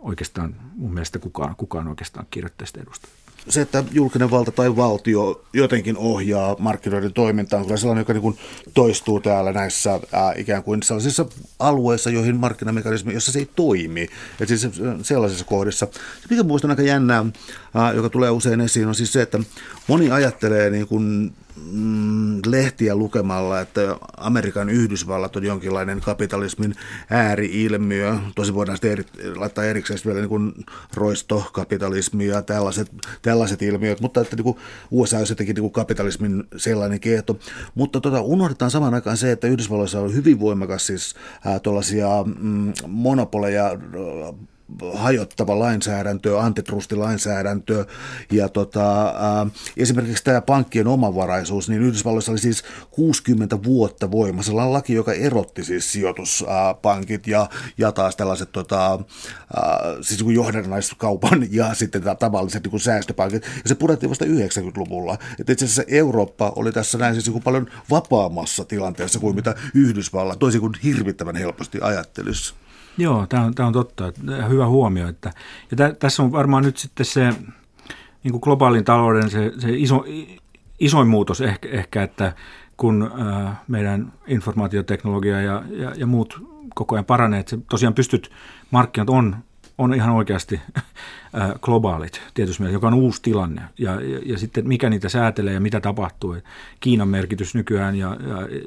oikeastaan 0.00 0.54
mun 0.74 0.94
mielestä 0.94 1.18
kukaan, 1.18 1.56
kukaan 1.56 1.88
oikeastaan 1.88 2.26
kirjoittajista 2.30 2.80
edustaa 2.80 3.10
se, 3.48 3.60
että 3.60 3.84
julkinen 3.92 4.30
valta 4.30 4.52
tai 4.52 4.76
valtio 4.76 5.44
jotenkin 5.52 5.96
ohjaa 5.96 6.56
markkinoiden 6.58 7.12
toimintaa, 7.12 7.58
on 7.58 7.64
kyllä 7.64 7.76
sellainen, 7.76 8.00
joka 8.00 8.12
niin 8.12 8.38
toistuu 8.74 9.20
täällä 9.20 9.52
näissä 9.52 10.00
ää, 10.12 10.32
ikään 10.36 10.62
kuin 10.62 10.82
sellaisissa 10.82 11.26
alueissa, 11.58 12.10
joihin 12.10 12.36
markkinamekanismi, 12.36 13.14
jossa 13.14 13.32
se 13.32 13.38
ei 13.38 13.48
toimi. 13.56 14.08
Et 14.40 14.48
siis 14.48 14.68
sellaisissa 15.02 15.44
kohdissa. 15.44 15.86
Se, 15.92 16.26
mikä 16.30 16.42
minusta 16.42 16.66
on 16.66 16.70
aika 16.70 16.82
jännää, 16.82 17.24
ää, 17.74 17.92
joka 17.92 18.08
tulee 18.08 18.30
usein 18.30 18.60
esiin, 18.60 18.88
on 18.88 18.94
siis 18.94 19.12
se, 19.12 19.22
että 19.22 19.38
moni 19.88 20.10
ajattelee 20.10 20.70
niin 20.70 20.86
kuin 20.86 21.32
mm, 21.72 22.40
lehtiä 22.46 22.94
lukemalla, 22.94 23.60
että 23.60 23.96
Amerikan 24.16 24.68
Yhdysvallat 24.68 25.36
on 25.36 25.44
jonkinlainen 25.44 26.00
kapitalismin 26.00 26.74
ääriilmiö. 27.10 28.16
Tosi 28.34 28.54
voidaan 28.54 28.76
sitten 28.76 28.92
eri, 28.92 29.04
laittaa 29.36 29.64
erikseen 29.64 30.00
vielä 30.06 30.20
niin 30.20 30.64
roistokapitalismi 30.94 32.26
ja 32.26 32.42
tällaiset, 32.42 32.90
tällaiset 33.22 33.62
ilmiöt, 33.62 34.00
mutta 34.00 34.20
että 34.20 34.36
niin 34.36 34.44
kuin 34.44 34.56
USA 34.90 35.16
on 35.16 35.26
jotenkin 35.28 35.54
niin 35.54 35.62
kuin 35.62 35.72
kapitalismin 35.72 36.44
sellainen 36.56 37.00
kehto. 37.00 37.38
Mutta 37.74 38.00
tota, 38.00 38.20
unohdetaan 38.20 38.70
saman 38.70 38.94
aikaan 38.94 39.16
se, 39.16 39.32
että 39.32 39.46
Yhdysvalloissa 39.46 40.00
on 40.00 40.14
hyvin 40.14 40.40
voimakas 40.40 40.86
siis 40.86 41.14
äh, 41.46 41.60
tuollaisia 41.60 42.08
mm, 42.38 42.72
monopoleja 42.86 43.78
hajottava 44.94 45.58
lainsäädäntö, 45.58 46.40
antitrustilainsäädäntö 46.40 47.86
ja 48.32 48.48
tota, 48.48 49.08
ä, 49.08 49.12
esimerkiksi 49.76 50.24
tämä 50.24 50.40
pankkien 50.40 50.86
omavaraisuus, 50.86 51.68
niin 51.68 51.82
Yhdysvalloissa 51.82 52.32
oli 52.32 52.38
siis 52.38 52.64
60 52.90 53.62
vuotta 53.64 54.10
voimassa 54.10 54.72
laki, 54.72 54.94
joka 54.94 55.12
erotti 55.12 55.64
siis 55.64 55.92
sijoituspankit 55.92 57.26
ja, 57.26 57.48
ja 57.78 57.92
taas 57.92 58.16
tällaiset 58.16 58.52
tota, 58.52 58.92
ä, 58.94 58.98
siis 60.00 60.24
niin 60.24 60.34
johdannaiskaupan 60.34 61.46
ja 61.58 61.74
sitten 61.74 62.02
tavalliset 62.18 62.66
niin 62.66 62.80
säästöpankit. 62.80 63.42
Ja 63.42 63.68
se 63.68 63.74
purettiin 63.74 64.10
vasta 64.10 64.24
90-luvulla. 64.24 65.18
Et 65.40 65.50
itse 65.50 65.64
asiassa 65.64 65.84
Eurooppa 65.88 66.52
oli 66.56 66.72
tässä 66.72 66.98
näin 66.98 67.14
siis 67.14 67.28
niin 67.28 67.42
paljon 67.42 67.66
vapaamassa 67.90 68.64
tilanteessa 68.64 69.18
kuin 69.18 69.34
mitä 69.34 69.54
Yhdysvallat, 69.74 70.38
toisin 70.38 70.60
kuin 70.60 70.74
hirvittävän 70.84 71.36
helposti 71.36 71.78
ajattelisi. 71.82 72.54
Joo, 72.98 73.26
tämä 73.26 73.44
on, 73.44 73.54
tämä 73.54 73.66
on 73.66 73.72
totta. 73.72 74.12
Hyvä 74.48 74.66
huomio. 74.66 75.08
Että, 75.08 75.32
ja 75.70 75.76
tä, 75.76 75.94
tässä 75.98 76.22
on 76.22 76.32
varmaan 76.32 76.64
nyt 76.64 76.76
sitten 76.76 77.06
se 77.06 77.34
niin 78.24 78.32
kuin 78.32 78.40
globaalin 78.40 78.84
talouden 78.84 79.30
se, 79.30 79.52
se 79.58 79.68
iso, 79.72 80.04
isoin 80.78 81.08
muutos 81.08 81.40
ehkä, 81.40 81.68
ehkä 81.68 82.02
että 82.02 82.32
kun 82.76 83.10
äh, 83.20 83.60
meidän 83.68 84.12
informaatioteknologia 84.26 85.40
ja, 85.40 85.62
ja, 85.70 85.92
ja 85.96 86.06
muut 86.06 86.42
koko 86.74 86.94
ajan 86.94 87.04
paranee, 87.04 87.40
että 87.40 87.50
se 87.50 87.58
tosiaan 87.70 87.94
pystyt, 87.94 88.30
markkinat 88.70 89.10
on, 89.10 89.36
on 89.78 89.94
ihan 89.94 90.10
oikeasti 90.10 90.60
äh, 90.76 91.50
globaalit 91.60 92.22
tietysti 92.34 92.64
joka 92.64 92.86
on 92.86 92.94
uusi 92.94 93.22
tilanne. 93.22 93.62
Ja, 93.78 94.00
ja, 94.00 94.20
ja 94.26 94.38
sitten 94.38 94.68
mikä 94.68 94.90
niitä 94.90 95.08
säätelee 95.08 95.54
ja 95.54 95.60
mitä 95.60 95.80
tapahtuu. 95.80 96.36
Kiinan 96.80 97.08
merkitys 97.08 97.54
nykyään 97.54 97.96
ja, 97.96 98.16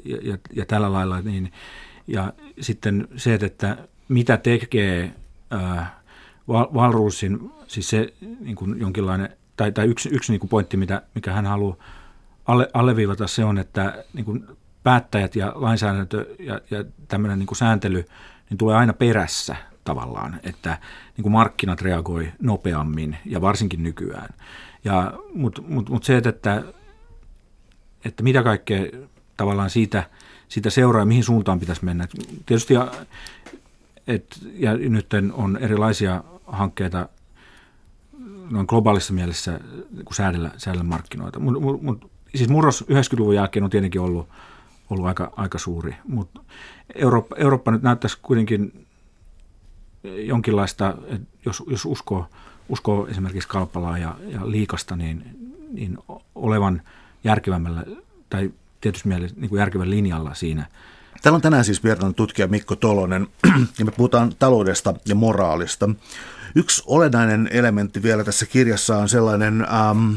ja, 0.04 0.18
ja, 0.22 0.38
ja 0.52 0.66
tällä 0.66 0.92
lailla. 0.92 1.20
Niin, 1.20 1.52
ja 2.06 2.32
sitten 2.60 3.08
se, 3.16 3.34
että 3.34 3.76
mitä 4.08 4.36
tekee 4.36 5.14
äh, 5.52 5.92
Valruusin, 6.48 7.52
siis 7.68 7.90
se 7.90 8.14
niin 8.40 8.56
kuin 8.56 8.80
jonkinlainen, 8.80 9.36
tai, 9.56 9.72
tai 9.72 9.86
yksi, 9.86 10.08
yksi 10.12 10.32
niin 10.32 10.40
kuin 10.40 10.50
pointti, 10.50 10.76
mitä, 10.76 11.02
mikä 11.14 11.32
hän 11.32 11.46
haluaa 11.46 11.76
alle, 12.46 12.70
alleviivata, 12.74 13.26
se 13.26 13.44
on, 13.44 13.58
että 13.58 14.04
niin 14.12 14.24
kuin 14.24 14.46
päättäjät 14.82 15.36
ja 15.36 15.52
lainsäädäntö 15.54 16.26
ja, 16.38 16.60
ja 16.70 16.84
tämmöinen 17.08 17.38
niin 17.38 17.46
kuin 17.46 17.58
sääntely 17.58 18.04
niin 18.50 18.58
tulee 18.58 18.76
aina 18.76 18.92
perässä 18.92 19.56
tavallaan, 19.84 20.40
että 20.42 20.78
niin 21.16 21.22
kuin 21.22 21.32
markkinat 21.32 21.82
reagoi 21.82 22.32
nopeammin 22.42 23.16
ja 23.24 23.40
varsinkin 23.40 23.82
nykyään. 23.82 24.28
Mutta 25.34 25.62
mut, 25.62 25.88
mut 25.88 26.04
se, 26.04 26.16
että, 26.16 26.62
että 28.04 28.22
mitä 28.22 28.42
kaikkea 28.42 28.86
tavallaan 29.36 29.70
siitä, 29.70 30.02
siitä 30.48 30.70
seuraa 30.70 31.04
mihin 31.04 31.24
suuntaan 31.24 31.60
pitäisi 31.60 31.84
mennä. 31.84 32.08
Tietysti 32.46 32.74
et, 34.06 34.38
ja 34.52 34.76
nyt 34.76 35.06
on 35.32 35.56
erilaisia 35.56 36.24
hankkeita 36.46 37.08
noin 38.50 38.66
globaalissa 38.68 39.12
mielessä 39.12 39.60
kun 40.04 40.14
säädellä, 40.14 40.50
säädellä 40.56 40.84
markkinoita. 40.84 41.38
Mut, 41.38 41.62
mut, 41.62 41.82
mut, 41.82 42.10
siis 42.34 42.48
murros 42.48 42.84
90-luvun 42.90 43.34
jälkeen 43.34 43.64
on 43.64 43.70
tietenkin 43.70 44.00
ollut, 44.00 44.28
ollut 44.90 45.06
aika, 45.06 45.32
aika 45.36 45.58
suuri, 45.58 45.96
mutta 46.08 46.40
Eurooppa, 46.94 47.36
Eurooppa 47.36 47.70
nyt 47.70 47.82
näyttäisi 47.82 48.18
kuitenkin 48.22 48.86
jonkinlaista, 50.04 50.94
jos, 51.46 51.62
jos 51.66 51.84
uskoo, 51.84 52.26
uskoo 52.68 53.06
esimerkiksi 53.06 53.48
Kalpalaa 53.48 53.98
ja, 53.98 54.14
ja 54.26 54.50
Liikasta, 54.50 54.96
niin, 54.96 55.24
niin 55.72 55.98
olevan 56.34 56.82
järkevämmällä 57.24 57.84
tai 58.30 58.50
tietysti 58.80 59.08
mielessä 59.08 59.36
niin 59.40 59.48
kuin 59.48 59.58
järkevän 59.58 59.90
linjalla 59.90 60.34
siinä– 60.34 60.66
Täällä 61.24 61.36
on 61.36 61.42
tänään 61.42 61.64
siis 61.64 61.84
vieraana 61.84 62.12
tutkija 62.12 62.48
Mikko 62.48 62.76
Tolonen 62.76 63.26
ja 63.78 63.84
me 63.84 63.90
puhutaan 63.90 64.32
taloudesta 64.38 64.94
ja 65.08 65.14
moraalista. 65.14 65.90
Yksi 66.54 66.82
olennainen 66.86 67.48
elementti 67.52 68.02
vielä 68.02 68.24
tässä 68.24 68.46
kirjassa 68.46 68.96
on 68.96 69.08
sellainen... 69.08 69.60
Ähm, 69.60 70.14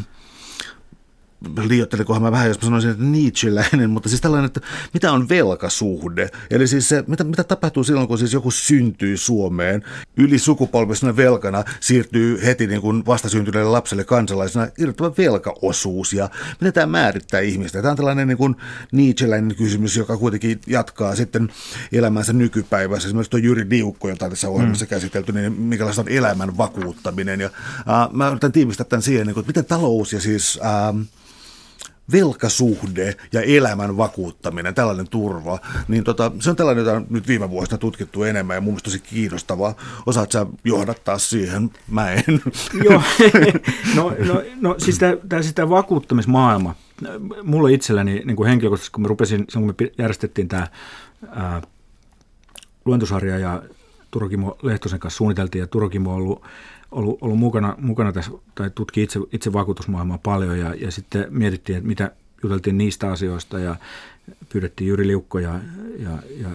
liioittelikohan 1.68 2.22
mä 2.22 2.32
vähän, 2.32 2.48
jos 2.48 2.58
mä 2.58 2.66
sanoisin, 2.66 2.92
että 2.92 3.04
Nietzscheläinen, 3.04 3.90
mutta 3.90 4.10
siis 4.10 4.22
tällainen, 4.22 4.46
että 4.46 4.62
mitä 4.94 5.12
on 5.12 5.30
velkasuhde? 5.30 6.30
Eli 6.50 6.68
siis 6.68 6.90
se, 6.90 7.04
mitä, 7.08 7.24
mitä 7.24 7.44
tapahtuu 7.44 7.84
silloin, 7.84 8.08
kun 8.08 8.18
siis 8.18 8.34
joku 8.34 8.52
syntyy 8.52 9.18
Suomeen, 9.18 9.84
yli 10.18 10.40
sukupolvisena 10.40 11.16
velkana 11.16 11.64
siirtyy 11.80 12.46
heti 12.46 12.68
niin 12.68 12.82
kuin 12.82 13.06
vastasyntyneelle 13.06 13.72
lapselle 13.72 14.04
kansalaisena 14.04 14.68
irrottava 14.78 15.14
velkaosuus, 15.18 16.14
ja 16.14 16.30
miten 16.62 16.74
tämä 16.74 16.86
määrittää 16.86 17.40
ihmistä? 17.40 17.82
Tämä 17.82 17.92
on 17.92 17.98
tällainen 17.98 18.28
niin 18.28 18.38
kuin 18.38 18.56
Nietzscheläinen 18.92 19.58
kysymys, 19.58 19.98
joka 19.98 20.18
kuitenkin 20.18 20.62
jatkaa 20.68 21.16
sitten 21.16 21.50
elämänsä 21.92 22.34
nykypäivässä. 22.34 23.08
Esimerkiksi 23.08 23.32
tuo 23.32 23.40
Jyri 23.40 23.70
Diukko, 23.70 24.10
jota 24.10 24.30
tässä 24.30 24.50
ohjelmassa 24.50 24.86
mm. 24.86 24.90
käsitelty, 24.90 25.32
niin 25.32 25.54
minkälaista 25.54 26.02
on 26.02 26.10
elämän 26.10 26.58
vakuuttaminen. 26.58 27.42
Ja, 27.42 27.50
äh, 27.78 28.14
mä 28.14 28.30
yritän 28.30 28.52
tiivistää 28.52 28.86
tämän 28.86 29.02
siihen, 29.02 29.28
niin 29.28 29.34
kuin, 29.34 29.42
että 29.42 29.50
miten 29.50 29.66
talous 29.66 30.14
ja 30.14 30.22
siis... 30.22 30.60
Äh, 30.64 31.08
velkasuhde 32.12 33.16
ja 33.32 33.41
elämän 33.41 33.97
vakuuttaminen, 33.97 34.76
tällainen 34.76 35.10
turva, 35.10 35.60
niin 35.88 36.03
tota, 36.03 36.32
se 36.39 36.49
on 36.49 36.55
tällainen, 36.55 36.86
jota 36.86 36.97
on 36.97 37.05
nyt 37.10 37.28
viime 37.28 37.49
vuosina 37.49 37.78
tutkittu 37.78 38.24
enemmän 38.24 38.55
ja 38.55 38.62
mun 38.62 38.74
mielestä 38.74 38.88
tosi 38.88 38.99
kiinnostavaa. 38.99 39.76
Osaat 40.05 40.32
sä 40.32 40.45
johdattaa 40.64 41.18
siihen? 41.18 41.70
Mä 41.91 42.12
en. 42.12 42.24
Joo, 42.84 43.01
no, 43.95 44.14
no, 44.26 44.41
no 44.62 44.76
siis 44.78 44.99
tämä 45.30 45.41
siis 45.41 45.55
vakuuttamismaailma, 45.70 46.76
mulle 47.43 47.74
itselläni 47.74 48.22
niin 48.26 48.36
kuin 48.36 48.49
henkilökohtaisesti, 48.49 48.93
kun 48.93 49.01
mä 49.01 49.08
rupesin, 49.08 49.47
kun 49.53 49.76
me 49.80 49.91
järjestettiin 49.97 50.47
tämä 50.47 50.68
luentosarja 52.86 53.38
ja 53.38 53.64
Turokimo 54.12 54.58
Lehtosen 54.62 54.99
kanssa 54.99 55.18
suunniteltiin 55.18 55.60
ja 55.60 55.68
Turokimo 55.68 56.10
on 56.10 56.16
ollut 56.16 56.43
ollut, 56.92 57.18
ollut 57.22 57.40
mukana, 57.40 57.76
mukana 57.78 58.12
tässä, 58.12 58.32
tai 58.56 58.70
tutki 58.76 59.04
itse, 59.04 59.20
itse 59.32 59.54
vakuutusmaailmaa 59.54 60.18
paljon 60.18 60.60
ja, 60.60 60.74
ja 60.74 60.92
sitten 60.92 61.26
mietittiin, 61.30 61.78
että 61.78 61.88
mitä 61.88 62.12
juteltiin 62.44 62.78
niistä 62.78 63.12
asioista 63.12 63.60
ja 63.60 63.76
pyydettiin 64.50 64.88
Jyri 64.88 65.08
Liukko 65.08 65.40
ja, 65.40 65.60
ja, 66.00 66.12
ja, 66.42 66.50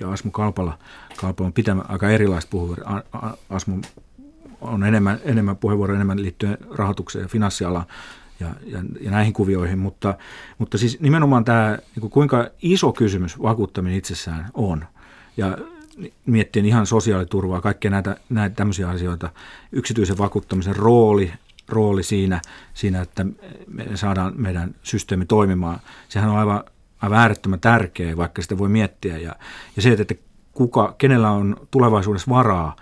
ja 0.00 0.12
Asmu 0.12 0.30
Kalpala. 0.30 0.78
Kalpala 1.16 1.46
on 1.46 1.52
pitämä 1.52 1.82
aika 1.88 2.10
erilaista 2.10 2.50
puheenvuoroa. 2.50 3.02
Asmu 3.50 3.80
on 4.60 4.84
enemmän, 4.84 5.20
enemmän 5.24 5.56
puheenvuoroa 5.56 5.96
enemmän 5.96 6.22
liittyen 6.22 6.58
rahoitukseen 6.70 7.22
ja 7.22 7.28
finanssialaan 7.28 7.86
ja, 8.40 8.48
ja, 8.66 8.82
ja 9.00 9.10
näihin 9.10 9.32
kuvioihin, 9.32 9.78
mutta, 9.78 10.14
mutta 10.58 10.78
siis 10.78 11.00
nimenomaan 11.00 11.44
tämä, 11.44 11.78
niin 11.96 12.10
kuinka 12.10 12.48
iso 12.62 12.92
kysymys 12.92 13.42
vakuuttaminen 13.42 13.98
itsessään 13.98 14.50
on. 14.54 14.84
Ja 15.36 15.58
miettien 16.26 16.66
ihan 16.66 16.86
sosiaaliturvaa, 16.86 17.60
kaikkia 17.60 17.90
näitä, 17.90 18.16
näitä 18.28 18.56
tämmöisiä 18.56 18.88
asioita, 18.88 19.30
yksityisen 19.72 20.18
vakuuttamisen 20.18 20.76
rooli, 20.76 21.32
rooli 21.68 22.02
siinä, 22.02 22.40
siinä, 22.74 23.00
että 23.00 23.26
me 23.66 23.86
saadaan 23.94 24.32
meidän 24.36 24.74
systeemi 24.82 25.26
toimimaan. 25.26 25.80
Sehän 26.08 26.30
on 26.30 26.38
aivan, 26.38 26.64
aivan 27.02 27.18
äärettömän 27.18 27.60
tärkeä, 27.60 28.16
vaikka 28.16 28.42
sitä 28.42 28.58
voi 28.58 28.68
miettiä. 28.68 29.18
Ja, 29.18 29.36
ja 29.76 29.82
se, 29.82 29.92
että 29.92 30.14
kuka, 30.52 30.94
kenellä 30.98 31.30
on 31.30 31.56
tulevaisuudessa 31.70 32.30
varaa, 32.30 32.76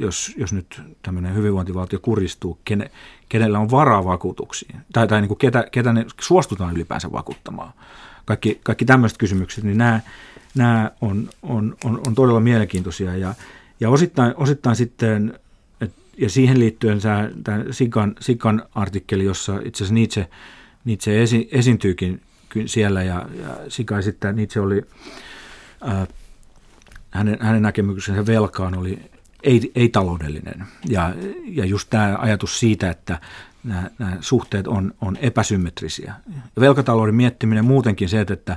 jos, 0.00 0.34
jos 0.36 0.52
nyt 0.52 0.82
tämmöinen 1.02 1.34
hyvinvointivaltio 1.34 1.98
kuristuu, 1.98 2.58
kene, 2.64 2.90
kenellä 3.28 3.58
on 3.58 3.70
varaa 3.70 4.04
vakuutuksiin, 4.04 4.76
tai, 4.92 5.08
tai 5.08 5.20
niin 5.20 5.28
kuin 5.28 5.38
ketä, 5.38 5.64
ketä 5.72 5.92
ne 5.92 6.06
suostutaan 6.20 6.74
ylipäänsä 6.74 7.12
vakuuttamaan. 7.12 7.72
Kaikki, 8.24 8.60
kaikki 8.64 8.84
tämmöiset 8.84 9.18
kysymykset, 9.18 9.64
niin 9.64 9.78
nämä, 9.78 10.00
nämä 10.54 10.90
on, 11.00 11.28
on, 11.42 11.76
on, 11.84 12.00
on 12.06 12.14
todella 12.14 12.40
mielenkiintoisia 12.40 13.16
ja, 13.16 13.34
ja 13.80 13.90
osittain, 13.90 14.34
osittain 14.36 14.76
sitten, 14.76 15.38
et, 15.80 15.92
ja 16.18 16.30
siihen 16.30 16.58
liittyen 16.58 16.98
tämä 17.44 17.64
Sikan, 17.70 18.14
Sikan 18.20 18.62
artikkeli, 18.74 19.24
jossa 19.24 19.60
itse 19.64 19.84
asiassa 19.84 19.94
Nietzsche, 19.94 20.28
Nietzsche 20.84 21.22
esi, 21.22 21.48
esiintyykin 21.52 22.20
siellä 22.66 23.02
ja, 23.02 23.26
ja 23.42 23.56
Sika 23.68 23.98
esittää, 23.98 24.32
Nietzsche 24.32 24.60
oli, 24.60 24.82
ää, 25.80 26.06
hänen, 27.10 27.38
hänen 27.40 27.62
näkemyksensä 27.62 28.26
velkaan 28.26 28.78
oli 28.78 28.98
ei, 29.42 29.72
ei-taloudellinen. 29.74 30.64
Ja, 30.88 31.14
ja 31.44 31.64
just 31.64 31.90
tämä 31.90 32.16
ajatus 32.18 32.60
siitä, 32.60 32.90
että 32.90 33.20
nämä, 33.64 33.90
nämä 33.98 34.16
suhteet 34.20 34.66
on, 34.66 34.94
on 35.00 35.16
epäsymmetrisiä. 35.16 36.14
Ja 36.56 36.60
velkatalouden 36.60 37.14
miettiminen 37.14 37.64
muutenkin 37.64 38.08
se, 38.08 38.20
että, 38.20 38.56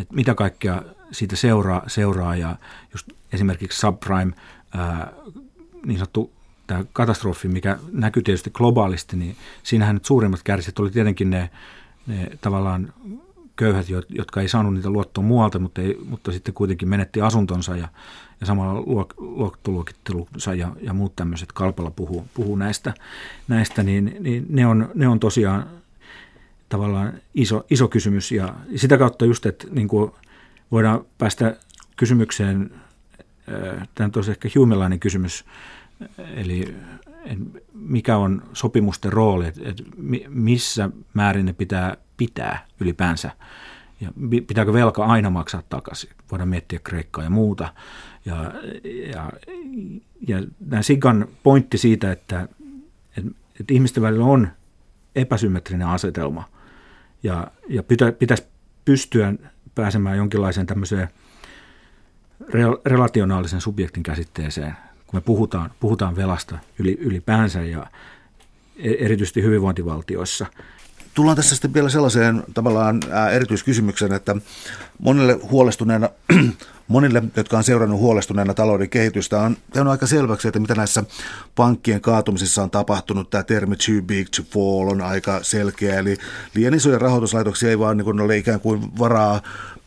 että 0.00 0.14
mitä 0.14 0.34
kaikkea 0.34 0.82
siitä 1.10 1.36
seuraa, 1.36 1.82
seuraa 1.86 2.36
ja 2.36 2.56
just 2.92 3.08
esimerkiksi 3.32 3.80
subprime, 3.80 4.32
ää, 4.74 5.12
niin 5.86 5.98
sanottu 5.98 6.30
tämä 6.66 6.84
katastrofi, 6.92 7.48
mikä 7.48 7.78
näkyy 7.92 8.22
tietysti 8.22 8.50
globaalisti, 8.50 9.16
niin 9.16 9.36
siinähän 9.62 9.96
nyt 9.96 10.04
suurimmat 10.04 10.42
kärsijät 10.42 10.78
oli 10.78 10.90
tietenkin 10.90 11.30
ne, 11.30 11.50
ne 12.06 12.30
tavallaan 12.40 12.92
köyhät, 13.56 13.86
jotka 14.08 14.40
ei 14.40 14.48
saanut 14.48 14.74
niitä 14.74 14.90
luottoa 14.90 15.24
muualta, 15.24 15.58
mutta, 15.58 15.82
ei, 15.82 15.98
mutta 16.08 16.32
sitten 16.32 16.54
kuitenkin 16.54 16.88
menetti 16.88 17.20
asuntonsa 17.20 17.76
ja, 17.76 17.88
ja 18.40 18.46
samalla 18.46 18.82
luottoluokittelunsa 19.16 20.54
ja, 20.54 20.72
ja 20.80 20.92
muut 20.92 21.16
tämmöiset 21.16 21.52
kalpalla 21.52 21.90
puhuu, 21.90 22.26
puhuu 22.34 22.56
näistä, 22.56 22.94
näistä 23.48 23.82
niin, 23.82 24.16
niin 24.20 24.46
ne, 24.48 24.66
on, 24.66 24.90
ne 24.94 25.08
on 25.08 25.20
tosiaan 25.20 25.66
tavallaan 26.68 27.12
iso, 27.34 27.64
iso 27.70 27.88
kysymys 27.88 28.32
ja 28.32 28.54
sitä 28.76 28.98
kautta 28.98 29.24
just, 29.24 29.46
että 29.46 29.66
niin 29.70 29.88
kuin 29.88 30.12
voidaan 30.72 31.04
päästä 31.18 31.56
kysymykseen, 31.96 32.70
tämä 33.94 34.10
on 34.16 34.30
ehkä 34.30 34.48
huumelainen 34.56 35.00
kysymys, 35.00 35.44
eli 36.18 36.76
mikä 37.72 38.16
on 38.16 38.42
sopimusten 38.52 39.12
rooli, 39.12 39.46
että 39.46 39.82
missä 40.28 40.90
määrin 41.14 41.46
ne 41.46 41.52
pitää 41.52 41.96
pitää 42.16 42.66
ylipäänsä 42.80 43.30
ja 44.00 44.12
pitääkö 44.46 44.72
velka 44.72 45.04
aina 45.04 45.30
maksaa 45.30 45.62
takaisin. 45.68 46.10
Voidaan 46.30 46.48
miettiä 46.48 46.78
Kreikkaa 46.78 47.24
ja 47.24 47.30
muuta. 47.30 47.72
Ja, 48.24 48.52
ja, 49.12 49.32
ja 50.28 50.42
tämä 50.70 50.82
Sigan 50.82 51.28
pointti 51.42 51.78
siitä, 51.78 52.12
että, 52.12 52.48
että, 53.16 53.30
että 53.60 53.74
ihmisten 53.74 54.02
välillä 54.02 54.24
on 54.24 54.48
epäsymmetrinen 55.16 55.86
asetelma 55.86 56.44
ja, 57.22 57.50
ja 57.68 57.82
pitä, 57.82 58.12
pitäisi 58.12 58.46
pystyä 58.84 59.34
pääsemään 59.76 60.16
jonkinlaiseen 60.16 60.66
tämmöiseen 60.66 61.08
relationaalisen 62.86 63.60
subjektin 63.60 64.02
käsitteeseen, 64.02 64.76
kun 65.06 65.16
me 65.16 65.20
puhutaan, 65.20 65.70
puhutaan 65.80 66.16
velasta 66.16 66.58
ylipäänsä 66.78 67.62
ja 67.62 67.86
e-, 68.76 69.04
erityisesti 69.04 69.42
hyvinvointivaltioissa– 69.42 70.46
Tullaan 71.16 71.36
tässä 71.36 71.54
sitten 71.54 71.74
vielä 71.74 71.88
sellaiseen 71.88 72.44
tavallaan 72.54 73.00
erityiskysymykseen, 73.32 74.12
että 74.12 74.36
monille 74.98 75.32
huolestuneena, 75.32 76.08
monille, 76.88 77.22
jotka 77.36 77.56
on 77.56 77.64
seurannut 77.64 78.00
huolestuneena 78.00 78.54
talouden 78.54 78.90
kehitystä, 78.90 79.40
on 79.40 79.56
käynyt 79.72 79.90
aika 79.90 80.06
selväksi, 80.06 80.48
että 80.48 80.60
mitä 80.60 80.74
näissä 80.74 81.04
pankkien 81.54 82.00
kaatumisissa 82.00 82.62
on 82.62 82.70
tapahtunut. 82.70 83.30
Tämä 83.30 83.42
termi 83.42 83.76
too 83.76 84.02
big 84.02 84.28
to 84.36 84.42
fall 84.50 84.88
on 84.88 85.00
aika 85.00 85.38
selkeä, 85.42 85.98
eli 85.98 86.16
liian 86.54 86.74
isoja 86.74 86.98
rahoituslaitoksia 86.98 87.70
ei 87.70 87.78
vaan 87.78 87.96
niin 87.96 88.20
ole 88.20 88.36
ikään 88.36 88.60
kuin 88.60 88.98
varaa 88.98 89.42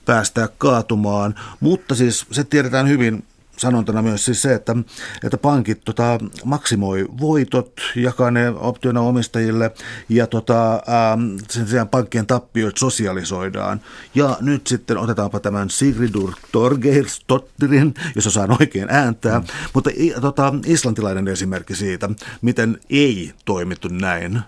päästää 0.06 0.48
kaatumaan, 0.58 1.36
mutta 1.60 1.96
siis 1.96 2.26
se 2.32 2.44
tiedetään 2.44 2.88
hyvin 2.88 3.24
sanontana 3.60 4.02
myös 4.02 4.26
siis 4.26 4.42
se, 4.42 4.54
että, 4.54 4.76
että 5.24 5.38
pankit 5.38 5.82
tota, 5.86 6.20
maksimoi 6.46 7.06
voitot, 7.20 7.82
jakaa 7.96 8.32
ne 8.32 8.50
optiona 8.50 9.02
omistajille 9.02 9.72
ja 10.10 10.28
tota, 10.28 10.74
ähm, 10.74 11.38
sen 11.50 11.68
sijaan 11.68 11.90
pankkien 11.90 12.28
tappioit 12.28 12.78
sosialisoidaan. 12.78 13.82
Ja 14.16 14.38
nyt 14.42 14.68
sitten 14.68 14.98
otetaanpa 14.98 15.40
tämän 15.40 15.70
Sigridur 15.70 16.34
Torgeirstottirin, 16.52 17.94
jos 18.16 18.28
osaan 18.28 18.58
oikein 18.60 18.88
ääntää, 18.90 19.40
mm. 19.40 19.46
mutta 19.74 19.90
tota, 20.22 20.54
islantilainen 20.66 21.28
esimerkki 21.28 21.76
siitä, 21.76 22.10
miten 22.42 22.78
ei 22.90 23.34
toimittu 23.46 23.88
näin. 23.92 24.40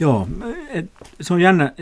Joo, 0.00 0.28
se 1.20 1.34
on 1.34 1.40
jännä. 1.40 1.72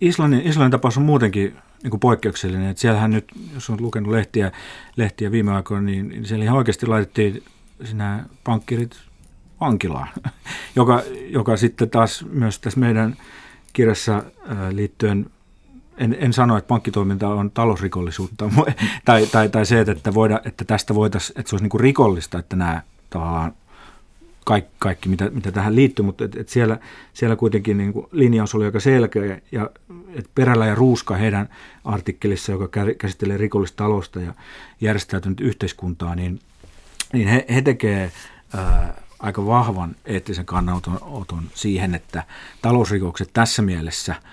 Islannin, 0.00 0.40
Islannin 0.40 0.70
tapaus 0.70 0.96
on 0.96 1.02
muutenkin 1.02 1.56
niin 1.82 1.90
kuin 1.90 2.00
poikkeuksellinen. 2.00 2.70
Että 2.70 2.80
siellähän 2.80 3.10
nyt, 3.10 3.24
jos 3.54 3.70
on 3.70 3.82
lukenut 3.82 4.12
lehtiä, 4.12 4.52
lehtiä 4.96 5.30
viime 5.30 5.52
aikoina, 5.52 5.82
niin, 5.82 6.08
niin 6.08 6.24
siellä 6.24 6.44
ihan 6.44 6.58
oikeasti 6.58 6.86
laitettiin 6.86 7.42
sinä 7.84 8.24
pankkirit 8.44 8.96
vankilaan, 9.60 10.08
joka, 10.76 11.02
joka 11.28 11.56
sitten 11.56 11.90
taas 11.90 12.24
myös 12.30 12.58
tässä 12.58 12.80
meidän 12.80 13.16
kirjassa 13.72 14.22
liittyen 14.70 15.26
en, 15.96 16.16
en 16.20 16.32
sano, 16.32 16.56
että 16.56 16.68
pankkitoiminta 16.68 17.28
on 17.28 17.50
talousrikollisuutta, 17.50 18.50
tai, 19.04 19.26
tai, 19.26 19.48
tai 19.48 19.66
se, 19.66 19.80
että, 19.80 20.14
voida, 20.14 20.40
että 20.44 20.64
tästä 20.64 20.94
voitaisiin, 20.94 21.40
että 21.40 21.50
se 21.50 21.54
olisi 21.54 21.64
niin 21.64 21.70
kuin 21.70 21.80
rikollista, 21.80 22.38
että 22.38 22.56
nämä 22.56 22.82
tavallaan 23.10 23.54
kaikki, 24.44 24.72
kaikki 24.78 25.08
mitä, 25.08 25.30
mitä 25.30 25.52
tähän 25.52 25.76
liittyy, 25.76 26.04
mutta 26.04 26.24
et, 26.24 26.36
et 26.36 26.48
siellä, 26.48 26.78
siellä 27.12 27.36
kuitenkin 27.36 27.78
niin 27.78 27.92
kuin 27.92 28.06
linjaus 28.12 28.54
oli 28.54 28.64
aika 28.64 28.80
selkeä 28.80 29.40
ja 29.52 29.70
et 30.14 30.30
Perällä 30.34 30.66
ja 30.66 30.74
Ruuska 30.74 31.16
heidän 31.16 31.48
artikkelissa, 31.84 32.52
joka 32.52 32.68
käsittelee 32.98 33.36
rikollista 33.36 33.76
talousta 33.76 34.20
ja 34.20 34.34
järjestäytynyt 34.80 35.40
yhteiskuntaa, 35.40 36.14
niin, 36.14 36.40
niin 37.12 37.28
he, 37.28 37.44
he 37.54 37.62
tekevät 37.62 38.12
aika 39.18 39.46
vahvan 39.46 39.96
eettisen 40.04 40.46
kannanoton 40.46 41.42
siihen, 41.54 41.94
että 41.94 42.24
talousrikokset 42.62 43.30
tässä 43.32 43.62
mielessä– 43.62 44.14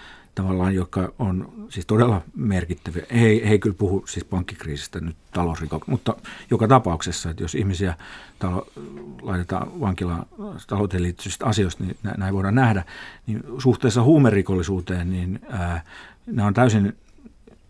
tavallaan, 0.41 0.75
jotka 0.75 1.13
on 1.19 1.53
siis 1.69 1.85
todella 1.85 2.21
merkittäviä. 2.35 3.03
He, 3.13 3.19
he 3.19 3.51
ei 3.51 3.59
kyllä 3.59 3.75
puhu 3.79 4.03
siis 4.07 4.25
pankkikriisistä 4.25 4.99
nyt 4.99 5.15
talousrikoksista, 5.33 5.91
mutta 5.91 6.15
joka 6.51 6.67
tapauksessa, 6.67 7.29
että 7.29 7.43
jos 7.43 7.55
ihmisiä 7.55 7.93
talo, 8.39 8.67
laitetaan 9.21 9.79
vankilaan 9.79 10.25
talouteen 10.67 11.03
liittyvistä 11.03 11.45
asioista, 11.45 11.83
niin 11.83 11.97
näin 12.17 12.33
voidaan 12.33 12.55
nähdä, 12.55 12.83
niin 13.27 13.43
suhteessa 13.57 14.03
huumerikollisuuteen, 14.03 15.11
niin 15.11 15.39
ää, 15.49 15.83
nämä 16.25 16.47
on 16.47 16.53
täysin 16.53 16.93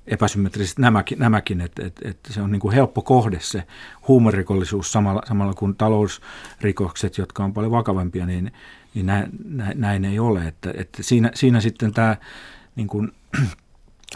epäsymmetriset 0.07 0.79
nämäkin, 0.79 1.19
nämäkin 1.19 1.61
että, 1.61 1.85
että, 1.85 2.09
että 2.09 2.33
se 2.33 2.41
on 2.41 2.51
niin 2.51 2.59
kuin 2.59 2.73
helppo 2.73 3.01
kohde 3.01 3.39
se 3.41 3.63
huumerikollisuus 4.07 4.91
samalla, 4.91 5.21
samalla 5.27 5.53
kuin 5.53 5.75
talousrikokset, 5.75 7.17
jotka 7.17 7.43
on 7.43 7.53
paljon 7.53 7.71
vakavampia, 7.71 8.25
niin, 8.25 8.51
niin 8.93 9.05
näin, 9.05 9.29
näin, 9.45 9.81
näin 9.81 10.05
ei 10.05 10.19
ole. 10.19 10.47
Että, 10.47 10.73
että 10.77 11.03
siinä, 11.03 11.31
siinä 11.33 11.61
sitten 11.61 11.93
tämä 11.93 12.17
niin 12.79 12.87
kuin, 12.87 13.11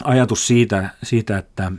ajatus 0.04 0.46
siitä, 0.46 0.90
siitä 1.02 1.38
että 1.38 1.72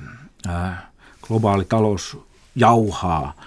ää, 0.47 0.91
globaali 1.21 1.65
talous 1.65 2.17
jauhaa 2.55 3.41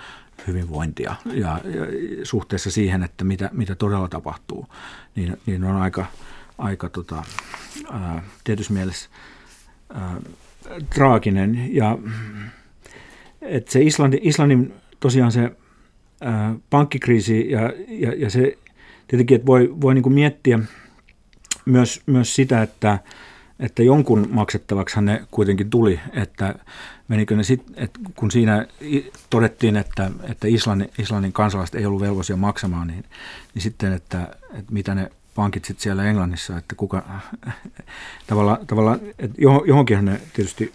hyvinvointia 0.47 1.15
ja, 1.25 1.61
ja 1.65 1.87
suhteessa 2.23 2.71
siihen, 2.71 3.03
että 3.03 3.25
mitä, 3.25 3.51
mitä 3.53 3.75
todella 3.75 4.09
tapahtuu, 4.09 4.67
niin, 5.15 5.41
niin 5.47 5.65
on 5.65 5.77
aika, 5.77 6.07
aika 6.59 6.89
tota, 6.89 7.23
ää, 7.93 8.23
tietysti 8.45 8.73
mielessä 8.73 9.09
ää, 9.95 10.17
traaginen. 10.95 11.75
Ja, 11.75 11.99
että 13.43 13.73
se 13.73 13.83
Islanti, 13.83 14.21
Islannin 14.23 14.75
tosiaan 15.01 15.33
se 15.33 15.57
ää, 16.21 16.55
pankkikriisi 16.71 17.51
ja, 17.51 17.61
ja, 17.89 18.15
ja 18.17 18.31
se 18.31 18.59
tietenkin, 19.09 19.35
että 19.35 19.47
voi, 19.47 19.75
voi 19.81 19.95
niin 19.95 20.13
miettiä 20.13 20.59
myös, 21.65 22.03
myös 22.07 22.35
sitä, 22.35 22.63
että 22.63 22.99
että 23.61 23.83
jonkun 23.83 24.29
maksettavaksi 24.31 25.01
ne 25.01 25.23
kuitenkin 25.31 25.71
tuli, 25.71 26.01
että 26.13 26.55
menikö 27.09 27.37
ne 27.37 27.43
sit, 27.43 27.63
että 27.77 28.01
kun 28.17 28.31
siinä 28.31 28.67
todettiin, 29.31 29.77
että, 29.77 30.11
että 30.23 30.49
Islannin, 30.49 30.91
Islannin 30.99 31.33
kansalaiset 31.33 31.75
ei 31.75 31.87
ollut 31.87 32.01
velvoisia 32.01 32.37
maksamaan, 32.37 32.87
niin, 32.87 33.05
niin 33.55 33.63
sitten, 33.63 33.93
että, 33.93 34.29
että 34.53 34.73
mitä 34.73 34.95
ne 34.95 35.11
pankit 35.35 35.65
sitten 35.65 35.83
siellä 35.83 36.05
Englannissa, 36.05 36.59
että 36.59 36.75
kuka 36.75 37.03
tavallaan, 38.27 38.67
tavalla, 38.67 38.99
että 39.19 39.43
johonkinhan 39.67 40.05
ne 40.05 40.21
tietysti, 40.33 40.73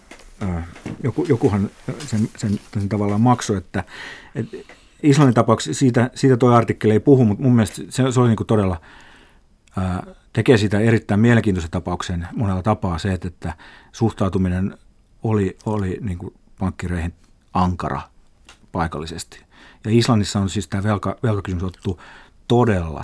joku, 1.04 1.26
jokuhan 1.30 1.70
sen, 2.00 2.30
sen, 2.38 2.60
sen 2.74 2.90
tavallaan 2.90 3.22
maksoi, 3.22 3.58
että, 3.58 3.84
että 4.36 4.58
Islannin 5.04 5.34
tapauksessa 5.34 5.80
siitä, 5.80 6.10
siitä 6.16 6.38
tuo 6.38 6.50
artikkeli 6.50 6.94
ei 6.94 7.00
puhu, 7.00 7.26
mutta 7.26 7.44
mun 7.44 7.56
mielestä 7.56 7.82
se, 7.90 8.12
se 8.12 8.20
oli 8.20 8.28
niin 8.28 8.48
todella 8.48 8.82
ää, 9.78 10.04
tekee 10.34 10.58
sitä 10.58 10.80
erittäin 10.80 11.20
mielenkiintoisen 11.20 11.72
tapauksen 11.72 12.28
monella 12.36 12.64
tapaa 12.64 12.98
se, 12.98 13.14
että, 13.14 13.28
että 13.28 13.54
suhtautuminen 13.92 14.78
oli, 15.24 15.58
oli 15.66 15.98
niin 16.02 16.18
kuin 16.18 16.34
pankkireihin 16.60 17.14
ankara 17.54 18.02
paikallisesti. 18.72 19.44
Ja 19.86 19.92
Islannissa 19.92 20.40
on 20.40 20.50
siis 20.50 20.68
tämä 20.68 20.84
velka, 20.84 21.16
velkakysymys 21.24 21.64
otettu 21.64 22.02
todella, 22.48 23.04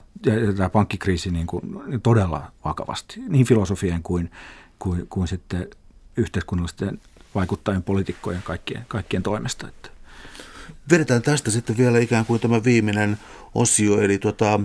tämä 0.58 0.70
pankkikriisi 0.70 1.32
niin 1.32 1.48
kuin, 1.48 1.62
todella 2.04 2.52
vakavasti, 2.66 3.22
niin 3.28 3.46
filosofien 3.46 4.04
kuin, 4.04 4.32
kuin, 4.80 5.08
kuin 5.10 5.28
sitten 5.28 5.68
yhteiskunnallisten 6.18 7.02
vaikuttajien, 7.36 7.84
poliitikkojen 7.84 8.42
kaikkien, 8.44 8.86
kaikkien 8.88 9.24
toimesta. 9.24 9.68
Että. 9.68 9.99
Vedetään 10.92 11.22
tästä 11.22 11.52
sitten 11.52 11.78
vielä 11.78 12.00
ikään 12.00 12.26
kuin 12.26 12.40
tämä 12.40 12.64
viimeinen 12.64 13.18
osio, 13.56 14.02
eli 14.02 14.18
tuota, 14.18 14.60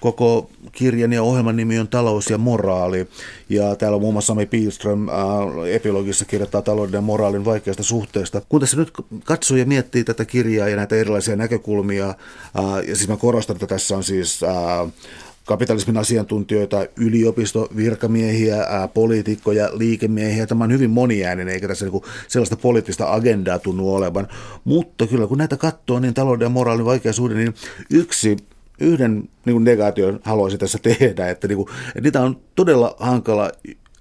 koko 0.00 0.50
kirjan 0.72 1.12
ja 1.12 1.22
ohjelman 1.22 1.56
nimi 1.56 1.78
on 1.78 1.88
Talous 1.88 2.30
ja 2.30 2.38
moraali. 2.38 3.08
Ja 3.48 3.76
täällä 3.76 3.98
muun 3.98 4.14
muassa 4.14 4.26
Sami 4.26 4.46
Pilström 4.46 5.08
äh, 5.08 5.14
epilogissa 5.70 6.24
kirjoittaa 6.24 6.62
talouden 6.62 6.98
ja 6.98 7.00
moraalin 7.00 7.44
vaikeasta 7.44 7.82
suhteesta. 7.82 8.42
Kun 8.48 8.60
tässä 8.60 8.76
nyt 8.76 8.90
katsoo 9.24 9.56
ja 9.56 9.66
miettii 9.66 10.04
tätä 10.04 10.24
kirjaa 10.24 10.68
ja 10.68 10.76
näitä 10.76 10.96
erilaisia 10.96 11.36
näkökulmia, 11.36 12.08
äh, 12.08 12.88
ja 12.88 12.96
siis 12.96 13.08
mä 13.08 13.16
korostan, 13.16 13.56
että 13.56 13.66
tässä 13.66 13.96
on 13.96 14.04
siis 14.04 14.42
äh, 14.42 14.92
kapitalismin 15.50 15.96
asiantuntijoita, 15.96 16.86
yliopistovirkamiehiä, 16.96 18.56
poliitikkoja, 18.94 19.70
liikemiehiä. 19.72 20.46
Tämä 20.46 20.64
on 20.64 20.72
hyvin 20.72 20.90
moniääninen, 20.90 21.54
eikä 21.54 21.68
tässä 21.68 21.84
niinku 21.84 22.04
sellaista 22.28 22.56
poliittista 22.56 23.12
agendaa 23.12 23.58
tunnu 23.58 23.94
olevan. 23.94 24.28
Mutta 24.64 25.06
kyllä 25.06 25.26
kun 25.26 25.38
näitä 25.38 25.56
katsoo, 25.56 26.00
niin 26.00 26.14
talouden 26.14 26.46
ja 26.46 26.48
moraalin 26.48 26.84
vaikea 26.84 27.12
suhde, 27.12 27.34
niin 27.34 27.54
yksi 27.90 28.36
yhden 28.80 29.28
niin 29.44 29.64
negaation 29.64 30.20
haluaisin 30.24 30.60
tässä 30.60 30.78
tehdä, 30.88 31.30
että, 31.30 31.48
niin 31.48 31.56
kuin, 31.56 31.68
että 31.88 32.00
niitä 32.00 32.20
on 32.20 32.40
todella 32.54 32.96
hankala 32.98 33.52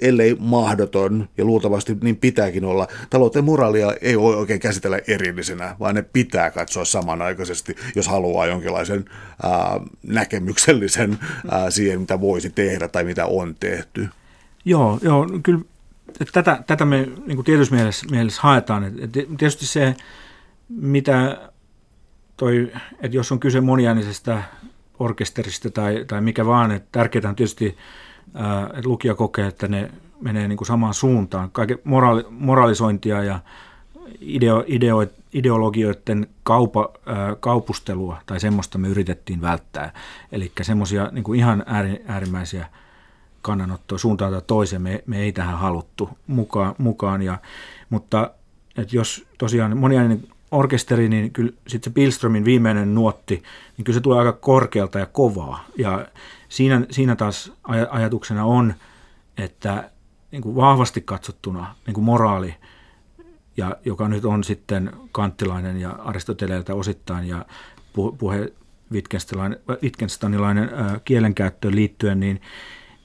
ellei 0.02 0.36
mahdoton, 0.40 1.30
ja 1.38 1.46
luultavasti 1.46 1.98
niin 2.02 2.18
pitääkin 2.18 2.66
olla. 2.66 2.88
Talouteen 3.10 3.46
moraalia 3.46 3.94
ei 4.02 4.20
voi 4.20 4.36
oikein 4.36 4.60
käsitellä 4.60 5.00
erillisenä, 5.08 5.76
vaan 5.80 5.96
ne 5.96 6.02
pitää 6.02 6.52
katsoa 6.52 6.86
samanaikaisesti, 6.86 7.76
jos 7.96 8.08
haluaa 8.08 8.48
jonkinlaisen 8.48 9.06
ää, 9.44 9.80
näkemyksellisen 10.08 11.20
ää, 11.52 11.72
siihen, 11.72 12.00
mitä 12.00 12.22
voisi 12.22 12.50
tehdä 12.50 12.88
tai 12.88 13.04
mitä 13.04 13.26
on 13.26 13.56
tehty. 13.60 14.08
Joo, 14.66 15.00
joo 15.02 15.28
kyllä 15.44 15.62
tätä, 16.32 16.64
tätä 16.68 16.86
me 16.86 17.08
niin 17.26 17.44
tietysti 17.44 17.76
mielessä, 17.76 18.06
mielessä 18.12 18.42
haetaan. 18.42 18.84
Et 18.84 19.12
tietysti 19.12 19.66
se, 19.66 19.96
mitä 20.70 21.38
toi, 22.38 22.72
että 23.02 23.18
jos 23.18 23.32
on 23.32 23.40
kyse 23.40 23.62
moniäänisestä 23.62 24.44
orkesterista 25.00 25.70
tai, 25.70 26.06
tai 26.08 26.22
mikä 26.22 26.46
vaan, 26.46 26.72
että 26.72 26.90
tärkeää 26.92 27.30
on 27.30 27.36
tietysti 27.36 27.78
että 28.78 28.90
lukija 28.90 29.16
kokee, 29.16 29.48
että 29.48 29.68
ne 29.68 29.92
menee 30.22 30.48
niin 30.48 30.58
kuin 30.58 30.68
samaan 30.68 30.94
suuntaan. 30.94 31.52
Kaiken 31.52 31.80
moraali, 31.84 32.26
moralisointia 32.30 33.24
ja 33.24 33.40
ideo, 34.22 34.64
ideo, 34.68 35.08
ideologioiden 35.34 36.28
kaupa, 36.44 36.90
ää, 37.06 37.36
kaupustelua 37.40 38.18
tai 38.26 38.40
semmoista 38.40 38.78
me 38.78 38.88
yritettiin 38.88 39.42
välttää. 39.42 39.94
Eli 40.32 40.52
semmoisia 40.62 41.10
niin 41.12 41.36
ihan 41.36 41.64
ääri, 41.66 42.04
äärimmäisiä 42.08 42.66
kannanottoja 43.42 44.00
suuntaan 44.00 44.32
tai 44.32 44.42
toiseen 44.48 44.82
me, 44.82 45.04
me 45.06 45.20
ei 45.20 45.32
tähän 45.32 45.58
haluttu 45.58 46.10
mukaan. 46.28 46.76
mukaan 46.78 47.22
ja, 47.22 47.38
mutta 47.90 48.32
että 48.78 48.96
jos 48.96 49.26
tosiaan 49.38 49.78
moniainen 49.78 50.24
orkesteri, 50.52 51.10
niin 51.10 51.32
kyllä 51.32 51.52
sitten 51.68 51.92
se 51.92 51.94
Pilströmin 51.94 52.46
viimeinen 52.46 52.96
nuotti, 52.96 53.44
niin 53.78 53.86
kyllä 53.86 53.98
se 53.98 54.02
tulee 54.02 54.20
aika 54.20 54.34
korkealta 54.34 55.00
ja 55.00 55.06
kovaa. 55.06 55.66
Ja 55.78 56.06
siinä, 56.50 56.86
siinä 56.92 57.16
taas 57.16 57.52
ajatuksena 57.90 58.46
on, 58.46 58.74
että 59.38 59.92
niin 60.32 60.42
kuin 60.42 60.56
vahvasti 60.56 61.02
katsottuna 61.02 61.76
niin 61.86 61.94
kuin 61.94 62.06
moraali, 62.06 62.56
ja, 63.58 63.76
joka 63.86 64.08
nyt 64.08 64.26
on 64.26 64.44
sitten 64.44 64.92
kanttilainen 65.12 65.82
ja 65.82 65.90
aristoteleilta 65.92 66.74
osittain 66.74 67.28
ja 67.28 67.46
puhe 68.18 68.54
Wittgensteinilainen 69.82 70.70
kielenkäyttöön 71.06 71.76
liittyen, 71.76 72.20
niin, 72.20 72.42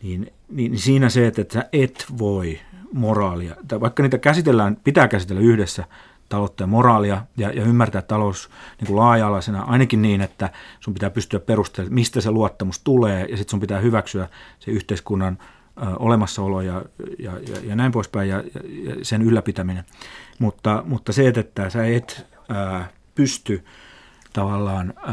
niin, 0.02 0.32
niin 0.48 0.78
siinä 0.78 1.08
se, 1.08 1.26
että 1.26 1.44
sä 1.52 1.68
et 1.72 2.06
voi 2.18 2.60
moraalia, 2.92 3.56
tai 3.68 3.80
vaikka 3.80 4.02
niitä 4.02 4.18
käsitellään, 4.18 4.76
pitää 4.84 5.08
käsitellä 5.08 5.42
yhdessä, 5.42 5.84
taloutta 6.34 6.62
ja 6.62 6.66
moraalia 6.66 7.22
ja, 7.36 7.50
ja 7.50 7.62
ymmärtää 7.62 8.02
talous 8.02 8.50
niin 8.80 8.86
kuin 8.86 8.96
laaja-alaisena 8.96 9.62
ainakin 9.62 10.02
niin, 10.02 10.20
että 10.20 10.50
sun 10.80 10.94
pitää 10.94 11.10
pystyä 11.10 11.40
perustelemaan, 11.40 11.94
mistä 11.94 12.20
se 12.20 12.30
luottamus 12.30 12.78
tulee 12.78 13.20
ja 13.30 13.36
sitten 13.36 13.50
sun 13.50 13.60
pitää 13.60 13.80
hyväksyä 13.80 14.28
se 14.58 14.70
yhteiskunnan 14.70 15.38
ö, 15.82 15.86
olemassaolo 15.98 16.60
ja, 16.60 16.82
ja, 17.18 17.32
ja, 17.32 17.56
ja 17.62 17.76
näin 17.76 17.92
poispäin 17.92 18.28
ja, 18.28 18.36
ja 18.82 18.96
sen 19.02 19.22
ylläpitäminen. 19.22 19.84
Mutta, 20.38 20.82
mutta 20.86 21.12
se, 21.12 21.28
että 21.28 21.70
sä 21.70 21.86
et 21.86 22.26
ö, 22.50 22.84
pysty 23.14 23.64
tavallaan 24.32 24.94
ö, 25.08 25.12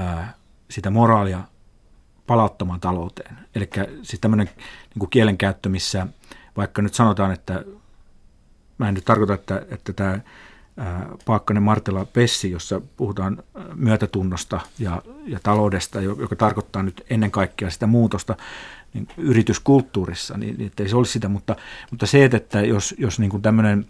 sitä 0.69 0.89
moraalia 0.89 1.41
palauttamaan 2.27 2.79
talouteen. 2.79 3.37
Eli 3.55 3.69
siis 4.01 4.19
tämmöinen 4.19 4.49
niin 4.95 5.09
kielenkäyttö, 5.09 5.69
missä 5.69 6.07
vaikka 6.57 6.81
nyt 6.81 6.93
sanotaan, 6.93 7.31
että 7.31 7.63
mä 8.77 8.87
en 8.87 8.93
nyt 8.93 9.05
tarkoita, 9.05 9.33
että, 9.33 9.65
että 9.71 9.93
tämä 9.93 10.19
Paakkanen 11.25 11.63
Martela 11.63 12.05
Pessi, 12.05 12.51
jossa 12.51 12.81
puhutaan 12.97 13.43
myötätunnosta 13.75 14.59
ja, 14.79 15.01
ja 15.25 15.39
taloudesta, 15.43 16.01
joka 16.01 16.35
tarkoittaa 16.35 16.83
nyt 16.83 17.05
ennen 17.09 17.31
kaikkea 17.31 17.69
sitä 17.69 17.87
muutosta 17.87 18.35
niin 18.93 19.07
yrityskulttuurissa, 19.17 20.37
niin, 20.37 20.57
niin 20.57 20.71
ei 20.79 20.89
se 20.89 20.95
olisi 20.95 21.11
sitä, 21.11 21.29
mutta, 21.29 21.55
mutta 21.91 22.05
se, 22.05 22.25
että 22.25 22.61
jos, 22.61 22.95
jos 22.97 23.19
niin 23.19 23.29
kuin 23.29 23.41
tämmöinen 23.41 23.85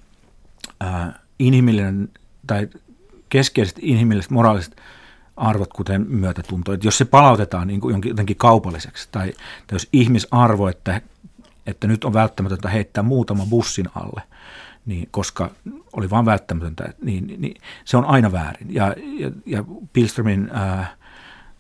ää, 0.80 1.20
inhimillinen 1.40 2.10
tai 2.48 2.68
keskeiset 3.30 3.76
inhimilliset 3.82 4.32
moraaliset 4.32 4.82
arvot, 5.38 5.74
kuten 5.74 6.06
myötätunto, 6.10 6.74
että 6.74 6.88
jos 6.88 6.98
se 6.98 7.06
palautetaan 7.06 7.68
niin 7.68 7.82
kuin 7.82 8.02
jotenkin 8.06 8.36
kaupalliseksi, 8.36 9.08
tai, 9.12 9.34
tai 9.68 9.76
jos 9.76 9.88
ihmisarvo, 9.94 10.68
että, 10.68 11.02
että 11.68 11.88
nyt 11.88 12.04
on 12.04 12.14
välttämätöntä 12.14 12.70
heittää 12.70 13.04
muutama 13.04 13.46
bussin 13.46 13.90
alle, 13.96 14.22
niin, 14.86 15.08
koska 15.12 15.50
oli 15.94 16.10
vain 16.10 16.26
välttämätöntä, 16.26 16.94
niin, 17.02 17.36
niin 17.38 17.62
se 17.86 17.98
on 17.98 18.06
aina 18.06 18.32
väärin. 18.32 18.74
Ja, 18.74 18.96
ja, 19.20 19.32
ja 19.46 19.64
Pilströmin 19.94 20.50
ää, 20.54 20.96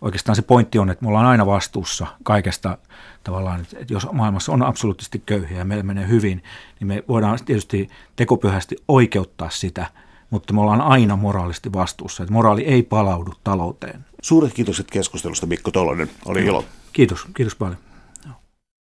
oikeastaan 0.01 0.35
se 0.35 0.41
pointti 0.41 0.79
on, 0.79 0.89
että 0.89 1.05
me 1.05 1.07
ollaan 1.07 1.25
aina 1.25 1.45
vastuussa 1.45 2.07
kaikesta 2.23 2.77
tavallaan, 3.23 3.61
että 3.61 3.93
jos 3.93 4.07
maailmassa 4.11 4.51
on 4.51 4.63
absoluuttisesti 4.63 5.23
köyhiä 5.25 5.57
ja 5.57 5.65
meillä 5.65 5.83
menee 5.83 6.07
hyvin, 6.07 6.43
niin 6.79 6.87
me 6.87 7.03
voidaan 7.07 7.39
tietysti 7.45 7.89
tekopyhästi 8.15 8.75
oikeuttaa 8.87 9.49
sitä, 9.49 9.85
mutta 10.29 10.53
me 10.53 10.61
ollaan 10.61 10.81
aina 10.81 11.15
moraalisesti 11.15 11.73
vastuussa, 11.73 12.23
että 12.23 12.33
moraali 12.33 12.61
ei 12.61 12.83
palaudu 12.83 13.33
talouteen. 13.43 14.05
Suuret 14.21 14.53
kiitokset 14.53 14.91
keskustelusta 14.91 15.45
Mikko 15.45 15.71
Tolonen, 15.71 16.09
oli 16.25 16.45
ilo. 16.45 16.65
Kiitos, 16.93 17.25
kiitos 17.33 17.55
paljon. 17.55 17.77